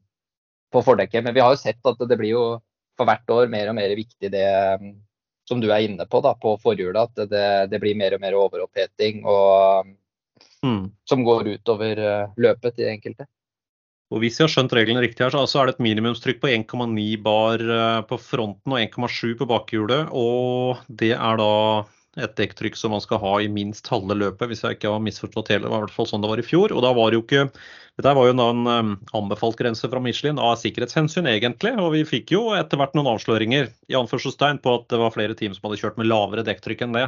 på 0.75 0.83
fordekket. 0.83 1.23
Men 1.25 1.35
vi 1.37 1.43
har 1.43 1.55
jo 1.55 1.61
sett 1.61 1.83
at 1.87 2.07
det 2.09 2.19
blir 2.19 2.35
jo 2.35 2.47
for 2.99 3.11
hvert 3.11 3.31
år 3.31 3.51
mer 3.51 3.71
og 3.71 3.79
mer 3.79 3.95
viktig 3.95 4.31
det 4.31 4.49
som 5.49 5.61
du 5.61 5.69
er 5.71 5.85
inne 5.85 6.07
på 6.09 6.21
da, 6.25 6.35
på 6.41 6.57
forhjulet. 6.63 7.15
At 7.15 7.31
det, 7.31 7.47
det, 7.75 7.81
blir 7.83 7.99
mer 7.99 8.17
og 8.17 8.23
mer 8.25 8.37
overoppheting 8.39 9.23
og, 9.29 9.95
mm. 10.65 10.85
som 11.09 11.25
går 11.27 11.55
utover 11.57 12.01
eh, 12.01 12.37
løpet 12.41 12.79
til 12.79 12.91
enkelte. 12.91 13.29
Og 14.13 14.21
Hvis 14.21 14.37
jeg 14.39 14.45
har 14.47 14.53
skjønt 14.53 14.75
reglene 14.77 15.03
riktig, 15.03 15.25
her, 15.25 15.47
så 15.49 15.61
er 15.61 15.67
det 15.67 15.77
et 15.77 15.85
minimumstrykk 15.87 16.43
på 16.43 16.51
1,9 16.53 17.07
bar 17.25 17.63
eh, 17.63 18.01
på 18.09 18.19
fronten 18.21 18.75
og 18.77 18.81
1,7 18.83 19.35
på 19.41 19.49
bakhjulet. 19.49 20.13
Og 20.13 20.83
det 20.89 21.15
er 21.17 21.41
da 21.41 21.55
et 22.21 22.37
dekktrykk 22.39 22.77
som 22.79 22.93
man 22.95 23.03
skal 23.03 23.19
ha 23.23 23.33
i 23.43 23.49
minst 23.51 23.89
halve 23.91 24.15
løpet, 24.15 24.47
hvis 24.51 24.63
jeg 24.63 24.77
ikke 24.77 24.93
har 24.93 25.03
misforstått 25.03 25.51
hele. 25.51 25.65
Det 25.67 25.73
var 25.73 25.83
i 25.83 25.87
hvert 25.87 25.97
fall 25.97 26.09
sånn 26.11 26.23
det 26.23 26.31
var 26.31 26.43
i 26.43 26.47
fjor. 26.47 26.75
Og 26.77 26.85
da 26.85 26.93
var 26.95 27.11
det 27.11 27.19
jo 27.19 27.25
ikke 27.27 27.49
Dette 27.95 28.11
var 28.19 28.27
jo 28.27 28.33
en 28.35 28.67
um, 28.67 28.95
anbefalt 29.15 29.55
grense 29.61 29.87
fra 29.87 30.01
Michelin 30.03 30.41
av 30.43 30.57
sikkerhetshensyn, 30.59 31.29
egentlig. 31.31 31.77
Og 31.79 31.93
vi 31.95 32.01
fikk 32.09 32.33
jo 32.35 32.49
etter 32.59 32.81
hvert 32.81 32.97
noen 32.99 33.13
avsløringer 33.13 33.69
i 33.87 33.95
anførselstegn 33.95 34.59
på 34.65 34.73
at 34.81 34.89
det 34.91 34.99
var 34.99 35.15
flere 35.15 35.37
team 35.39 35.55
som 35.55 35.69
hadde 35.69 35.79
kjørt 35.79 36.01
med 36.01 36.11
lavere 36.11 36.43
dekktrykk 36.47 36.83
enn 36.87 36.97
det. 36.99 37.05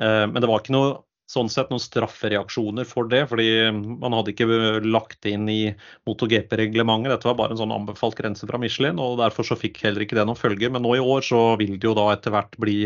Uh, 0.00 0.24
men 0.30 0.40
det 0.40 0.48
var 0.48 0.64
ikke 0.64 0.76
noe 0.76 0.94
sånn 1.30 1.48
sett 1.48 1.70
noen 1.72 1.80
straffereaksjoner 1.80 2.84
for 2.88 3.08
det, 3.08 3.22
fordi 3.30 3.46
man 3.72 4.12
hadde 4.12 4.34
ikke 4.34 4.48
lagt 4.84 5.24
inn 5.28 5.48
i 5.48 5.72
MotoGP-reglementet. 6.08 7.14
Dette 7.14 7.30
var 7.30 7.38
bare 7.38 7.56
en 7.56 7.60
sånn 7.62 7.72
anbefalt 7.74 8.18
grense 8.18 8.48
fra 8.48 8.60
Michelin, 8.60 9.00
og 9.00 9.18
derfor 9.22 9.48
så 9.48 9.56
fikk 9.58 9.80
heller 9.86 10.04
ikke 10.04 10.18
det 10.18 10.26
noen 10.28 10.40
følger. 10.40 10.72
Men 10.74 10.84
nå 10.84 10.96
i 10.98 11.04
år 11.04 11.24
så 11.24 11.42
vil 11.60 11.78
det 11.78 11.88
jo 11.88 11.96
da 11.96 12.10
etter 12.12 12.34
hvert 12.34 12.58
bli 12.60 12.78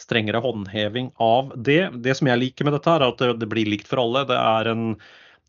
strengere 0.00 0.42
håndheving 0.44 1.10
av 1.20 1.50
det. 1.56 1.82
Det 2.06 2.14
som 2.18 2.30
jeg 2.30 2.42
liker 2.44 2.68
med 2.68 2.78
dette, 2.78 2.94
er 2.94 3.08
at 3.08 3.26
det 3.42 3.50
blir 3.50 3.68
likt 3.68 3.90
for 3.90 4.04
alle. 4.04 4.24
Det 4.30 4.38
er 4.38 4.70
en 4.70 4.86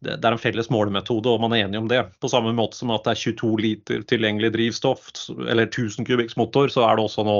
det 0.02 0.18
er 0.18 0.34
en 0.34 0.42
felles 0.42 0.70
målemetode, 0.74 1.30
og 1.30 1.44
man 1.44 1.54
er 1.54 1.68
enig 1.68 1.78
om 1.78 1.90
det. 1.90 2.00
På 2.24 2.30
samme 2.32 2.54
måte 2.58 2.80
som 2.80 2.90
at 2.94 3.06
det 3.06 3.14
er 3.14 3.22
22 3.22 3.52
liter 3.62 4.06
tilgjengelig 4.10 4.50
drivstoff, 4.56 5.12
eller 5.30 5.68
1000 5.68 6.08
kubikks 6.10 6.38
motor, 6.42 6.72
så 6.74 6.88
er 6.88 6.98
det 6.98 7.06
også 7.06 7.26
nå 7.28 7.36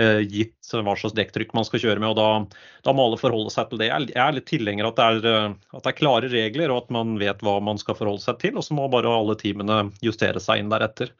eh, 0.00 0.22
gitt 0.24 0.72
hva 0.72 0.94
slags 0.96 1.16
dekktrykk 1.18 1.52
man 1.56 1.68
skal 1.68 1.82
kjøre 1.84 2.00
med. 2.00 2.14
og 2.14 2.16
Da, 2.16 2.60
da 2.88 2.94
må 2.96 3.04
alle 3.08 3.20
forholde 3.20 3.52
seg 3.52 3.68
til 3.68 3.82
det. 3.82 3.90
Jeg 3.92 4.22
er 4.24 4.36
litt 4.38 4.48
tilhenger 4.48 4.88
av 4.88 4.94
at, 4.94 5.00
det 5.00 5.08
er, 5.08 5.34
eh, 5.34 5.58
at 5.76 5.84
det 5.84 5.92
er 5.92 5.98
klare 5.98 6.32
regler, 6.32 6.72
og 6.72 6.86
at 6.86 6.96
man 6.96 7.18
vet 7.20 7.44
hva 7.44 7.58
man 7.64 7.80
skal 7.82 7.98
forholde 7.98 8.24
seg 8.24 8.40
til. 8.40 8.56
Og 8.56 8.64
så 8.64 8.78
må 8.78 8.88
bare 8.92 9.12
alle 9.12 9.36
teamene 9.40 9.82
justere 10.04 10.40
seg 10.40 10.64
inn 10.64 10.72
deretter. 10.72 11.12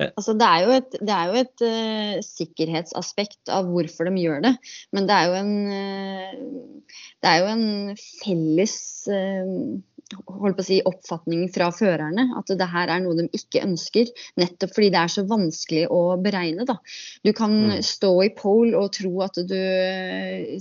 Eh. 0.00 0.10
Altså, 0.16 0.34
det 0.38 0.48
er 0.48 0.64
jo 0.64 0.74
et, 0.80 0.98
er 1.04 1.30
jo 1.30 1.40
et 1.42 1.64
uh, 1.66 2.16
sikkerhetsaspekt 2.26 3.52
av 3.52 3.70
hvorfor 3.70 4.08
de 4.08 4.24
gjør 4.24 4.42
det. 4.48 4.52
Men 4.96 5.08
det 5.08 5.16
er 5.16 5.30
jo 5.30 5.38
en, 5.38 5.54
uh, 5.70 6.92
det 7.22 7.32
er 7.32 7.42
jo 7.42 7.50
en 7.52 7.66
felles 8.22 8.76
uh, 9.12 9.56
holdt 10.12 10.58
på 10.58 10.64
å 10.64 10.66
si, 10.66 10.78
oppfatning 10.88 11.46
fra 11.52 11.70
førerne. 11.74 12.28
At 12.38 12.52
det 12.58 12.68
her 12.72 12.92
er 12.92 13.02
noe 13.04 13.16
de 13.18 13.26
ikke 13.36 13.64
ønsker. 13.66 14.10
Nettopp 14.40 14.74
fordi 14.76 14.90
det 14.94 15.00
er 15.02 15.12
så 15.12 15.24
vanskelig 15.28 15.84
å 15.92 16.02
beregne. 16.22 16.66
Da. 16.68 16.78
Du 17.24 17.32
kan 17.36 17.54
mm. 17.70 17.74
stå 17.86 18.12
i 18.26 18.30
pole 18.36 18.76
og 18.78 18.92
tro 18.96 19.12
at 19.24 19.40
du 19.48 19.58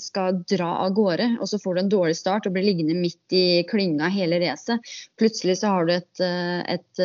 skal 0.02 0.42
dra 0.50 0.72
av 0.86 0.96
gårde, 0.98 1.30
og 1.40 1.50
så 1.50 1.60
får 1.62 1.78
du 1.78 1.84
en 1.84 1.94
dårlig 1.94 2.18
start 2.20 2.48
og 2.48 2.56
blir 2.56 2.68
liggende 2.68 2.98
midt 2.98 3.36
i 3.36 3.62
klynga 3.70 4.10
hele 4.14 4.42
racet. 4.44 4.82
Plutselig 5.20 5.60
så 5.62 5.76
har 5.76 5.88
du 5.88 5.96
et, 5.96 6.24
et 6.24 7.04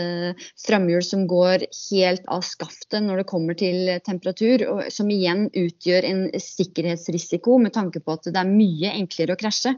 framhjul 0.66 1.04
som 1.06 1.26
går 1.30 1.66
helt 1.68 2.26
av 2.32 2.44
skaftet 2.46 3.04
når 3.04 3.22
det 3.22 3.30
kommer 3.30 3.58
til 3.58 3.90
temperatur, 4.06 4.66
og 4.72 4.84
som 4.92 5.10
igjen 5.12 5.46
utgjør 5.52 6.08
en 6.08 6.26
sikkerhetsrisiko 6.32 7.58
med 7.62 7.74
tanke 7.76 8.02
på 8.02 8.16
at 8.16 8.30
det 8.30 8.40
er 8.40 8.50
mye 8.50 8.94
enklere 8.96 9.36
å 9.36 9.40
krasje. 9.40 9.76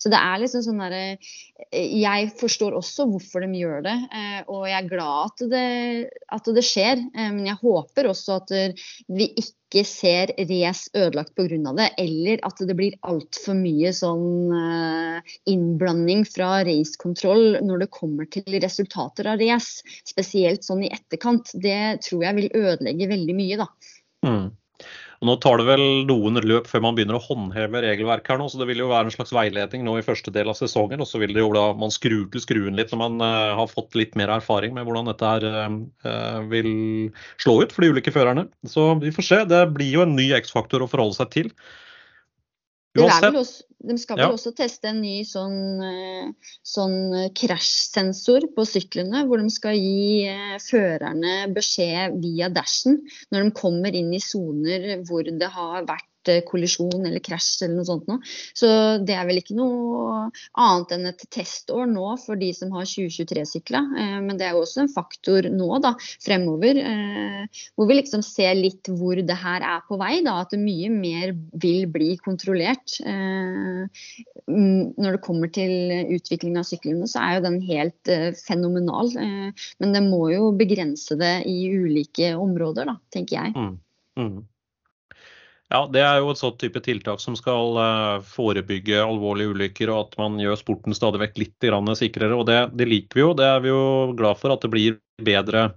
Så 0.00 0.08
det 0.08 0.16
er 0.16 0.40
liksom 0.40 0.62
sånn 0.64 0.80
derre 0.80 1.04
eh, 1.12 1.96
Jeg 2.00 2.30
forstår 2.40 2.76
også 2.78 3.06
hvorfor 3.10 3.44
de 3.44 3.60
gjør 3.60 3.84
det, 3.84 3.96
eh, 4.16 4.38
og 4.48 4.64
jeg 4.68 4.76
er 4.78 4.88
glad 4.88 5.30
at 5.30 5.42
det, 5.52 5.64
at 6.32 6.52
det 6.56 6.64
skjer. 6.64 7.02
Eh, 7.12 7.32
men 7.34 7.48
jeg 7.50 7.60
håper 7.60 8.08
også 8.08 8.38
at 8.40 8.54
vi 9.12 9.28
ikke 9.42 9.84
ser 9.86 10.32
race 10.48 10.88
ødelagt 10.96 11.36
pga. 11.36 11.74
det, 11.76 11.90
eller 12.00 12.40
at 12.48 12.62
det 12.66 12.76
blir 12.78 12.96
altfor 13.06 13.54
mye 13.54 13.92
sånn 13.94 14.50
innblanding 15.46 16.24
fra 16.26 16.64
racekontroll 16.66 17.60
når 17.62 17.84
det 17.84 17.90
kommer 17.94 18.26
til 18.32 18.56
resultater 18.56 19.28
av 19.30 19.38
race. 19.38 19.84
Spesielt 20.08 20.66
sånn 20.66 20.82
i 20.88 20.90
etterkant. 20.90 21.52
Det 21.54 22.00
tror 22.08 22.24
jeg 22.26 22.40
vil 22.40 22.50
ødelegge 22.64 23.12
veldig 23.12 23.36
mye, 23.38 23.60
da. 23.62 23.68
Mm. 24.26 24.48
Og 25.20 25.28
nå 25.28 25.34
tar 25.36 25.60
det 25.60 25.66
vel 25.68 25.82
noen 26.08 26.40
løp 26.48 26.68
før 26.70 26.80
man 26.86 26.96
begynner 26.96 27.18
å 27.18 27.20
håndheve 27.20 27.82
regelverket 27.84 28.32
her 28.32 28.38
nå, 28.40 28.46
så 28.48 28.56
det 28.56 28.70
vil 28.70 28.80
jo 28.80 28.88
være 28.88 29.10
en 29.10 29.12
slags 29.12 29.34
veiledning 29.36 29.82
nå 29.84 29.98
i 30.00 30.04
første 30.04 30.32
del 30.32 30.48
av 30.48 30.56
sesongen. 30.56 31.02
Og 31.04 31.08
så 31.10 31.20
vil 31.20 31.34
det 31.36 31.42
jo 31.42 31.50
da 31.52 31.66
man 31.76 31.92
skru 31.92 32.22
til 32.32 32.40
skruen 32.40 32.78
litt 32.78 32.94
når 32.94 33.02
man 33.02 33.20
uh, 33.20 33.52
har 33.58 33.68
fått 33.68 33.98
litt 34.00 34.16
mer 34.16 34.32
erfaring 34.38 34.72
med 34.76 34.88
hvordan 34.88 35.10
dette 35.10 35.34
her 35.34 35.44
uh, 35.50 36.40
vil 36.48 36.72
slå 37.36 37.58
ut 37.60 37.76
for 37.76 37.84
de 37.84 37.92
ulike 37.92 38.14
førerne. 38.14 38.46
Så 38.64 38.94
vi 39.02 39.12
får 39.12 39.28
se. 39.28 39.42
Det 39.52 39.60
blir 39.76 39.92
jo 39.98 40.06
en 40.06 40.16
ny 40.16 40.30
X-faktor 40.40 40.86
å 40.86 40.88
forholde 40.88 41.20
seg 41.20 41.36
til. 41.36 41.52
Også, 42.98 43.62
de 43.86 43.94
skal 44.02 44.18
vel 44.18 44.26
ja. 44.26 44.34
også 44.34 44.50
teste 44.58 44.90
en 44.90 44.98
ny 45.04 45.20
sånn, 45.22 45.60
eh, 45.86 46.54
sånn 46.66 46.96
krasjsensor 47.38 48.48
på 48.56 48.64
syklene, 48.66 49.22
hvor 49.28 49.38
de 49.38 49.52
skal 49.54 49.78
gi 49.78 50.26
eh, 50.26 50.56
førerne 50.64 51.46
beskjed 51.54 52.18
via 52.24 52.50
dashen 52.50 52.98
når 53.30 53.46
de 53.46 53.54
kommer 53.62 53.94
inn 53.94 54.10
i 54.16 54.22
soner 54.24 55.04
hvor 55.06 55.22
det 55.22 55.52
har 55.54 55.86
vært 55.86 56.09
Eh, 56.28 56.42
kollisjon 56.44 57.06
eller 57.06 57.22
krasj 57.24 57.62
eller 57.64 57.78
noe 57.78 57.88
sånt 57.88 58.08
noe. 58.10 58.20
Så 58.56 58.68
det 59.06 59.14
er 59.16 59.24
vel 59.28 59.40
ikke 59.40 59.56
noe 59.56 60.26
annet 60.60 60.92
enn 60.92 61.08
et 61.08 61.22
testår 61.32 61.86
nå 61.88 62.04
for 62.20 62.36
de 62.40 62.50
som 62.56 62.74
har 62.76 62.88
2023-sykla. 62.88 63.80
Eh, 63.96 64.18
men 64.26 64.36
det 64.36 64.44
er 64.46 64.52
jo 64.56 64.64
også 64.66 64.84
en 64.84 64.92
faktor 64.92 65.48
nå 65.54 65.80
da, 65.80 65.94
fremover, 66.20 66.82
eh, 66.82 67.64
hvor 67.72 67.88
vi 67.88 67.96
liksom 68.02 68.24
ser 68.26 68.58
litt 68.58 68.90
hvor 68.92 69.16
det 69.16 69.38
her 69.40 69.64
er 69.64 69.80
på 69.88 69.96
vei. 70.00 70.20
da, 70.26 70.42
At 70.44 70.52
mye 70.60 70.92
mer 70.92 71.32
vil 71.62 71.88
bli 71.88 72.12
kontrollert. 72.20 72.98
Når 74.50 75.16
det 75.16 75.24
kommer 75.24 75.48
til 75.52 75.72
utvikling 76.18 76.58
av 76.60 76.68
syklene, 76.68 77.08
så 77.08 77.22
er 77.24 77.38
jo 77.38 77.46
den 77.48 77.60
helt 77.64 78.12
fenomenal. 78.44 79.12
Men 79.14 79.96
det 79.96 80.02
må 80.04 80.26
jo 80.34 80.50
begrense 80.56 81.16
det 81.20 81.34
i 81.48 81.58
ulike 81.72 82.34
områder, 82.36 82.92
da, 82.92 82.96
tenker 83.14 83.40
jeg. 83.40 83.56
Mm. 83.56 83.76
Mm. 84.20 84.40
Ja, 85.70 85.84
Det 85.86 86.00
er 86.02 86.18
jo 86.18 86.32
et 86.32 86.40
sånt 86.40 86.58
type 86.58 86.80
tiltak 86.82 87.20
som 87.22 87.36
skal 87.38 87.76
uh, 87.78 88.22
forebygge 88.26 88.98
alvorlige 89.04 89.52
ulykker, 89.54 89.92
og 89.94 90.08
at 90.08 90.16
man 90.18 90.40
gjør 90.42 90.58
sporten 90.58 90.96
stadig 90.96 91.20
vekk 91.22 91.38
litt 91.38 91.68
sikrere. 92.00 92.34
og 92.34 92.46
det, 92.46 92.58
det, 92.74 92.88
liker 92.90 93.14
vi 93.14 93.22
jo. 93.22 93.34
Det 93.38 93.46
er 93.46 93.60
vi 93.62 93.70
jo 93.70 94.10
glad 94.18 94.38
for 94.40 94.50
at 94.50 94.66
det 94.66 94.70
blir 94.72 94.98
bedre. 95.22 95.70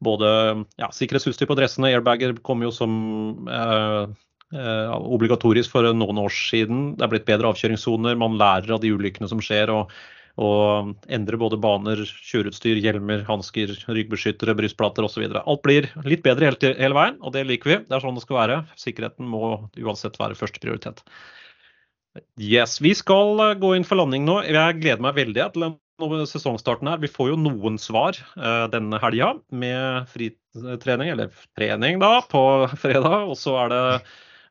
Både 0.00 0.64
ja, 0.80 0.88
sikkerhetsutstyr 0.88 1.46
på 1.46 1.56
dressene, 1.58 1.92
airbager 1.92 2.32
kommer 2.42 2.68
jo 2.68 2.72
som 2.72 3.46
eh, 3.48 4.08
eh, 4.56 4.96
obligatorisk 4.96 5.70
for 5.76 5.92
noen 5.92 6.18
år 6.24 6.32
siden. 6.32 6.96
Det 6.96 7.04
er 7.04 7.12
blitt 7.12 7.28
bedre 7.28 7.52
avkjøringssoner, 7.52 8.16
man 8.16 8.40
lærer 8.40 8.72
av 8.74 8.80
de 8.80 8.92
ulykkene 8.96 9.28
som 9.28 9.44
skjer. 9.44 9.70
og 9.70 9.92
og 10.40 10.94
endre 11.14 11.38
både 11.38 11.58
baner, 11.62 12.00
kjøreutstyr, 12.26 12.80
hjelmer, 12.82 13.22
hansker, 13.28 13.70
ryggbeskyttere, 13.86 14.56
brystplater 14.58 15.06
osv. 15.06 15.28
Alt 15.38 15.62
blir 15.62 15.86
litt 16.02 16.24
bedre 16.26 16.50
hele, 16.50 16.72
hele, 16.74 16.96
veien, 16.96 17.20
og 17.22 17.36
det 17.36 17.44
liker 17.46 17.70
vi. 17.70 17.78
Det 17.86 17.94
er 17.94 18.02
sånn 18.02 18.18
det 18.18 18.24
skal 18.24 18.40
være. 18.40 18.58
Sikkerheten 18.80 19.30
må 19.30 19.54
uansett 19.78 20.18
være 20.18 20.38
første 20.38 20.62
prioritet. 20.62 21.04
Yes, 22.38 22.80
Vi 22.82 22.92
skal 22.94 23.40
eh, 23.42 23.56
gå 23.58 23.72
inn 23.74 23.86
for 23.86 23.98
landing 23.98 24.26
nå. 24.26 24.40
Jeg 24.46 24.78
gleder 24.82 25.02
meg 25.02 25.16
veldig 25.18 25.48
til 25.54 25.70
sesongstarten 26.30 26.90
her. 26.90 27.02
Vi 27.02 27.10
får 27.10 27.32
jo 27.32 27.38
noen 27.38 27.78
svar 27.78 28.18
uh, 28.34 28.66
denne 28.70 28.98
helga 29.02 29.36
med 29.54 30.10
fritrening, 30.10 31.12
eller 31.14 31.34
trening, 31.54 32.00
da, 32.02 32.18
på 32.26 32.42
fredag. 32.82 33.30
Og 33.30 33.38
så 33.38 33.54
er 33.64 33.70
det 33.70 33.82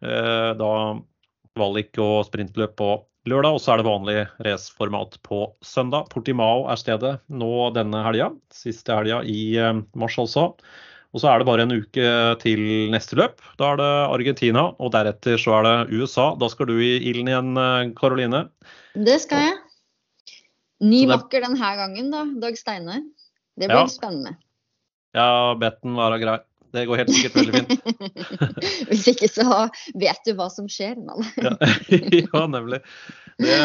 uh, 0.08 0.52
da 0.60 0.74
kvalik 1.54 2.00
og 2.02 2.24
sprintløp 2.30 2.78
på 2.80 2.94
lørdag, 3.30 3.56
og 3.56 3.62
så 3.64 3.74
er 3.74 3.82
det 3.82 3.88
vanlig 3.88 4.16
raceformat 4.46 5.18
på 5.26 5.46
søndag. 5.66 6.10
Portimao 6.12 6.66
er 6.72 6.80
stedet 6.80 7.14
nå 7.32 7.70
denne 7.76 8.02
helga. 8.06 8.32
Siste 8.54 8.96
helga 8.96 9.22
i 9.28 9.54
eh, 9.60 9.80
mars, 10.00 10.18
altså. 10.22 10.50
Og 11.14 11.22
så 11.22 11.30
er 11.30 11.40
det 11.40 11.48
bare 11.48 11.66
en 11.68 11.76
uke 11.78 12.06
til 12.42 12.64
neste 12.94 13.18
løp. 13.20 13.42
Da 13.62 13.74
er 13.74 13.82
det 13.82 13.92
Argentina, 14.16 14.66
og 14.82 14.94
deretter 14.96 15.38
så 15.42 15.60
er 15.60 15.68
det 15.68 16.00
USA. 16.00 16.32
Da 16.42 16.50
skal 16.50 16.72
du 16.72 16.78
i 16.82 16.96
ilden 17.12 17.30
igjen, 17.30 17.94
Karoline. 18.00 18.48
Eh, 18.50 19.04
det 19.10 19.20
skal 19.26 19.48
jeg. 19.48 19.60
Ny 20.84 21.04
makker 21.08 21.46
denne 21.46 21.76
gangen, 21.80 22.10
da. 22.12 22.26
Dag 22.44 22.58
Steinar. 22.60 23.04
Det 23.54 23.70
blir 23.70 23.86
ja. 23.86 23.92
spennende. 23.92 24.36
Ja, 25.14 25.54
betten 25.62 25.94
var 25.94 26.10
være 26.16 26.24
grei. 26.24 26.40
Det 26.74 26.88
går 26.90 27.04
helt 27.04 27.14
sikkert 27.14 27.36
veldig 27.38 27.60
fint. 27.60 27.74
Hvis 28.90 29.06
ikke 29.12 29.30
så 29.30 29.68
vet 30.00 30.26
du 30.26 30.34
hva 30.38 30.50
som 30.50 30.70
skjer. 30.72 30.98
ja, 31.46 31.54
ja, 32.24 32.48
nemlig. 32.50 32.82
Det 33.38 33.62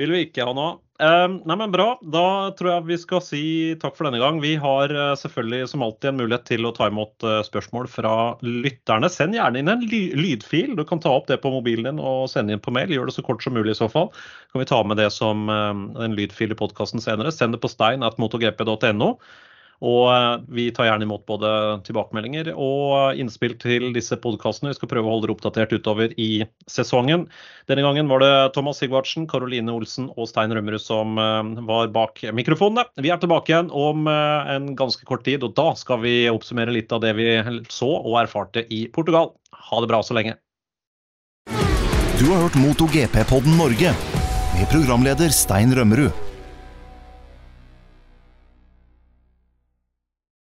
vil 0.00 0.14
vi 0.14 0.24
ikke 0.24 0.46
ha 0.48 0.54
nå. 0.56 0.70
Um, 1.02 1.34
nei, 1.44 1.56
men 1.58 1.74
Bra. 1.74 1.98
Da 2.14 2.24
tror 2.56 2.70
jeg 2.70 2.86
vi 2.88 2.96
skal 3.02 3.20
si 3.26 3.42
takk 3.82 3.98
for 3.98 4.08
denne 4.08 4.22
gang. 4.22 4.38
Vi 4.40 4.54
har 4.62 4.94
uh, 4.96 5.12
selvfølgelig 5.18 5.68
som 5.74 5.84
alltid 5.84 6.12
en 6.12 6.20
mulighet 6.22 6.48
til 6.48 6.64
å 6.64 6.72
ta 6.72 6.88
imot 6.88 7.28
spørsmål 7.50 7.90
fra 7.92 8.14
lytterne. 8.40 9.12
Send 9.12 9.36
gjerne 9.36 9.60
inn 9.60 9.68
en 9.74 9.84
lydfil. 9.84 10.72
Du 10.78 10.86
kan 10.88 11.04
ta 11.04 11.12
opp 11.12 11.28
det 11.28 11.42
på 11.44 11.52
mobilen 11.52 11.90
din 11.90 12.00
og 12.00 12.30
sende 12.32 12.56
inn 12.56 12.64
på 12.64 12.72
mail. 12.72 12.96
Gjør 12.96 13.12
det 13.12 13.18
så 13.18 13.28
kort 13.28 13.44
som 13.44 13.58
mulig 13.58 13.76
i 13.76 13.80
så 13.82 13.92
fall. 13.92 14.08
Kan 14.54 14.64
vi 14.64 14.70
ta 14.72 14.80
med 14.88 15.02
det 15.02 15.10
som 15.12 15.52
en 15.52 16.16
lydfil 16.16 16.56
i 16.56 16.60
podkasten 16.64 17.04
senere. 17.04 17.34
Send 17.34 17.58
det 17.58 17.60
på 17.60 17.72
stein.motogp.no. 17.72 19.16
Og 19.82 20.06
eh, 20.12 20.42
vi 20.54 20.68
tar 20.74 20.86
gjerne 20.86 21.06
imot 21.08 21.24
både 21.26 21.48
tilbakemeldinger 21.86 22.52
og 22.54 23.18
innspill 23.18 23.56
til 23.62 23.88
disse 23.96 24.18
podkastene. 24.22 24.70
Vi 24.70 24.78
skal 24.78 24.90
prøve 24.92 25.08
å 25.08 25.14
holde 25.16 25.26
dere 25.26 25.36
oppdatert 25.36 25.74
utover 25.74 26.14
i 26.20 26.44
sesongen. 26.70 27.26
Denne 27.70 27.86
gangen 27.86 28.10
var 28.10 28.22
det 28.22 28.32
Thomas 28.54 28.78
Sigvartsen, 28.82 29.26
Karoline 29.30 29.74
Olsen 29.74 30.10
og 30.14 30.30
Stein 30.30 30.54
Rømmerud 30.54 30.82
som 30.82 31.18
eh, 31.18 31.64
var 31.66 31.90
bak 31.94 32.22
mikrofonene. 32.36 32.86
Vi 33.02 33.10
er 33.10 33.18
tilbake 33.22 33.54
igjen 33.54 33.72
om 33.74 34.06
eh, 34.10 34.54
en 34.54 34.72
ganske 34.78 35.06
kort 35.08 35.26
tid, 35.26 35.42
og 35.42 35.56
da 35.58 35.72
skal 35.78 36.02
vi 36.06 36.16
oppsummere 36.30 36.74
litt 36.74 36.94
av 36.94 37.02
det 37.02 37.16
vi 37.18 37.28
så 37.72 37.90
og 37.98 38.20
erfarte 38.22 38.66
i 38.70 38.84
Portugal. 38.94 39.34
Ha 39.72 39.82
det 39.82 39.90
bra 39.90 40.02
så 40.06 40.14
lenge. 40.18 40.38
Du 42.22 42.28
har 42.30 42.44
hørt 42.44 42.54
MotoGP-podden 42.60 43.56
Norge 43.58 43.90
med 44.54 44.68
programleder 44.70 45.32
Stein 45.34 45.74
Rømmerud. 45.74 46.21